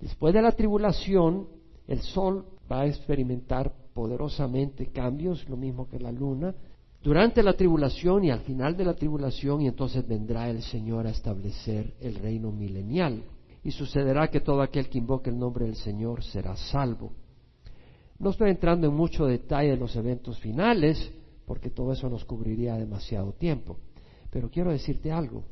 después 0.00 0.34
de 0.34 0.42
la 0.42 0.52
tribulación, 0.52 1.46
el 1.86 2.00
sol 2.00 2.44
va 2.70 2.82
a 2.82 2.86
experimentar 2.86 3.72
poderosamente 3.94 4.86
cambios, 4.86 5.48
lo 5.48 5.56
mismo 5.56 5.88
que 5.88 5.98
la 5.98 6.12
luna, 6.12 6.54
durante 7.02 7.42
la 7.42 7.54
tribulación 7.54 8.24
y 8.24 8.30
al 8.30 8.40
final 8.40 8.76
de 8.76 8.84
la 8.84 8.94
tribulación, 8.94 9.62
y 9.62 9.66
entonces 9.66 10.06
vendrá 10.06 10.48
el 10.48 10.62
Señor 10.62 11.06
a 11.06 11.10
establecer 11.10 11.94
el 12.00 12.14
reino 12.14 12.52
milenial. 12.52 13.24
Y 13.64 13.72
sucederá 13.72 14.28
que 14.28 14.40
todo 14.40 14.62
aquel 14.62 14.88
que 14.88 14.98
invoque 14.98 15.30
el 15.30 15.38
nombre 15.38 15.66
del 15.66 15.76
Señor 15.76 16.22
será 16.22 16.56
salvo. 16.56 17.12
No 18.18 18.30
estoy 18.30 18.50
entrando 18.50 18.86
en 18.86 18.94
mucho 18.94 19.26
detalle 19.26 19.70
de 19.70 19.76
los 19.76 19.94
eventos 19.96 20.38
finales, 20.38 21.12
porque 21.44 21.70
todo 21.70 21.92
eso 21.92 22.08
nos 22.08 22.24
cubriría 22.24 22.76
demasiado 22.76 23.32
tiempo. 23.32 23.78
Pero 24.30 24.48
quiero 24.48 24.70
decirte 24.70 25.10
algo. 25.10 25.44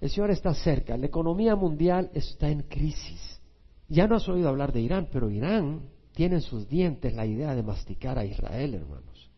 El 0.00 0.10
Señor 0.10 0.30
está 0.30 0.54
cerca, 0.54 0.96
la 0.96 1.06
economía 1.06 1.56
mundial 1.56 2.10
está 2.14 2.50
en 2.50 2.62
crisis. 2.62 3.40
Ya 3.88 4.06
no 4.06 4.16
has 4.16 4.28
oído 4.28 4.48
hablar 4.48 4.72
de 4.72 4.80
Irán, 4.80 5.08
pero 5.10 5.30
Irán 5.30 5.80
tiene 6.14 6.36
en 6.36 6.42
sus 6.42 6.68
dientes 6.68 7.14
la 7.14 7.26
idea 7.26 7.54
de 7.54 7.62
masticar 7.62 8.18
a 8.18 8.24
Israel, 8.24 8.74
hermanos. 8.74 9.30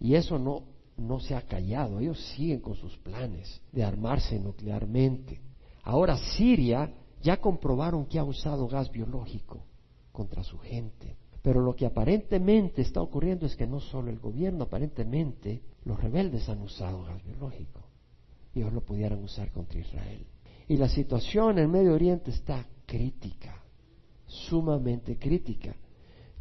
Y 0.00 0.14
eso 0.14 0.38
no 0.38 0.75
no 0.96 1.20
se 1.20 1.34
ha 1.34 1.42
callado, 1.42 2.00
ellos 2.00 2.18
siguen 2.34 2.60
con 2.60 2.74
sus 2.74 2.96
planes 2.98 3.60
de 3.72 3.84
armarse 3.84 4.38
nuclearmente. 4.38 5.40
Ahora 5.82 6.16
Siria 6.16 6.92
ya 7.22 7.36
comprobaron 7.38 8.06
que 8.06 8.18
ha 8.18 8.24
usado 8.24 8.66
gas 8.68 8.90
biológico 8.90 9.64
contra 10.12 10.42
su 10.42 10.58
gente. 10.58 11.16
Pero 11.42 11.60
lo 11.60 11.76
que 11.76 11.86
aparentemente 11.86 12.82
está 12.82 13.00
ocurriendo 13.00 13.46
es 13.46 13.54
que 13.54 13.66
no 13.66 13.78
solo 13.78 14.10
el 14.10 14.18
gobierno, 14.18 14.64
aparentemente 14.64 15.62
los 15.84 16.00
rebeldes 16.00 16.48
han 16.48 16.60
usado 16.62 17.04
gas 17.04 17.22
biológico. 17.24 17.82
Ellos 18.54 18.72
lo 18.72 18.80
pudieran 18.80 19.22
usar 19.22 19.52
contra 19.52 19.78
Israel. 19.78 20.26
Y 20.66 20.76
la 20.76 20.88
situación 20.88 21.58
en 21.58 21.70
Medio 21.70 21.92
Oriente 21.94 22.30
está 22.30 22.66
crítica, 22.86 23.62
sumamente 24.26 25.18
crítica. 25.18 25.76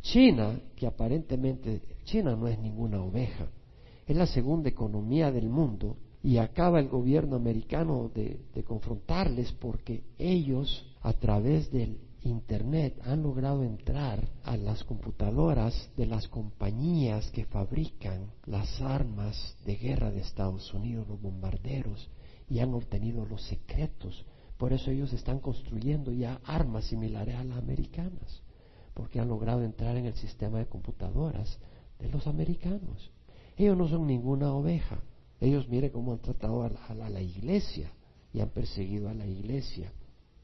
China, 0.01 0.59
que 0.75 0.87
aparentemente 0.87 1.81
China 2.05 2.35
no 2.35 2.47
es 2.47 2.57
ninguna 2.57 3.01
oveja, 3.01 3.47
es 4.07 4.15
la 4.15 4.27
segunda 4.27 4.69
economía 4.69 5.31
del 5.31 5.49
mundo 5.49 5.97
y 6.23 6.37
acaba 6.37 6.79
el 6.79 6.89
gobierno 6.89 7.35
americano 7.35 8.09
de, 8.13 8.39
de 8.53 8.63
confrontarles 8.63 9.51
porque 9.53 10.03
ellos 10.17 10.85
a 11.01 11.13
través 11.13 11.71
del 11.71 11.99
Internet 12.25 12.99
han 13.03 13.21
logrado 13.21 13.63
entrar 13.63 14.27
a 14.43 14.57
las 14.57 14.83
computadoras 14.83 15.91
de 15.95 16.07
las 16.07 16.27
compañías 16.27 17.29
que 17.29 17.45
fabrican 17.45 18.31
las 18.47 18.81
armas 18.81 19.55
de 19.63 19.75
guerra 19.75 20.09
de 20.09 20.21
Estados 20.21 20.73
Unidos, 20.73 21.07
los 21.07 21.21
bombarderos, 21.21 22.09
y 22.49 22.59
han 22.59 22.73
obtenido 22.73 23.25
los 23.25 23.43
secretos. 23.43 24.25
Por 24.57 24.73
eso 24.73 24.89
ellos 24.89 25.13
están 25.13 25.39
construyendo 25.39 26.11
ya 26.11 26.41
armas 26.45 26.85
similares 26.85 27.35
a 27.35 27.43
las 27.43 27.59
americanas, 27.59 28.41
porque 28.95 29.19
han 29.19 29.27
logrado 29.27 29.63
entrar 29.63 29.95
en 29.95 30.07
el 30.07 30.15
sistema 30.15 30.57
de 30.57 30.65
computadoras 30.65 31.59
de 31.99 32.09
los 32.09 32.25
americanos. 32.25 33.11
Ellos 33.57 33.77
no 33.77 33.87
son 33.87 34.07
ninguna 34.07 34.53
oveja. 34.53 34.99
Ellos 35.39 35.67
miren 35.69 35.91
cómo 35.91 36.13
han 36.13 36.19
tratado 36.19 36.63
a 36.63 36.69
la, 36.69 36.85
a 36.85 37.09
la 37.09 37.21
iglesia 37.21 37.91
y 38.33 38.41
han 38.41 38.49
perseguido 38.49 39.09
a 39.09 39.13
la 39.13 39.25
iglesia. 39.25 39.91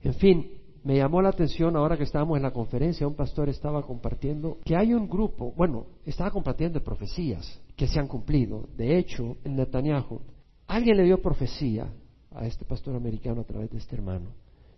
En 0.01 0.14
fin, 0.14 0.49
me 0.84 0.97
llamó 0.97 1.22
la 1.22 1.30
atención 1.30 1.76
ahora 1.76 1.97
que 1.97 2.03
estábamos 2.03 2.38
en 2.38 2.43
la 2.43 2.51
conferencia, 2.51 3.07
un 3.07 3.16
pastor 3.16 3.49
estaba 3.49 3.84
compartiendo 3.84 4.57
que 4.66 4.76
hay 4.76 4.93
un 4.93 5.07
grupo, 5.07 5.53
bueno, 5.55 5.86
estaba 6.05 6.32
compartiendo 6.32 6.84
profecías 6.84 7.62
que 7.76 7.88
se 7.88 7.99
han 7.99 8.07
cumplido. 8.07 8.68
De 8.76 8.97
hecho, 8.97 9.38
en 9.43 9.55
Netanyahu, 9.55 10.22
alguien 10.68 10.97
le 10.97 11.03
dio 11.03 11.22
profecía 11.22 11.93
a 12.32 12.47
este 12.47 12.66
pastor 12.66 12.95
americano 12.95 13.41
a 13.41 13.43
través 13.43 13.70
de 13.70 13.78
este 13.78 13.95
hermano, 13.95 14.32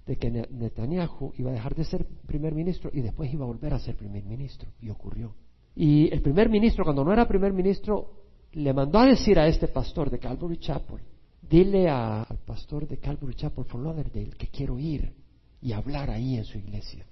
de 0.06 0.18
que 0.18 0.30
Netanyahu 0.30 1.34
iba 1.38 1.52
a 1.52 1.54
dejar 1.54 1.76
de 1.76 1.86
ser 1.86 2.06
primer 2.26 2.54
ministro 2.54 2.90
y 2.94 3.02
después 3.02 3.32
iba 3.34 3.46
a 3.46 3.48
volver 3.48 3.74
a 3.74 3.80
ser 3.80 3.96
primer 3.96 4.26
ministro. 4.26 4.70
Y 4.82 4.90
ocurrió. 4.90 5.34
Y 5.76 6.14
el 6.14 6.22
primer 6.22 6.50
ministro, 6.50 6.84
cuando 6.84 7.06
no 7.06 7.14
era 7.14 7.28
primer 7.28 7.54
ministro, 7.54 8.22
le 8.54 8.74
mandó 8.74 8.99
a 8.99 9.06
decir 9.06 9.39
a 9.39 9.47
este 9.47 9.68
pastor 9.68 10.10
de 10.10 10.20
Calvary 10.20 10.58
Chapel, 10.58 10.99
dile 11.41 11.89
al 11.89 12.39
pastor 12.45 12.88
de 12.88 12.97
Calvary 12.97 13.36
Chapel 13.36 13.66
for 13.66 13.82
Lauderdale 13.82 14.32
que 14.38 14.47
quiero 14.47 14.78
ir 14.80 15.14
y 15.62 15.72
hablar 15.72 16.10
ahí 16.10 16.38
en 16.38 16.45
su 16.45 16.58
iglesia. 16.58 17.06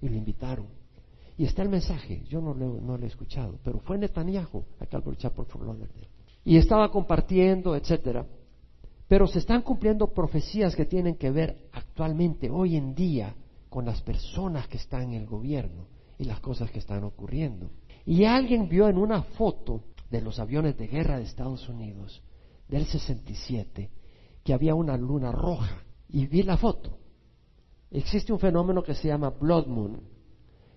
Y 0.00 0.08
lo 0.08 0.16
invitaron. 0.16 0.66
Y 1.38 1.44
está 1.44 1.62
el 1.62 1.68
mensaje, 1.68 2.22
yo 2.28 2.40
no 2.40 2.54
lo, 2.54 2.80
no 2.80 2.96
lo 2.96 3.04
he 3.04 3.08
escuchado, 3.08 3.58
pero 3.62 3.80
fue 3.80 3.98
Netanyahu 3.98 4.64
a 4.80 4.86
Calvary 4.86 5.16
Chapel 5.16 5.44
for 5.46 5.62
Lauderdale. 5.62 6.08
Y 6.44 6.56
estaba 6.56 6.90
compartiendo, 6.90 7.76
etcétera. 7.76 8.24
Pero 9.08 9.26
se 9.26 9.38
están 9.38 9.62
cumpliendo 9.62 10.08
profecías 10.08 10.74
que 10.74 10.84
tienen 10.84 11.16
que 11.16 11.30
ver 11.30 11.68
actualmente, 11.72 12.50
hoy 12.50 12.76
en 12.76 12.94
día, 12.94 13.34
con 13.68 13.84
las 13.84 14.00
personas 14.00 14.66
que 14.68 14.78
están 14.78 15.02
en 15.02 15.14
el 15.14 15.26
gobierno 15.26 15.86
y 16.18 16.24
las 16.24 16.40
cosas 16.40 16.70
que 16.70 16.78
están 16.78 17.04
ocurriendo. 17.04 17.70
Y 18.06 18.24
alguien 18.24 18.68
vio 18.68 18.88
en 18.88 18.96
una 18.96 19.22
foto 19.22 19.82
de 20.16 20.22
los 20.22 20.38
aviones 20.38 20.76
de 20.76 20.88
guerra 20.88 21.18
de 21.18 21.24
Estados 21.24 21.68
Unidos 21.68 22.22
del 22.68 22.86
67 22.86 23.90
que 24.44 24.54
había 24.54 24.74
una 24.74 24.96
luna 24.96 25.32
roja. 25.32 25.84
Y 26.08 26.26
vi 26.26 26.42
la 26.42 26.56
foto 26.56 26.98
Existe 27.90 28.32
un 28.32 28.38
fenómeno 28.38 28.82
que 28.82 28.94
se 28.94 29.08
llama 29.08 29.30
blood 29.30 29.66
moon, 29.68 30.00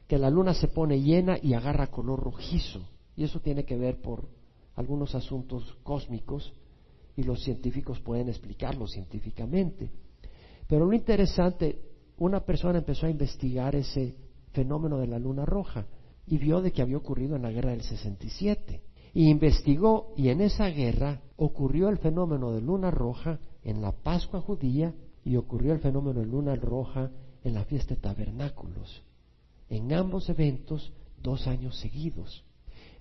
que 0.08 0.18
la 0.18 0.30
luna 0.30 0.54
se 0.54 0.68
pone 0.68 1.02
llena 1.02 1.38
y 1.42 1.54
agarra 1.54 1.88
color 1.88 2.20
rojizo. 2.20 2.82
Y 3.16 3.24
eso 3.24 3.40
tiene 3.40 3.66
que 3.66 3.78
ver 3.78 4.00
por 4.00 4.30
algunos 4.76 5.16
asuntos 5.16 5.78
cósmicos 5.84 6.54
y 7.16 7.24
los 7.24 7.44
científicos 7.44 8.00
pueden 8.00 8.30
explicarlo 8.30 8.88
científicamente. 8.88 9.92
Pero 10.68 10.86
lo 10.86 10.94
interesante, 10.94 11.82
una 12.18 12.46
persona 12.46 12.78
empezó 12.78 13.08
a 13.08 13.10
investigar 13.10 13.76
ese 13.76 14.16
fenómeno 14.54 15.00
de 15.00 15.08
la 15.08 15.20
luna 15.20 15.46
roja 15.46 15.88
y 16.26 16.38
vio 16.38 16.62
de 16.62 16.72
que 16.72 16.82
había 16.82 16.98
ocurrido 16.98 17.36
en 17.36 17.42
la 17.42 17.52
guerra 17.52 17.72
del 17.72 17.82
67. 17.82 18.82
Y 19.14 19.30
investigó 19.30 20.14
y 20.16 20.30
en 20.30 20.42
esa 20.42 20.68
guerra 20.68 21.22
ocurrió 21.36 21.90
el 21.90 21.98
fenómeno 21.98 22.52
de 22.52 22.62
luna 22.62 22.92
roja 22.92 23.40
en 23.64 23.82
la 23.82 23.92
Pascua 23.92 24.42
judía 24.42 24.94
y 25.24 25.36
ocurrió 25.36 25.74
el 25.74 25.80
fenómeno 25.80 26.20
de 26.20 26.26
luna 26.26 26.56
roja 26.56 27.12
en 27.44 27.54
la 27.54 27.66
fiesta 27.66 27.96
de 27.96 28.02
tabernáculos. 28.02 29.04
En 29.70 29.94
ambos 29.94 30.30
eventos, 30.30 30.92
dos 31.22 31.48
años 31.48 31.78
seguidos. 31.80 32.44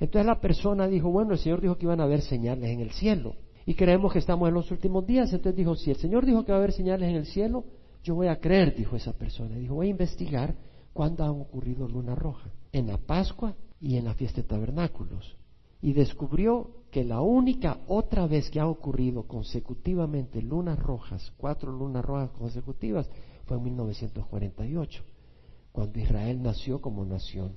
Entonces 0.00 0.26
la 0.26 0.40
persona 0.40 0.86
dijo, 0.86 1.10
bueno, 1.10 1.32
el 1.32 1.38
Señor 1.38 1.60
dijo 1.60 1.76
que 1.76 1.86
iban 1.86 2.00
a 2.00 2.04
haber 2.04 2.22
señales 2.22 2.70
en 2.70 2.80
el 2.80 2.92
cielo. 2.92 3.34
Y 3.66 3.74
creemos 3.74 4.12
que 4.12 4.18
estamos 4.18 4.48
en 4.48 4.54
los 4.54 4.70
últimos 4.70 5.06
días. 5.06 5.32
Entonces 5.32 5.56
dijo, 5.56 5.74
si 5.74 5.90
el 5.90 5.96
Señor 5.96 6.24
dijo 6.24 6.44
que 6.44 6.52
va 6.52 6.58
a 6.58 6.60
haber 6.60 6.72
señales 6.72 7.08
en 7.10 7.16
el 7.16 7.26
cielo, 7.26 7.64
yo 8.02 8.14
voy 8.14 8.28
a 8.28 8.40
creer, 8.40 8.74
dijo 8.74 8.96
esa 8.96 9.12
persona. 9.12 9.56
Dijo, 9.56 9.74
voy 9.74 9.88
a 9.88 9.90
investigar 9.90 10.54
cuándo 10.92 11.24
han 11.24 11.30
ocurrido 11.30 11.88
luna 11.88 12.14
roja. 12.14 12.50
En 12.72 12.86
la 12.86 12.98
Pascua 12.98 13.54
y 13.80 13.96
en 13.96 14.04
la 14.04 14.14
fiesta 14.14 14.40
de 14.40 14.48
tabernáculos. 14.48 15.36
Y 15.80 15.92
descubrió 15.92 16.70
que 16.90 17.04
la 17.04 17.20
única 17.20 17.80
otra 17.86 18.26
vez 18.26 18.50
que 18.50 18.60
ha 18.60 18.66
ocurrido 18.66 19.24
consecutivamente 19.24 20.42
lunas 20.42 20.78
rojas, 20.78 21.32
cuatro 21.36 21.70
lunas 21.70 22.04
rojas 22.04 22.30
consecutivas, 22.30 23.08
fue 23.44 23.56
en 23.56 23.64
1948, 23.64 25.04
cuando 25.72 25.98
Israel 25.98 26.42
nació 26.42 26.80
como 26.80 27.04
nación 27.04 27.52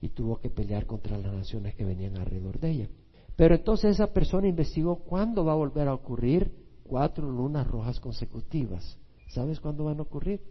y 0.00 0.08
tuvo 0.10 0.40
que 0.40 0.50
pelear 0.50 0.86
contra 0.86 1.16
las 1.18 1.32
naciones 1.32 1.74
que 1.74 1.84
venían 1.84 2.16
alrededor 2.16 2.58
de 2.58 2.70
ella. 2.70 2.88
Pero 3.36 3.54
entonces 3.54 3.92
esa 3.92 4.12
persona 4.12 4.48
investigó 4.48 4.96
cuándo 4.96 5.44
va 5.44 5.52
a 5.52 5.56
volver 5.56 5.88
a 5.88 5.94
ocurrir 5.94 6.52
cuatro 6.82 7.30
lunas 7.30 7.66
rojas 7.66 8.00
consecutivas. 8.00 8.98
¿Sabes 9.28 9.60
cuándo 9.60 9.84
van 9.84 9.98
a 10.00 10.02
ocurrir? 10.02 10.42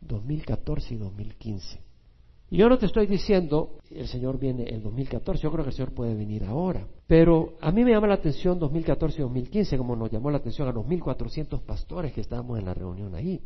2014 0.00 0.94
y 0.94 0.96
2015. 0.96 1.91
Yo 2.52 2.68
no 2.68 2.76
te 2.76 2.84
estoy 2.84 3.06
diciendo, 3.06 3.78
el 3.90 4.06
Señor 4.08 4.38
viene 4.38 4.68
en 4.68 4.82
2014, 4.82 5.42
yo 5.42 5.50
creo 5.50 5.64
que 5.64 5.70
el 5.70 5.74
Señor 5.74 5.94
puede 5.94 6.14
venir 6.14 6.44
ahora. 6.44 6.86
Pero 7.06 7.54
a 7.62 7.72
mí 7.72 7.82
me 7.82 7.92
llama 7.92 8.08
la 8.08 8.16
atención 8.16 8.58
2014 8.58 9.16
y 9.16 9.22
2015, 9.22 9.78
como 9.78 9.96
nos 9.96 10.10
llamó 10.10 10.30
la 10.30 10.36
atención 10.36 10.68
a 10.68 10.72
los 10.72 10.84
1.400 10.84 11.62
pastores 11.62 12.12
que 12.12 12.20
estábamos 12.20 12.58
en 12.58 12.66
la 12.66 12.74
reunión 12.74 13.14
ahí. 13.14 13.40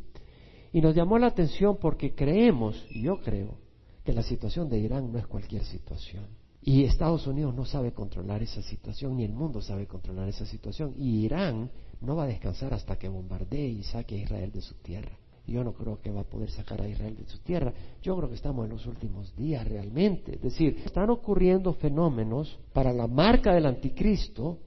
Y 0.73 0.81
nos 0.81 0.93
llamó 0.97 1.21
la 1.21 1.29
atención 1.29 1.77
porque 1.81 2.17
creemos, 2.17 2.85
y 2.91 3.03
yo 3.03 3.21
creo, 3.21 3.59
que 4.03 4.13
la 4.13 4.25
situación 4.25 4.69
de 4.69 4.81
Irán 4.81 5.13
no 5.13 5.21
es 5.21 5.27
cualquier 5.29 5.63
situación. 5.63 6.27
Y 6.61 6.83
Estados 6.83 7.29
Unidos 7.29 7.55
no 7.55 7.65
sabe 7.65 7.93
controlar 7.93 8.43
esa 8.43 8.61
situación, 8.61 9.17
ni 9.17 9.23
el 9.23 9.33
mundo 9.33 9.63
sabe 9.63 9.87
controlar 9.87 10.29
esa 10.29 10.47
situación. 10.47 10.95
Y 10.97 11.25
Irán 11.25 11.71
no 12.01 12.17
va 12.17 12.25
a 12.25 12.27
descansar 12.27 12.75
hasta 12.75 12.99
que 12.99 13.09
bombardee 13.09 13.69
y 13.69 13.85
saque 13.85 14.17
a 14.17 14.23
Israel 14.23 14.51
de 14.51 14.63
su 14.63 14.75
tierra 14.75 15.17
yo 15.47 15.63
no 15.63 15.73
creo 15.73 16.01
que 16.01 16.11
va 16.11 16.23
a 16.23 16.25
poder 16.25 16.51
sacar 16.51 16.81
a 16.83 16.89
Israel 16.89 17.17
de 17.17 17.27
su 17.27 17.39
tierra. 17.39 17.73
Yo 18.03 18.17
creo 18.17 18.29
que 18.29 18.35
estamos 18.35 18.65
en 18.65 18.73
los 18.73 18.87
últimos 18.87 19.35
días 19.37 19.67
realmente. 19.67 20.35
Es 20.35 20.43
decir, 20.43 20.83
están 20.85 21.09
ocurriendo 21.11 21.73
fenómenos 21.75 22.59
para 22.73 22.93
la 22.93 23.07
marca 23.07 23.55
del 23.55 23.67
anticristo. 23.67 24.59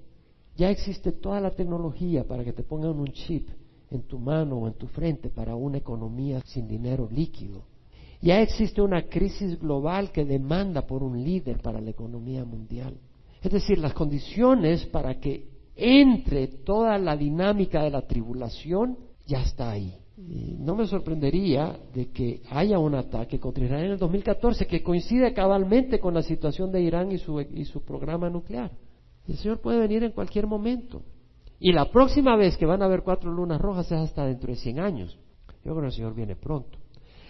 Ya 0.56 0.70
existe 0.70 1.12
toda 1.12 1.42
la 1.42 1.52
tecnología 1.52 2.26
para 2.26 2.46
que 2.46 2.54
te 2.54 2.64
pongan 2.64 2.98
un 2.98 3.12
chip 3.12 3.50
en 3.92 4.04
tu 4.04 4.20
mano 4.20 4.58
o 4.58 4.68
en 4.68 4.74
tu 4.74 4.88
frente 4.88 5.30
para 5.30 5.56
una 5.56 5.78
economía 5.78 6.42
sin 6.46 6.68
dinero 6.68 7.10
líquido. 7.12 7.64
Ya 8.22 8.42
existe 8.42 8.82
una 8.82 9.04
crisis 9.04 9.60
global 9.60 10.12
que 10.12 10.24
demanda 10.24 10.86
por 10.86 11.04
un 11.04 11.22
líder 11.22 11.62
para 11.62 11.82
la 11.82 11.90
economía 11.90 12.46
mundial. 12.46 12.98
Es 13.42 13.52
decir, 13.52 13.78
las 13.80 13.94
condiciones 13.94 14.86
para 14.86 15.20
que 15.20 15.48
entre 15.76 16.48
toda 16.48 16.98
la 16.98 17.16
dinámica 17.18 17.84
de 17.84 17.90
la 17.90 18.02
tribulación 18.02 18.98
ya 19.26 19.42
está 19.42 19.72
ahí 19.72 19.98
no 20.60 20.76
me 20.76 20.86
sorprendería 20.86 21.80
de 21.94 22.12
que 22.12 22.42
haya 22.50 22.78
un 22.78 22.94
ataque 22.94 23.40
contra 23.40 23.64
Irán 23.64 23.86
en 23.86 23.92
el 23.92 23.98
2014 23.98 24.68
que 24.68 24.84
coincide 24.84 25.34
cabalmente 25.34 26.00
con 26.00 26.14
la 26.14 26.22
situación 26.22 26.72
de 26.72 26.82
Irán 26.82 27.12
y 27.12 27.18
su, 27.18 27.40
y 27.40 27.64
su 27.66 27.82
programa 27.84 28.30
nuclear. 28.30 28.72
El 29.28 29.38
Señor 29.38 29.62
puede 29.62 29.80
venir 29.80 30.04
en 30.04 30.12
cualquier 30.12 30.46
momento. 30.46 31.04
Y 31.60 31.72
la 31.72 31.90
próxima 31.90 32.36
vez 32.36 32.58
que 32.58 32.66
van 32.66 32.82
a 32.82 32.86
haber 32.86 33.04
cuatro 33.04 33.32
lunas 33.32 33.62
rojas 33.62 33.86
es 33.92 33.98
hasta 33.98 34.26
dentro 34.26 34.52
de 34.52 34.58
100 34.58 34.80
años. 34.80 35.18
Yo 35.64 35.72
creo 35.72 35.82
que 35.82 35.86
el 35.88 35.94
Señor 35.94 36.16
viene 36.16 36.36
pronto. 36.36 36.78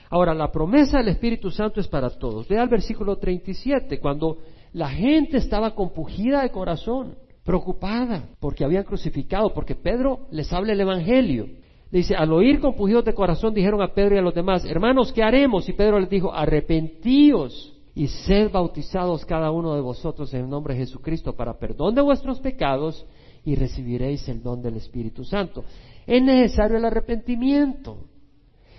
Ahora, 0.09 0.33
la 0.33 0.51
promesa 0.51 0.97
del 0.97 1.09
Espíritu 1.09 1.51
Santo 1.51 1.79
es 1.79 1.87
para 1.87 2.09
todos. 2.09 2.47
Vea 2.47 2.63
el 2.63 2.69
versículo 2.69 3.17
37, 3.17 3.99
cuando 3.99 4.37
la 4.73 4.89
gente 4.89 5.37
estaba 5.37 5.75
compugida 5.75 6.41
de 6.41 6.49
corazón, 6.49 7.15
preocupada 7.43 8.29
porque 8.39 8.63
habían 8.63 8.83
crucificado, 8.83 9.53
porque 9.53 9.75
Pedro 9.75 10.27
les 10.31 10.51
habla 10.51 10.73
el 10.73 10.81
Evangelio. 10.81 11.47
Dice, 11.91 12.15
al 12.15 12.31
oír 12.31 12.59
compugidos 12.59 13.05
de 13.05 13.13
corazón 13.13 13.53
dijeron 13.53 13.81
a 13.81 13.93
Pedro 13.93 14.15
y 14.15 14.19
a 14.19 14.21
los 14.21 14.35
demás, 14.35 14.63
hermanos, 14.65 15.11
¿qué 15.11 15.23
haremos? 15.23 15.67
Y 15.67 15.73
Pedro 15.73 15.99
les 15.99 16.09
dijo, 16.09 16.31
arrepentíos 16.31 17.75
y 17.95 18.07
sed 18.07 18.51
bautizados 18.51 19.25
cada 19.25 19.49
uno 19.51 19.73
de 19.73 19.81
vosotros 19.81 20.33
en 20.33 20.41
el 20.41 20.49
nombre 20.49 20.75
de 20.75 20.81
Jesucristo 20.81 21.35
para 21.35 21.57
perdón 21.57 21.95
de 21.95 22.01
vuestros 22.01 22.39
pecados 22.39 23.05
y 23.43 23.55
recibiréis 23.55 24.27
el 24.29 24.43
don 24.43 24.61
del 24.61 24.77
Espíritu 24.77 25.23
Santo. 25.23 25.63
Es 26.05 26.21
necesario 26.21 26.77
el 26.77 26.85
arrepentimiento. 26.85 28.05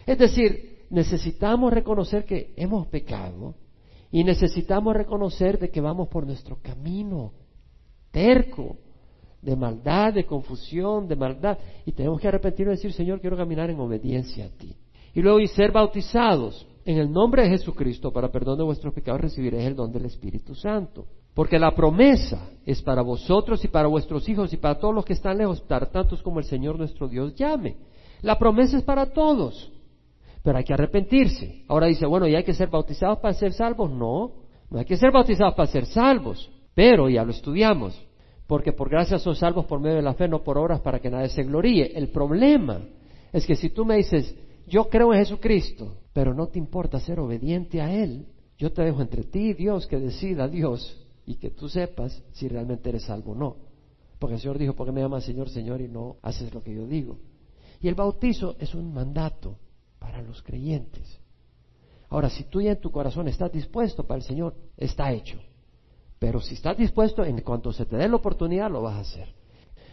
Es 0.07 0.17
decir, 0.17 0.85
necesitamos 0.91 1.73
reconocer 1.73 2.25
que 2.25 2.55
hemos 2.57 2.87
pecado 2.87 3.57
y 4.13 4.23
necesitamos 4.23 4.95
reconocer 4.95 5.59
de 5.59 5.71
que 5.71 5.81
vamos 5.81 6.09
por 6.09 6.27
nuestro 6.27 6.59
camino 6.63 7.33
terco 8.13 8.77
de 9.43 9.57
maldad, 9.57 10.13
de 10.13 10.25
confusión, 10.25 11.09
de 11.09 11.17
maldad. 11.17 11.59
Y 11.87 11.93
tenemos 11.93 12.21
que 12.21 12.29
arrepentirnos 12.29 12.75
y 12.75 12.77
decir, 12.77 12.93
Señor, 12.93 13.21
quiero 13.21 13.37
caminar 13.37 13.71
en 13.71 13.81
obediencia 13.81 14.47
a 14.47 14.49
ti. 14.51 14.75
Y 15.15 15.23
luego 15.23 15.41
y 15.41 15.47
ser 15.49 15.73
bautizados 15.73 16.67
en 16.85 16.99
el 16.99 17.11
nombre 17.11 17.43
de 17.43 17.51
Jesucristo 17.51 18.13
para 18.13 18.31
perdón 18.31 18.59
de 18.59 18.65
vuestros 18.65 18.95
pecados 18.95 19.21
recibiréis 19.21 19.67
el 19.67 19.77
don 19.77 19.93
del 19.93 20.07
Espíritu 20.07 20.55
Santo. 20.55 21.07
Porque 21.35 21.59
la 21.59 21.75
promesa 21.75 22.51
es 22.67 22.83
para 22.83 23.03
vosotros 23.03 23.65
y 23.65 23.69
para 23.69 23.89
vuestros 23.89 24.29
hijos 24.29 24.53
y 24.53 24.57
para 24.57 24.79
todos 24.79 24.95
los 24.95 25.05
que 25.05 25.13
están 25.13 25.39
lejos, 25.39 25.61
para 25.61 25.87
tantos 25.87 26.23
como 26.23 26.39
el 26.39 26.45
Señor 26.45 26.79
nuestro 26.79 27.09
Dios 27.09 27.35
llame. 27.35 27.77
La 28.23 28.39
promesa 28.39 28.77
es 28.77 28.83
para 28.83 29.07
todos, 29.07 29.73
pero 30.43 30.59
hay 30.59 30.65
que 30.65 30.75
arrepentirse. 30.75 31.65
Ahora 31.69 31.87
dice, 31.87 32.05
bueno, 32.07 32.27
¿y 32.27 32.35
hay 32.35 32.45
que 32.45 32.55
ser 32.55 32.69
bautizados 32.69 33.19
para 33.19 33.35
ser 33.35 33.53
salvos? 33.53 33.91
No, 33.91 34.33
no 34.71 34.79
hay 34.79 34.85
que 34.85 34.97
ser 34.97 35.13
bautizados 35.13 35.55
para 35.55 35.71
ser 35.71 35.87
salvos, 35.87 36.51
pero 36.75 37.09
ya 37.09 37.25
lo 37.25 37.31
estudiamos 37.31 38.10
porque 38.51 38.73
por 38.73 38.91
gracia 38.91 39.17
son 39.21 39.37
salvos 39.37 39.65
por 39.67 39.79
medio 39.79 39.99
de 39.99 40.03
la 40.03 40.15
fe, 40.15 40.27
no 40.27 40.43
por 40.43 40.59
obras 40.59 40.81
para 40.81 40.99
que 40.99 41.09
nadie 41.09 41.29
se 41.29 41.45
gloríe. 41.45 41.93
El 41.95 42.09
problema 42.09 42.81
es 43.33 43.47
que 43.47 43.55
si 43.55 43.71
tú 43.71 43.85
me 43.85 43.95
dices, 43.95 44.35
yo 44.67 44.89
creo 44.89 45.15
en 45.15 45.21
Jesucristo, 45.21 45.99
pero 46.13 46.35
no 46.35 46.49
te 46.49 46.59
importa 46.59 46.99
ser 46.99 47.21
obediente 47.21 47.81
a 47.81 47.95
Él, 47.95 48.27
yo 48.59 48.73
te 48.73 48.83
dejo 48.83 49.03
entre 49.03 49.23
ti 49.23 49.51
y 49.51 49.55
Dios 49.55 49.87
que 49.87 50.01
decida 50.01 50.49
Dios 50.49 51.01
y 51.27 51.37
que 51.37 51.51
tú 51.51 51.69
sepas 51.69 52.25
si 52.33 52.49
realmente 52.49 52.89
eres 52.89 53.05
salvo 53.05 53.31
o 53.31 53.35
no. 53.37 53.57
Porque 54.19 54.35
el 54.35 54.41
Señor 54.41 54.59
dijo, 54.59 54.75
¿por 54.75 54.85
qué 54.85 54.91
me 54.91 55.01
llamas 55.01 55.23
Señor, 55.23 55.49
Señor 55.49 55.81
y 55.81 55.87
no 55.87 56.17
haces 56.21 56.53
lo 56.53 56.61
que 56.61 56.75
yo 56.75 56.89
digo? 56.89 57.19
Y 57.81 57.87
el 57.87 57.95
bautizo 57.95 58.57
es 58.59 58.75
un 58.75 58.93
mandato 58.93 59.59
para 60.01 60.23
los 60.23 60.43
creyentes. 60.43 61.21
Ahora, 62.09 62.29
si 62.29 62.43
tú 62.43 62.61
ya 62.61 62.73
en 62.73 62.81
tu 62.81 62.91
corazón 62.91 63.29
estás 63.29 63.53
dispuesto 63.53 64.09
para 64.09 64.19
el 64.19 64.25
Señor, 64.25 64.57
está 64.77 65.13
hecho. 65.13 65.39
Pero 66.21 66.39
si 66.43 66.53
estás 66.53 66.77
dispuesto, 66.77 67.25
en 67.25 67.41
cuanto 67.41 67.73
se 67.73 67.87
te 67.87 67.97
dé 67.97 68.07
la 68.07 68.17
oportunidad, 68.17 68.71
lo 68.71 68.83
vas 68.83 68.97
a 68.97 69.01
hacer. 69.01 69.35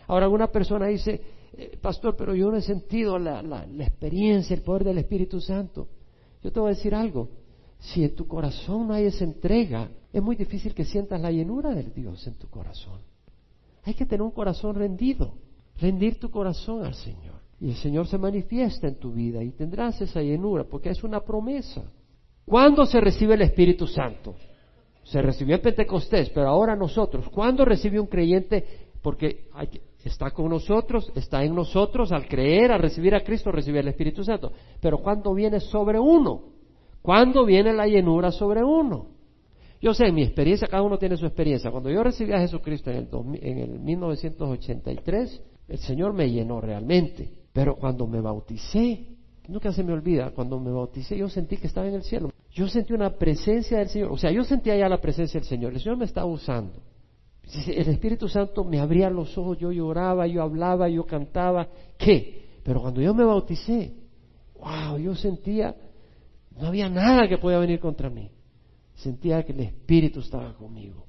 Ahora, 0.07 0.25
alguna 0.25 0.51
persona 0.51 0.87
dice, 0.87 1.21
eh, 1.53 1.77
pastor, 1.81 2.17
pero 2.17 2.35
yo 2.35 2.51
no 2.51 2.57
he 2.57 2.61
sentido 2.61 3.17
la, 3.17 3.41
la, 3.41 3.63
experiencia, 3.85 4.53
el 4.53 4.61
poder 4.61 4.83
del 4.83 4.97
Espíritu 4.97 5.39
Santo. 5.39 5.87
Yo 6.43 6.51
te 6.51 6.59
voy 6.59 6.71
a 6.71 6.75
decir 6.75 6.93
algo. 6.93 7.29
Si 7.79 8.03
en 8.03 8.13
tu 8.13 8.27
corazón 8.27 8.89
no 8.89 8.93
hay 8.93 9.05
esa 9.05 9.23
entrega, 9.23 9.89
es 10.11 10.21
muy 10.21 10.35
difícil 10.35 10.73
que 10.73 10.83
sientas 10.83 11.21
la 11.21 11.31
llenura 11.31 11.73
del 11.73 11.93
Dios 11.93 12.27
en 12.27 12.33
tu 12.33 12.49
corazón. 12.49 12.99
Hay 13.83 13.93
que 13.93 14.05
tener 14.05 14.21
un 14.21 14.31
corazón 14.31 14.75
rendido, 14.75 15.33
rendir 15.79 16.19
tu 16.19 16.29
corazón 16.29 16.83
al 16.83 16.93
Señor. 16.93 17.35
Y 17.61 17.69
el 17.69 17.77
Señor 17.77 18.05
se 18.05 18.17
manifiesta 18.17 18.85
en 18.85 18.99
tu 18.99 19.13
vida 19.13 19.41
y 19.41 19.51
tendrás 19.51 20.01
esa 20.01 20.21
llenura 20.21 20.65
porque 20.65 20.89
es 20.89 21.05
una 21.05 21.21
promesa. 21.21 21.83
¿Cuándo 22.43 22.85
se 22.85 22.99
recibe 22.99 23.35
el 23.35 23.43
Espíritu 23.43 23.87
Santo? 23.87 24.35
Se 25.07 25.21
recibió 25.21 25.55
en 25.55 25.61
Pentecostés, 25.61 26.29
pero 26.31 26.49
ahora 26.49 26.75
nosotros, 26.75 27.29
¿cuándo 27.29 27.63
recibe 27.63 27.97
un 27.97 28.07
creyente? 28.07 28.65
Porque 29.01 29.45
está 30.03 30.31
con 30.31 30.49
nosotros, 30.49 31.09
está 31.15 31.45
en 31.45 31.55
nosotros, 31.55 32.11
al 32.11 32.27
creer, 32.27 32.73
al 32.73 32.81
recibir 32.81 33.15
a 33.15 33.23
Cristo, 33.23 33.49
recibe 33.49 33.79
el 33.79 33.87
Espíritu 33.87 34.21
Santo. 34.21 34.51
Pero 34.81 34.97
¿cuándo 34.97 35.33
viene 35.33 35.61
sobre 35.61 35.97
uno? 35.97 36.41
¿Cuándo 37.01 37.45
viene 37.45 37.71
la 37.71 37.87
llenura 37.87 38.31
sobre 38.31 38.61
uno? 38.61 39.07
Yo 39.79 39.93
sé, 39.93 40.07
en 40.07 40.15
mi 40.15 40.23
experiencia, 40.23 40.67
cada 40.67 40.83
uno 40.83 40.97
tiene 40.97 41.15
su 41.15 41.25
experiencia. 41.25 41.71
Cuando 41.71 41.89
yo 41.89 42.03
recibí 42.03 42.33
a 42.33 42.39
Jesucristo 42.39 42.91
en 42.91 42.97
el, 42.97 43.09
en 43.41 43.57
el 43.59 43.79
1983, 43.79 45.41
el 45.69 45.77
Señor 45.77 46.11
me 46.11 46.29
llenó 46.29 46.59
realmente. 46.59 47.31
Pero 47.53 47.77
cuando 47.77 48.07
me 48.07 48.19
bauticé, 48.19 49.16
nunca 49.47 49.71
se 49.71 49.83
me 49.83 49.93
olvida, 49.93 50.31
cuando 50.31 50.59
me 50.59 50.71
bauticé 50.71 51.17
yo 51.17 51.29
sentí 51.29 51.57
que 51.57 51.67
estaba 51.67 51.87
en 51.87 51.95
el 51.95 52.03
cielo. 52.03 52.31
Yo 52.51 52.67
sentí 52.67 52.93
una 52.93 53.11
presencia 53.11 53.79
del 53.79 53.89
Señor, 53.89 54.11
o 54.11 54.17
sea, 54.17 54.31
yo 54.31 54.43
sentía 54.43 54.75
ya 54.75 54.89
la 54.89 54.99
presencia 54.99 55.39
del 55.39 55.47
Señor, 55.47 55.73
el 55.73 55.79
Señor 55.79 55.97
me 55.97 56.05
estaba 56.05 56.27
usando. 56.27 56.73
El 57.67 57.87
Espíritu 57.87 58.27
Santo 58.27 58.65
me 58.65 58.79
abría 58.79 59.09
los 59.09 59.37
ojos, 59.37 59.57
yo 59.57 59.71
lloraba, 59.71 60.27
yo 60.27 60.41
hablaba, 60.41 60.89
yo 60.89 61.05
cantaba, 61.05 61.69
¿qué? 61.97 62.59
Pero 62.63 62.81
cuando 62.81 63.01
yo 63.01 63.13
me 63.13 63.23
bauticé, 63.23 63.93
wow, 64.59 64.97
yo 64.97 65.15
sentía, 65.15 65.73
no 66.59 66.67
había 66.67 66.89
nada 66.89 67.27
que 67.29 67.37
podía 67.37 67.59
venir 67.59 67.79
contra 67.79 68.09
mí. 68.09 68.29
Sentía 68.95 69.43
que 69.45 69.53
el 69.53 69.61
Espíritu 69.61 70.19
estaba 70.19 70.53
conmigo. 70.55 71.05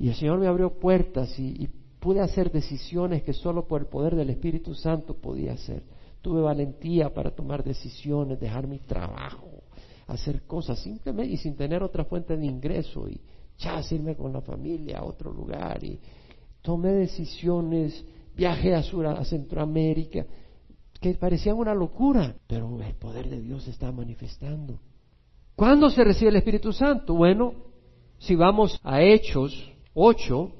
Y 0.00 0.08
el 0.08 0.14
Señor 0.16 0.40
me 0.40 0.48
abrió 0.48 0.80
puertas 0.80 1.38
y, 1.38 1.62
y 1.62 1.68
pude 2.00 2.20
hacer 2.20 2.50
decisiones 2.50 3.22
que 3.22 3.32
solo 3.32 3.68
por 3.68 3.82
el 3.82 3.86
poder 3.86 4.16
del 4.16 4.30
Espíritu 4.30 4.74
Santo 4.74 5.14
podía 5.14 5.52
hacer. 5.52 5.84
Tuve 6.22 6.40
valentía 6.40 7.12
para 7.12 7.30
tomar 7.30 7.62
decisiones, 7.62 8.40
dejar 8.40 8.66
mi 8.66 8.78
trabajo, 8.78 9.64
hacer 10.06 10.42
cosas 10.42 10.78
simplemente 10.78 11.34
y 11.34 11.36
sin 11.36 11.56
tener 11.56 11.82
otra 11.82 12.04
fuente 12.04 12.36
de 12.36 12.46
ingreso 12.46 13.08
y 13.08 13.20
ya 13.58 13.82
irme 13.90 14.16
con 14.16 14.32
la 14.32 14.40
familia 14.40 14.98
a 14.98 15.04
otro 15.04 15.32
lugar 15.32 15.82
y 15.84 15.98
tomé 16.62 16.92
decisiones, 16.92 18.04
viajé 18.36 18.74
a, 18.74 18.82
Sur, 18.82 19.06
a 19.06 19.24
Centroamérica 19.24 20.24
que 21.00 21.14
parecían 21.14 21.56
una 21.56 21.74
locura, 21.74 22.36
pero 22.46 22.80
el 22.80 22.94
poder 22.94 23.28
de 23.28 23.40
Dios 23.40 23.64
se 23.64 23.70
está 23.70 23.90
manifestando. 23.90 24.78
¿Cuándo 25.56 25.90
se 25.90 26.04
recibe 26.04 26.30
el 26.30 26.36
Espíritu 26.36 26.72
Santo? 26.72 27.14
Bueno, 27.14 27.54
si 28.18 28.36
vamos 28.36 28.78
a 28.84 29.02
Hechos 29.02 29.72
8, 29.94 30.50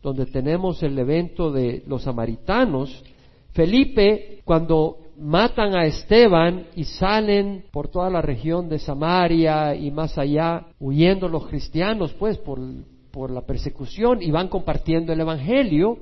donde 0.00 0.26
tenemos 0.26 0.82
el 0.84 0.96
evento 0.96 1.50
de 1.50 1.82
los 1.86 2.04
samaritanos, 2.04 3.04
Felipe, 3.50 4.40
cuando 4.44 4.98
matan 5.18 5.76
a 5.76 5.84
Esteban 5.84 6.66
y 6.76 6.84
salen 6.84 7.64
por 7.72 7.88
toda 7.88 8.08
la 8.08 8.22
región 8.22 8.68
de 8.68 8.78
Samaria 8.78 9.74
y 9.74 9.90
más 9.90 10.16
allá, 10.16 10.66
huyendo 10.78 11.28
los 11.28 11.46
cristianos, 11.48 12.14
pues, 12.14 12.38
por, 12.38 12.60
por 13.10 13.30
la 13.30 13.42
persecución 13.42 14.22
y 14.22 14.30
van 14.30 14.48
compartiendo 14.48 15.12
el 15.12 15.20
Evangelio. 15.20 15.98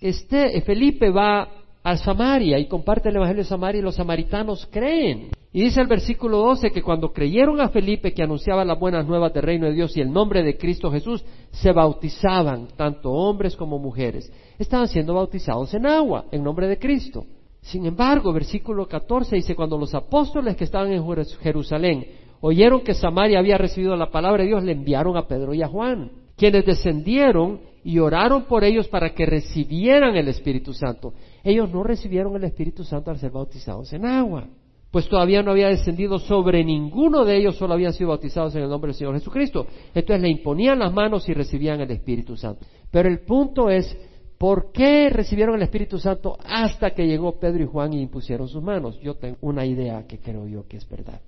Este, 0.00 0.60
Felipe 0.62 1.10
va 1.10 1.48
a 1.82 1.96
Samaria 1.96 2.58
y 2.58 2.66
comparte 2.66 3.08
el 3.08 3.16
Evangelio 3.16 3.42
de 3.42 3.48
Samaria 3.48 3.78
y 3.80 3.82
los 3.82 3.96
samaritanos 3.96 4.68
creen. 4.70 5.30
Y 5.52 5.62
dice 5.62 5.80
el 5.80 5.86
versículo 5.86 6.38
12 6.38 6.70
que 6.70 6.82
cuando 6.82 7.12
creyeron 7.12 7.60
a 7.60 7.70
Felipe 7.70 8.12
que 8.12 8.22
anunciaba 8.22 8.64
las 8.64 8.78
buenas 8.78 9.06
nuevas 9.06 9.32
del 9.32 9.42
reino 9.42 9.66
de 9.66 9.72
Dios 9.72 9.96
y 9.96 10.00
el 10.00 10.12
nombre 10.12 10.42
de 10.42 10.58
Cristo 10.58 10.90
Jesús, 10.90 11.24
se 11.50 11.72
bautizaban, 11.72 12.68
tanto 12.76 13.10
hombres 13.10 13.56
como 13.56 13.78
mujeres. 13.78 14.30
Estaban 14.58 14.88
siendo 14.88 15.14
bautizados 15.14 15.72
en 15.74 15.86
agua, 15.86 16.26
en 16.30 16.44
nombre 16.44 16.68
de 16.68 16.78
Cristo. 16.78 17.24
Sin 17.66 17.84
embargo, 17.84 18.32
versículo 18.32 18.86
14 18.86 19.34
dice, 19.34 19.56
cuando 19.56 19.76
los 19.76 19.92
apóstoles 19.92 20.54
que 20.54 20.62
estaban 20.62 20.92
en 20.92 21.04
Jerusalén 21.40 22.06
oyeron 22.40 22.82
que 22.82 22.94
Samaria 22.94 23.40
había 23.40 23.58
recibido 23.58 23.96
la 23.96 24.08
palabra 24.08 24.42
de 24.42 24.50
Dios, 24.50 24.62
le 24.62 24.70
enviaron 24.70 25.16
a 25.16 25.26
Pedro 25.26 25.52
y 25.52 25.62
a 25.62 25.68
Juan, 25.68 26.12
quienes 26.36 26.64
descendieron 26.64 27.60
y 27.82 27.98
oraron 27.98 28.44
por 28.44 28.62
ellos 28.62 28.86
para 28.86 29.12
que 29.14 29.26
recibieran 29.26 30.14
el 30.16 30.28
Espíritu 30.28 30.72
Santo. 30.72 31.14
Ellos 31.42 31.68
no 31.68 31.82
recibieron 31.82 32.36
el 32.36 32.44
Espíritu 32.44 32.84
Santo 32.84 33.10
al 33.10 33.18
ser 33.18 33.32
bautizados 33.32 33.92
en 33.92 34.06
agua, 34.06 34.46
pues 34.92 35.08
todavía 35.08 35.42
no 35.42 35.50
había 35.50 35.66
descendido 35.66 36.20
sobre 36.20 36.62
ninguno 36.62 37.24
de 37.24 37.36
ellos, 37.36 37.56
solo 37.56 37.74
habían 37.74 37.94
sido 37.94 38.10
bautizados 38.10 38.54
en 38.54 38.62
el 38.62 38.68
nombre 38.68 38.90
del 38.90 38.96
Señor 38.96 39.14
Jesucristo. 39.14 39.66
Entonces 39.92 40.22
le 40.22 40.28
imponían 40.28 40.78
las 40.78 40.92
manos 40.92 41.28
y 41.28 41.34
recibían 41.34 41.80
el 41.80 41.90
Espíritu 41.90 42.36
Santo. 42.36 42.64
Pero 42.92 43.08
el 43.08 43.24
punto 43.24 43.70
es 43.70 43.96
¿Por 44.38 44.70
qué 44.72 45.08
recibieron 45.08 45.56
el 45.56 45.62
Espíritu 45.62 45.98
Santo 45.98 46.36
hasta 46.44 46.90
que 46.90 47.06
llegó 47.06 47.38
Pedro 47.38 47.62
y 47.62 47.66
Juan 47.66 47.92
y 47.94 48.02
impusieron 48.02 48.48
sus 48.48 48.62
manos? 48.62 49.00
Yo 49.00 49.14
tengo 49.14 49.38
una 49.40 49.64
idea 49.64 50.06
que 50.06 50.18
creo 50.18 50.46
yo 50.46 50.66
que 50.68 50.76
es 50.76 50.88
verdad. 50.88 51.20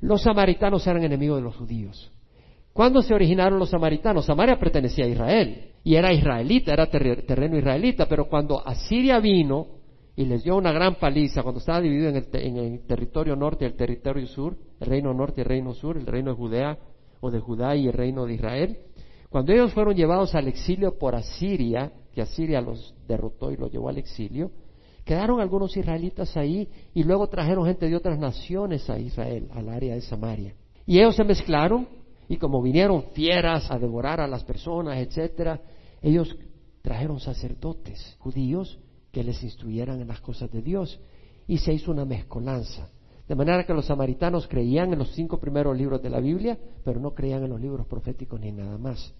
Los 0.00 0.22
samaritanos 0.22 0.86
eran 0.86 1.04
enemigos 1.04 1.38
de 1.38 1.42
los 1.42 1.56
judíos. 1.56 2.10
¿Cuándo 2.72 3.02
se 3.02 3.12
originaron 3.12 3.58
los 3.58 3.70
samaritanos? 3.70 4.24
Samaria 4.24 4.58
pertenecía 4.58 5.04
a 5.04 5.08
Israel 5.08 5.72
y 5.84 5.96
era 5.96 6.12
israelita, 6.12 6.72
era 6.72 6.86
terreno 6.86 7.58
israelita, 7.58 8.06
pero 8.06 8.28
cuando 8.28 8.66
Asiria 8.66 9.18
vino 9.20 9.66
y 10.16 10.24
les 10.24 10.42
dio 10.42 10.56
una 10.56 10.72
gran 10.72 10.94
paliza, 10.94 11.42
cuando 11.42 11.58
estaba 11.58 11.80
dividido 11.80 12.08
en 12.08 12.16
el, 12.16 12.28
en 12.32 12.56
el 12.56 12.86
territorio 12.86 13.36
norte 13.36 13.64
y 13.64 13.68
el 13.68 13.74
territorio 13.74 14.26
sur, 14.26 14.56
el 14.80 14.86
reino 14.86 15.12
norte 15.12 15.40
y 15.40 15.42
el 15.42 15.48
reino 15.48 15.74
sur, 15.74 15.96
el 15.96 16.06
reino 16.06 16.30
de 16.30 16.36
Judea 16.36 16.78
o 17.20 17.30
de 17.30 17.40
Judá 17.40 17.76
y 17.76 17.88
el 17.88 17.92
reino 17.92 18.26
de 18.26 18.34
Israel, 18.34 18.78
cuando 19.28 19.52
ellos 19.52 19.72
fueron 19.72 19.94
llevados 19.94 20.34
al 20.34 20.48
exilio 20.48 20.98
por 20.98 21.14
Asiria, 21.14 21.92
que 22.18 22.22
Asiria 22.22 22.60
los 22.60 22.96
derrotó 23.06 23.52
y 23.52 23.56
los 23.56 23.70
llevó 23.70 23.90
al 23.90 23.98
exilio, 23.98 24.50
quedaron 25.04 25.40
algunos 25.40 25.76
israelitas 25.76 26.36
ahí 26.36 26.68
y 26.92 27.04
luego 27.04 27.28
trajeron 27.28 27.64
gente 27.64 27.88
de 27.88 27.94
otras 27.94 28.18
naciones 28.18 28.90
a 28.90 28.98
Israel, 28.98 29.48
al 29.54 29.68
área 29.68 29.94
de 29.94 30.00
Samaria. 30.00 30.52
Y 30.84 30.98
ellos 30.98 31.14
se 31.14 31.22
mezclaron 31.22 31.86
y 32.28 32.36
como 32.36 32.60
vinieron 32.60 33.04
fieras 33.12 33.70
a 33.70 33.78
devorar 33.78 34.20
a 34.20 34.26
las 34.26 34.42
personas, 34.42 34.98
etcétera, 34.98 35.60
ellos 36.02 36.36
trajeron 36.82 37.20
sacerdotes 37.20 38.16
judíos 38.18 38.80
que 39.12 39.22
les 39.22 39.40
instruyeran 39.44 40.00
en 40.00 40.08
las 40.08 40.20
cosas 40.20 40.50
de 40.50 40.60
Dios 40.60 41.00
y 41.46 41.58
se 41.58 41.72
hizo 41.72 41.92
una 41.92 42.04
mezcolanza. 42.04 42.88
De 43.28 43.36
manera 43.36 43.64
que 43.64 43.74
los 43.74 43.86
samaritanos 43.86 44.48
creían 44.48 44.92
en 44.92 44.98
los 44.98 45.12
cinco 45.12 45.38
primeros 45.38 45.78
libros 45.78 46.02
de 46.02 46.10
la 46.10 46.18
Biblia, 46.18 46.58
pero 46.84 46.98
no 46.98 47.14
creían 47.14 47.44
en 47.44 47.50
los 47.50 47.60
libros 47.60 47.86
proféticos 47.86 48.40
ni 48.40 48.50
nada 48.50 48.76
más. 48.76 49.14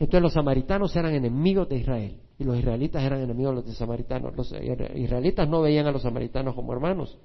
Entonces 0.00 0.22
los 0.22 0.32
samaritanos 0.32 0.96
eran 0.96 1.14
enemigos 1.14 1.68
de 1.68 1.76
Israel 1.76 2.23
y 2.38 2.44
los 2.44 2.56
israelitas 2.56 3.02
eran 3.02 3.20
enemigos 3.20 3.56
de 3.56 3.68
los 3.68 3.76
samaritanos. 3.76 4.36
Los 4.36 4.52
israelitas 4.94 5.48
no 5.48 5.62
veían 5.62 5.86
a 5.86 5.92
los 5.92 6.02
samaritanos 6.02 6.54
como 6.54 6.72
hermanos, 6.72 7.18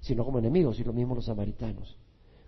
sino 0.00 0.24
como 0.24 0.38
enemigos 0.38 0.78
y 0.80 0.84
lo 0.84 0.92
mismo 0.92 1.14
los 1.14 1.26
samaritanos. 1.26 1.96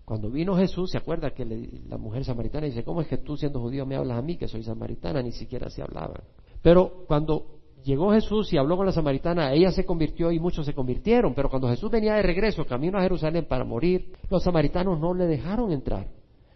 Cuando 0.04 0.28
vino 0.28 0.56
Jesús, 0.56 0.90
se 0.90 0.98
acuerda 0.98 1.30
que 1.30 1.44
la 1.88 1.96
mujer 1.96 2.24
samaritana 2.24 2.66
dice, 2.66 2.82
¿cómo 2.82 3.00
es 3.00 3.06
que 3.06 3.18
tú 3.18 3.36
siendo 3.36 3.60
judío 3.60 3.86
me 3.86 3.94
hablas 3.94 4.18
a 4.18 4.22
mí 4.22 4.36
que 4.36 4.48
soy 4.48 4.64
samaritana? 4.64 5.22
Ni 5.22 5.30
siquiera 5.30 5.70
se 5.70 5.82
hablaban. 5.82 6.22
Pero 6.62 7.04
cuando 7.06 7.60
llegó 7.84 8.12
Jesús 8.12 8.52
y 8.52 8.58
habló 8.58 8.76
con 8.76 8.86
la 8.86 8.92
samaritana, 8.92 9.52
ella 9.52 9.70
se 9.70 9.84
convirtió 9.84 10.32
y 10.32 10.40
muchos 10.40 10.66
se 10.66 10.74
convirtieron, 10.74 11.32
pero 11.34 11.48
cuando 11.48 11.68
Jesús 11.68 11.90
venía 11.92 12.14
de 12.14 12.22
regreso, 12.22 12.66
camino 12.66 12.98
a 12.98 13.02
Jerusalén 13.02 13.46
para 13.48 13.64
morir, 13.64 14.12
los 14.28 14.42
samaritanos 14.42 14.98
no 14.98 15.14
le 15.14 15.26
dejaron 15.26 15.70
entrar, 15.70 16.08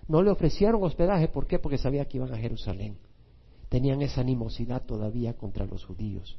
no 0.08 0.20
le 0.20 0.30
ofrecieron 0.30 0.82
hospedaje, 0.82 1.28
¿por 1.28 1.46
qué? 1.46 1.60
Porque 1.60 1.78
sabía 1.78 2.04
que 2.06 2.16
iban 2.16 2.34
a 2.34 2.36
Jerusalén. 2.36 2.98
Tenían 3.74 4.02
esa 4.02 4.20
animosidad 4.20 4.84
todavía 4.86 5.32
contra 5.32 5.66
los 5.66 5.84
judíos. 5.84 6.38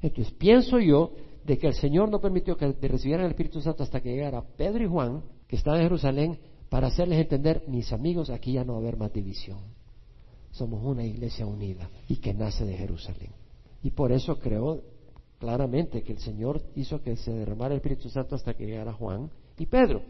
Entonces 0.00 0.32
pienso 0.32 0.80
yo 0.80 1.12
de 1.44 1.58
que 1.58 1.66
el 1.66 1.74
Señor 1.74 2.08
no 2.08 2.18
permitió 2.18 2.56
que 2.56 2.72
recibieran 2.80 3.26
el 3.26 3.32
Espíritu 3.32 3.60
Santo 3.60 3.82
hasta 3.82 4.00
que 4.00 4.08
llegara 4.08 4.42
Pedro 4.56 4.82
y 4.82 4.86
Juan 4.86 5.22
que 5.46 5.56
están 5.56 5.76
en 5.76 5.82
Jerusalén 5.82 6.38
para 6.70 6.86
hacerles 6.86 7.18
entender, 7.18 7.64
mis 7.68 7.92
amigos, 7.92 8.30
aquí 8.30 8.54
ya 8.54 8.64
no 8.64 8.72
va 8.72 8.78
a 8.78 8.80
haber 8.80 8.96
más 8.96 9.12
división. 9.12 9.58
Somos 10.50 10.82
una 10.82 11.04
iglesia 11.04 11.44
unida 11.44 11.90
y 12.08 12.16
que 12.16 12.32
nace 12.32 12.64
de 12.64 12.72
Jerusalén. 12.74 13.32
Y 13.82 13.90
por 13.90 14.10
eso 14.10 14.38
creo 14.38 14.80
claramente 15.38 16.02
que 16.02 16.12
el 16.12 16.20
Señor 16.20 16.62
hizo 16.74 17.02
que 17.02 17.16
se 17.16 17.32
derramara 17.32 17.74
el 17.74 17.80
Espíritu 17.80 18.08
Santo 18.08 18.34
hasta 18.34 18.54
que 18.54 18.64
llegara 18.64 18.94
Juan 18.94 19.30
y 19.58 19.66
Pedro. 19.66 20.00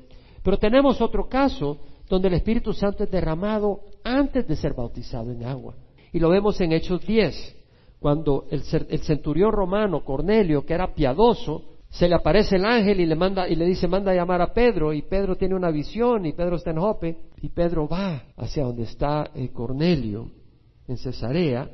Pero 0.45 0.57
tenemos 0.59 1.01
otro 1.01 1.29
caso 1.29 1.79
donde 2.09 2.29
el 2.29 2.35
Espíritu 2.35 2.73
Santo 2.73 3.03
es 3.03 3.11
derramado 3.11 3.81
antes 4.05 4.47
de 4.47 4.55
ser 4.55 4.75
bautizado 4.75 5.33
en 5.33 5.43
agua. 5.43 5.75
Y 6.13 6.19
lo 6.19 6.29
vemos 6.29 6.61
en 6.61 6.73
Hechos 6.73 7.07
10, 7.07 7.57
cuando 7.99 8.47
el, 8.51 8.63
el 8.89 9.01
centurión 9.01 9.53
romano 9.53 10.05
Cornelio, 10.05 10.65
que 10.67 10.75
era 10.75 10.95
piadoso, 10.95 11.73
se 11.93 12.09
le 12.09 12.15
aparece 12.15 12.57
el 12.57 12.65
ángel 12.65 13.01
y 13.01 13.07
le 13.07 13.15
manda 13.15 13.47
y 13.47 13.55
le 13.55 13.67
dice 13.67 13.87
manda 13.87 14.13
a 14.13 14.15
llamar 14.15 14.41
a 14.41 14.55
Pedro 14.55 14.95
y 14.95 15.03
Pedro 15.03 15.37
tiene 15.37 15.55
una 15.55 15.71
visión 15.71 16.25
y 16.25 16.33
Pedro 16.33 16.57
está 16.57 16.71
en 16.71 16.79
Jope 16.79 17.19
y 17.43 17.51
Pedro 17.51 17.87
va 17.87 18.23
hacia 18.39 18.65
donde 18.65 18.85
está 18.85 19.31
eh, 19.35 19.51
Cornelio 19.51 20.31
en 20.89 20.97
Cesarea 20.97 21.71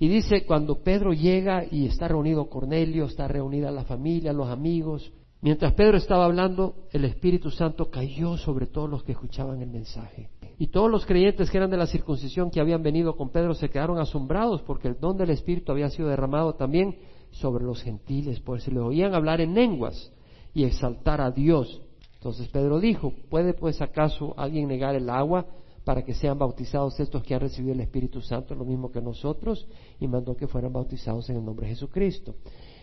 y 0.00 0.08
dice 0.08 0.44
cuando 0.46 0.82
Pedro 0.82 1.12
llega 1.12 1.64
y 1.70 1.86
está 1.86 2.08
reunido 2.08 2.50
Cornelio 2.50 3.04
está 3.04 3.28
reunida 3.28 3.70
la 3.70 3.84
familia 3.84 4.32
los 4.32 4.48
amigos 4.48 5.12
mientras 5.42 5.74
Pedro 5.74 5.96
estaba 5.96 6.24
hablando 6.24 6.88
el 6.90 7.04
Espíritu 7.04 7.48
Santo 7.50 7.88
cayó 7.88 8.36
sobre 8.36 8.66
todos 8.66 8.90
los 8.90 9.04
que 9.04 9.12
escuchaban 9.12 9.62
el 9.62 9.70
mensaje 9.70 10.28
y 10.62 10.68
todos 10.68 10.88
los 10.88 11.04
creyentes 11.04 11.50
que 11.50 11.56
eran 11.56 11.70
de 11.70 11.76
la 11.76 11.88
circuncisión 11.88 12.48
que 12.48 12.60
habían 12.60 12.84
venido 12.84 13.16
con 13.16 13.30
Pedro 13.30 13.52
se 13.52 13.68
quedaron 13.68 13.98
asombrados 13.98 14.62
porque 14.62 14.86
el 14.86 15.00
don 15.00 15.16
del 15.16 15.30
Espíritu 15.30 15.72
había 15.72 15.90
sido 15.90 16.08
derramado 16.08 16.54
también 16.54 16.98
sobre 17.32 17.64
los 17.64 17.82
gentiles, 17.82 18.38
pues 18.38 18.62
se 18.62 18.70
le 18.70 18.78
oían 18.78 19.12
hablar 19.12 19.40
en 19.40 19.54
lenguas 19.54 20.12
y 20.54 20.62
exaltar 20.62 21.20
a 21.20 21.32
Dios. 21.32 21.82
Entonces 22.14 22.46
Pedro 22.46 22.78
dijo, 22.78 23.12
¿puede 23.28 23.54
pues 23.54 23.82
acaso 23.82 24.34
alguien 24.36 24.68
negar 24.68 24.94
el 24.94 25.10
agua 25.10 25.46
para 25.84 26.04
que 26.04 26.14
sean 26.14 26.38
bautizados 26.38 27.00
estos 27.00 27.24
que 27.24 27.34
han 27.34 27.40
recibido 27.40 27.74
el 27.74 27.80
Espíritu 27.80 28.20
Santo, 28.20 28.54
lo 28.54 28.64
mismo 28.64 28.92
que 28.92 29.00
nosotros? 29.00 29.66
Y 29.98 30.06
mandó 30.06 30.36
que 30.36 30.46
fueran 30.46 30.72
bautizados 30.72 31.28
en 31.28 31.38
el 31.38 31.44
nombre 31.44 31.66
de 31.66 31.74
Jesucristo. 31.74 32.36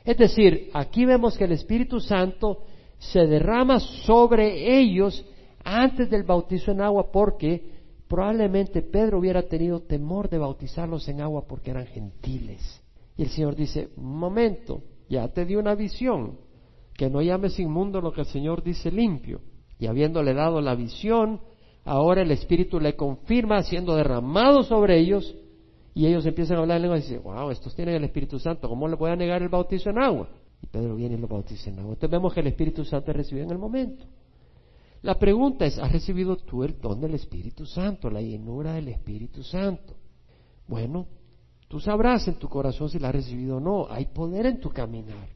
Es 0.04 0.18
decir, 0.18 0.70
aquí 0.74 1.06
vemos 1.06 1.38
que 1.38 1.46
el 1.46 1.54
Espíritu 1.54 2.02
Santo 2.02 2.58
se 2.98 3.26
derrama 3.26 3.80
sobre 3.80 4.82
ellos 4.82 5.26
antes 5.70 6.10
del 6.10 6.24
bautizo 6.24 6.72
en 6.72 6.82
agua 6.82 7.12
porque 7.12 7.80
probablemente 8.08 8.82
Pedro 8.82 9.20
hubiera 9.20 9.44
tenido 9.44 9.82
temor 9.82 10.30
de 10.30 10.38
bautizarlos 10.38 11.08
en 11.08 11.22
agua 11.22 11.46
porque 11.48 11.72
eran 11.72 11.86
gentiles. 11.86 12.82
Y 13.16 13.24
el 13.24 13.30
Señor 13.30 13.56
dice, 13.56 13.90
momento, 13.98 14.82
ya 15.10 15.28
te 15.28 15.46
di 15.46 15.56
una 15.56 15.76
visión, 15.76 16.38
que 16.96 17.10
no 17.10 17.22
llames 17.22 17.60
inmundo 17.60 18.02
lo 18.02 18.12
que 18.12 18.22
el 18.22 18.28
Señor 18.28 18.64
dice 18.64 18.92
limpio. 18.92 19.42
Y 19.78 19.88
habiéndole 19.88 20.34
dado 20.34 20.60
la 20.60 20.76
visión, 20.76 21.40
ahora 21.86 22.22
el 22.22 22.32
Espíritu 22.32 22.80
le 22.80 22.96
confirma 22.96 23.62
siendo 23.64 23.96
derramado 23.96 24.64
sobre 24.64 25.00
ellos 25.00 25.36
y 25.94 26.08
ellos 26.08 26.26
empiezan 26.26 26.58
a 26.58 26.62
hablar 26.62 26.78
en 26.78 26.84
lengua 26.84 26.98
y 26.98 27.02
dicen, 27.02 27.22
wow, 27.24 27.52
estos 27.52 27.76
tienen 27.76 27.96
el 27.96 28.04
Espíritu 28.04 28.40
Santo, 28.40 28.70
¿cómo 28.70 28.88
le 28.88 28.96
voy 28.96 29.12
a 29.12 29.16
negar 29.16 29.42
el 29.42 29.50
bautizo 29.50 29.90
en 29.90 30.00
agua? 30.00 30.30
Y 30.62 30.68
Pedro 30.68 30.96
viene 30.96 31.16
y 31.16 31.18
lo 31.18 31.28
bautiza 31.28 31.70
en 31.70 31.80
agua. 31.80 31.94
Entonces 31.94 32.12
vemos 32.12 32.34
que 32.34 32.40
el 32.40 32.48
Espíritu 32.48 32.86
Santo 32.86 33.12
es 33.12 33.18
recibido 33.18 33.46
en 33.46 33.52
el 33.52 33.58
momento. 33.58 34.06
La 35.02 35.18
pregunta 35.18 35.66
es, 35.66 35.78
¿has 35.80 35.92
recibido 35.92 36.36
tú 36.38 36.64
el 36.64 36.80
don 36.80 37.00
del 37.00 37.16
Espíritu 37.16 37.66
Santo, 37.66 38.10
la 38.10 38.22
llenura 38.22 38.74
del 38.74 38.90
Espíritu 38.90 39.44
Santo? 39.44 39.96
Bueno, 40.68 41.08
Tú 41.70 41.80
sabrás 41.80 42.28
en 42.28 42.34
tu 42.34 42.50
corazón 42.50 42.90
si 42.90 42.98
la 42.98 43.10
has 43.10 43.16
recibido 43.16 43.58
o 43.58 43.60
no. 43.60 43.86
Hay 43.90 44.06
poder 44.08 44.48
en 44.48 44.60
tu 44.60 44.70
caminar. 44.72 45.30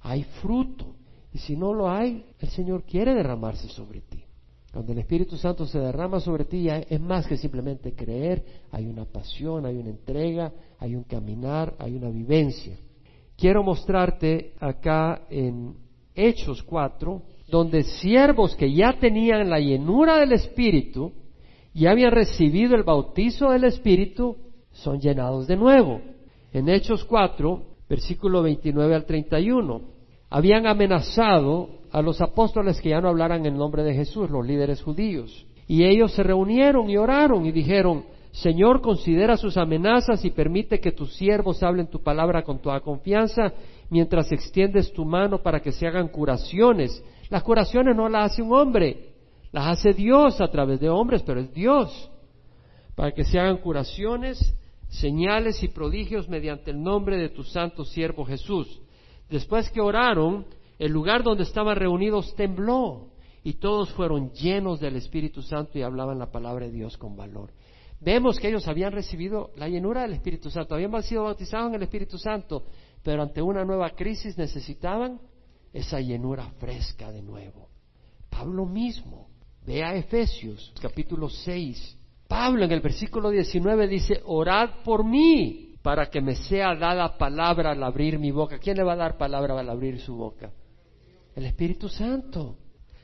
Hay 0.00 0.22
fruto. 0.40 0.94
Y 1.32 1.38
si 1.38 1.56
no 1.56 1.74
lo 1.74 1.90
hay, 1.90 2.24
el 2.38 2.48
Señor 2.50 2.84
quiere 2.84 3.12
derramarse 3.12 3.68
sobre 3.68 4.00
ti. 4.00 4.22
Cuando 4.72 4.92
el 4.92 5.00
Espíritu 5.00 5.36
Santo 5.36 5.66
se 5.66 5.80
derrama 5.80 6.20
sobre 6.20 6.44
ti, 6.44 6.68
es 6.68 7.00
más 7.00 7.26
que 7.26 7.36
simplemente 7.36 7.94
creer. 7.94 8.44
Hay 8.70 8.86
una 8.86 9.06
pasión, 9.06 9.66
hay 9.66 9.76
una 9.76 9.90
entrega, 9.90 10.52
hay 10.78 10.94
un 10.94 11.02
caminar, 11.02 11.74
hay 11.80 11.96
una 11.96 12.10
vivencia. 12.10 12.78
Quiero 13.36 13.64
mostrarte 13.64 14.54
acá 14.60 15.26
en 15.28 15.74
Hechos 16.14 16.62
4, 16.62 17.22
donde 17.48 17.84
siervos 17.84 18.56
que 18.56 18.72
ya 18.72 18.94
tenían 18.98 19.50
la 19.50 19.60
llenura 19.60 20.18
del 20.18 20.32
Espíritu, 20.32 21.12
y 21.72 21.86
habían 21.86 22.12
recibido 22.12 22.74
el 22.74 22.84
bautizo 22.84 23.50
del 23.50 23.64
Espíritu, 23.64 24.36
son 24.72 24.98
llenados 24.98 25.46
de 25.46 25.56
nuevo. 25.56 26.00
En 26.52 26.68
Hechos 26.68 27.04
4, 27.04 27.62
versículo 27.88 28.42
29 28.42 28.94
al 28.94 29.04
31, 29.04 29.82
habían 30.30 30.66
amenazado 30.66 31.68
a 31.92 32.02
los 32.02 32.20
apóstoles 32.20 32.80
que 32.80 32.90
ya 32.90 33.00
no 33.00 33.08
hablaran 33.08 33.44
en 33.46 33.56
nombre 33.56 33.82
de 33.82 33.94
Jesús, 33.94 34.30
los 34.30 34.46
líderes 34.46 34.82
judíos. 34.82 35.46
Y 35.68 35.84
ellos 35.84 36.12
se 36.12 36.22
reunieron 36.22 36.88
y 36.88 36.96
oraron 36.96 37.44
y 37.44 37.52
dijeron, 37.52 38.04
Señor, 38.32 38.82
considera 38.82 39.36
sus 39.36 39.56
amenazas 39.56 40.24
y 40.24 40.30
permite 40.30 40.78
que 40.78 40.92
tus 40.92 41.14
siervos 41.14 41.62
hablen 41.62 41.86
tu 41.86 42.02
palabra 42.02 42.42
con 42.42 42.58
toda 42.58 42.80
confianza 42.80 43.52
mientras 43.88 44.30
extiendes 44.30 44.92
tu 44.92 45.04
mano 45.04 45.42
para 45.42 45.60
que 45.60 45.72
se 45.72 45.86
hagan 45.86 46.08
curaciones. 46.08 47.02
Las 47.28 47.42
curaciones 47.42 47.96
no 47.96 48.08
las 48.08 48.32
hace 48.32 48.42
un 48.42 48.52
hombre, 48.52 49.14
las 49.52 49.78
hace 49.78 49.92
Dios 49.92 50.40
a 50.40 50.48
través 50.48 50.80
de 50.80 50.88
hombres, 50.88 51.22
pero 51.22 51.40
es 51.40 51.52
Dios. 51.52 52.10
Para 52.94 53.12
que 53.12 53.24
se 53.24 53.38
hagan 53.38 53.58
curaciones 53.58 54.54
señales 54.88 55.62
y 55.62 55.68
prodigios 55.68 56.28
mediante 56.28 56.70
el 56.70 56.82
nombre 56.82 57.16
de 57.16 57.28
tu 57.28 57.42
santo 57.42 57.84
siervo 57.84 58.24
Jesús. 58.24 58.80
Después 59.28 59.70
que 59.70 59.80
oraron, 59.80 60.46
el 60.78 60.92
lugar 60.92 61.22
donde 61.22 61.42
estaban 61.42 61.76
reunidos 61.76 62.34
tembló 62.36 63.08
y 63.42 63.54
todos 63.54 63.90
fueron 63.92 64.30
llenos 64.32 64.80
del 64.80 64.96
Espíritu 64.96 65.42
Santo 65.42 65.78
y 65.78 65.82
hablaban 65.82 66.18
la 66.18 66.30
palabra 66.30 66.66
de 66.66 66.72
Dios 66.72 66.96
con 66.96 67.16
valor. 67.16 67.50
Vemos 68.00 68.38
que 68.38 68.48
ellos 68.48 68.68
habían 68.68 68.92
recibido 68.92 69.50
la 69.56 69.68
llenura 69.68 70.02
del 70.02 70.12
Espíritu 70.12 70.50
Santo, 70.50 70.74
habían 70.74 71.02
sido 71.02 71.24
bautizados 71.24 71.68
en 71.68 71.76
el 71.76 71.82
Espíritu 71.82 72.18
Santo, 72.18 72.64
pero 73.02 73.22
ante 73.22 73.40
una 73.40 73.64
nueva 73.64 73.90
crisis 73.90 74.36
necesitaban 74.36 75.20
esa 75.76 76.00
llenura 76.00 76.50
fresca 76.58 77.12
de 77.12 77.22
nuevo. 77.22 77.68
Pablo 78.30 78.66
mismo, 78.66 79.28
ve 79.66 79.84
a 79.84 79.94
Efesios 79.94 80.72
capítulo 80.80 81.28
6, 81.28 81.96
Pablo 82.28 82.64
en 82.64 82.72
el 82.72 82.80
versículo 82.80 83.30
19 83.30 83.86
dice, 83.86 84.20
orad 84.24 84.82
por 84.84 85.04
mí 85.04 85.74
para 85.82 86.10
que 86.10 86.20
me 86.20 86.34
sea 86.34 86.74
dada 86.74 87.16
palabra 87.16 87.70
al 87.70 87.82
abrir 87.82 88.18
mi 88.18 88.32
boca. 88.32 88.58
¿Quién 88.58 88.76
le 88.76 88.82
va 88.82 88.94
a 88.94 88.96
dar 88.96 89.16
palabra 89.16 89.58
al 89.58 89.70
abrir 89.70 90.00
su 90.00 90.16
boca? 90.16 90.50
El 91.34 91.46
Espíritu 91.46 91.88
Santo. 91.88 92.56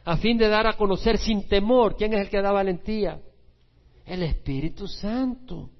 A 0.04 0.16
fin 0.16 0.36
de 0.36 0.48
dar 0.48 0.66
a 0.66 0.76
conocer 0.76 1.18
sin 1.18 1.46
temor. 1.46 1.94
¿Quién 1.94 2.14
es 2.14 2.22
el 2.22 2.28
que 2.28 2.42
da 2.42 2.50
valentía? 2.50 3.20
El 4.04 4.24
Espíritu 4.24 4.88
Santo. 4.88 5.70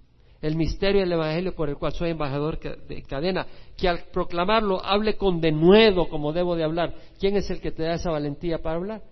El 0.42 0.56
misterio 0.56 1.00
del 1.00 1.12
Evangelio 1.12 1.54
por 1.54 1.70
el 1.70 1.76
cual 1.76 1.92
soy 1.92 2.10
embajador 2.10 2.58
de 2.58 3.02
cadena. 3.04 3.46
Que 3.76 3.88
al 3.88 4.00
proclamarlo 4.12 4.84
hable 4.84 5.16
con 5.16 5.40
denuedo 5.40 6.08
como 6.08 6.32
debo 6.32 6.56
de 6.56 6.64
hablar. 6.64 6.94
¿Quién 7.18 7.36
es 7.36 7.48
el 7.50 7.60
que 7.60 7.70
te 7.70 7.84
da 7.84 7.94
esa 7.94 8.10
valentía 8.10 8.58
para 8.60 8.76
hablar? 8.76 9.02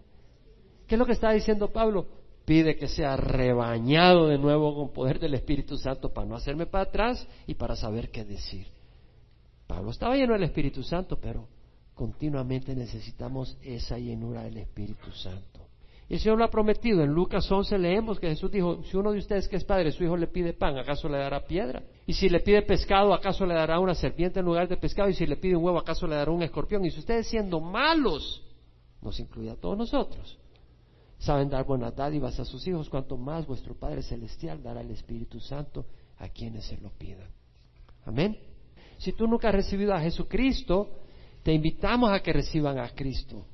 ¿Qué 0.86 0.96
es 0.96 0.98
lo 0.98 1.06
que 1.06 1.12
está 1.12 1.30
diciendo 1.30 1.68
Pablo? 1.68 2.20
pide 2.50 2.74
que 2.74 2.88
sea 2.88 3.16
rebañado 3.16 4.26
de 4.26 4.36
nuevo 4.36 4.74
con 4.74 4.92
poder 4.92 5.20
del 5.20 5.34
Espíritu 5.34 5.76
Santo 5.76 6.12
para 6.12 6.26
no 6.26 6.34
hacerme 6.34 6.66
para 6.66 6.82
atrás 6.82 7.24
y 7.46 7.54
para 7.54 7.76
saber 7.76 8.10
qué 8.10 8.24
decir. 8.24 8.66
Pablo 9.68 9.92
estaba 9.92 10.16
lleno 10.16 10.32
del 10.32 10.42
Espíritu 10.42 10.82
Santo, 10.82 11.16
pero 11.20 11.46
continuamente 11.94 12.74
necesitamos 12.74 13.56
esa 13.62 13.98
llenura 13.98 14.42
del 14.42 14.56
Espíritu 14.56 15.12
Santo. 15.12 15.59
Y 16.10 16.14
el 16.14 16.20
Señor 16.20 16.38
lo 16.38 16.44
ha 16.44 16.50
prometido. 16.50 17.02
En 17.02 17.10
Lucas 17.10 17.50
11 17.50 17.78
leemos 17.78 18.18
que 18.18 18.28
Jesús 18.28 18.50
dijo, 18.50 18.82
si 18.82 18.96
uno 18.96 19.12
de 19.12 19.18
ustedes 19.18 19.48
que 19.48 19.56
es 19.56 19.64
padre, 19.64 19.92
su 19.92 20.02
hijo 20.02 20.16
le 20.16 20.26
pide 20.26 20.52
pan, 20.52 20.76
¿acaso 20.76 21.08
le 21.08 21.16
dará 21.16 21.46
piedra? 21.46 21.84
Y 22.04 22.12
si 22.12 22.28
le 22.28 22.40
pide 22.40 22.62
pescado, 22.62 23.14
¿acaso 23.14 23.46
le 23.46 23.54
dará 23.54 23.78
una 23.78 23.94
serpiente 23.94 24.40
en 24.40 24.46
lugar 24.46 24.66
de 24.66 24.76
pescado? 24.76 25.08
Y 25.08 25.14
si 25.14 25.24
le 25.24 25.36
pide 25.36 25.54
un 25.54 25.64
huevo, 25.64 25.78
¿acaso 25.78 26.08
le 26.08 26.16
dará 26.16 26.32
un 26.32 26.42
escorpión? 26.42 26.84
Y 26.84 26.90
si 26.90 26.98
ustedes 26.98 27.28
siendo 27.28 27.60
malos, 27.60 28.42
nos 29.00 29.18
incluye 29.20 29.50
a 29.50 29.56
todos 29.56 29.78
nosotros 29.78 30.36
saben 31.20 31.50
dar 31.50 31.66
buenas 31.66 31.94
dádivas 31.94 32.40
a 32.40 32.46
sus 32.46 32.66
hijos, 32.66 32.88
cuanto 32.88 33.16
más 33.16 33.46
vuestro 33.46 33.74
Padre 33.74 34.02
Celestial 34.02 34.62
dará 34.62 34.80
el 34.80 34.90
Espíritu 34.90 35.38
Santo 35.38 35.84
a 36.18 36.30
quienes 36.30 36.64
se 36.64 36.78
lo 36.78 36.90
pidan. 36.90 37.28
Amén. 38.06 38.38
Si 38.96 39.12
tú 39.12 39.26
nunca 39.26 39.48
has 39.48 39.54
recibido 39.54 39.92
a 39.92 40.00
Jesucristo, 40.00 40.88
te 41.42 41.52
invitamos 41.52 42.10
a 42.10 42.20
que 42.20 42.32
reciban 42.32 42.78
a 42.78 42.88
Cristo 42.88 43.44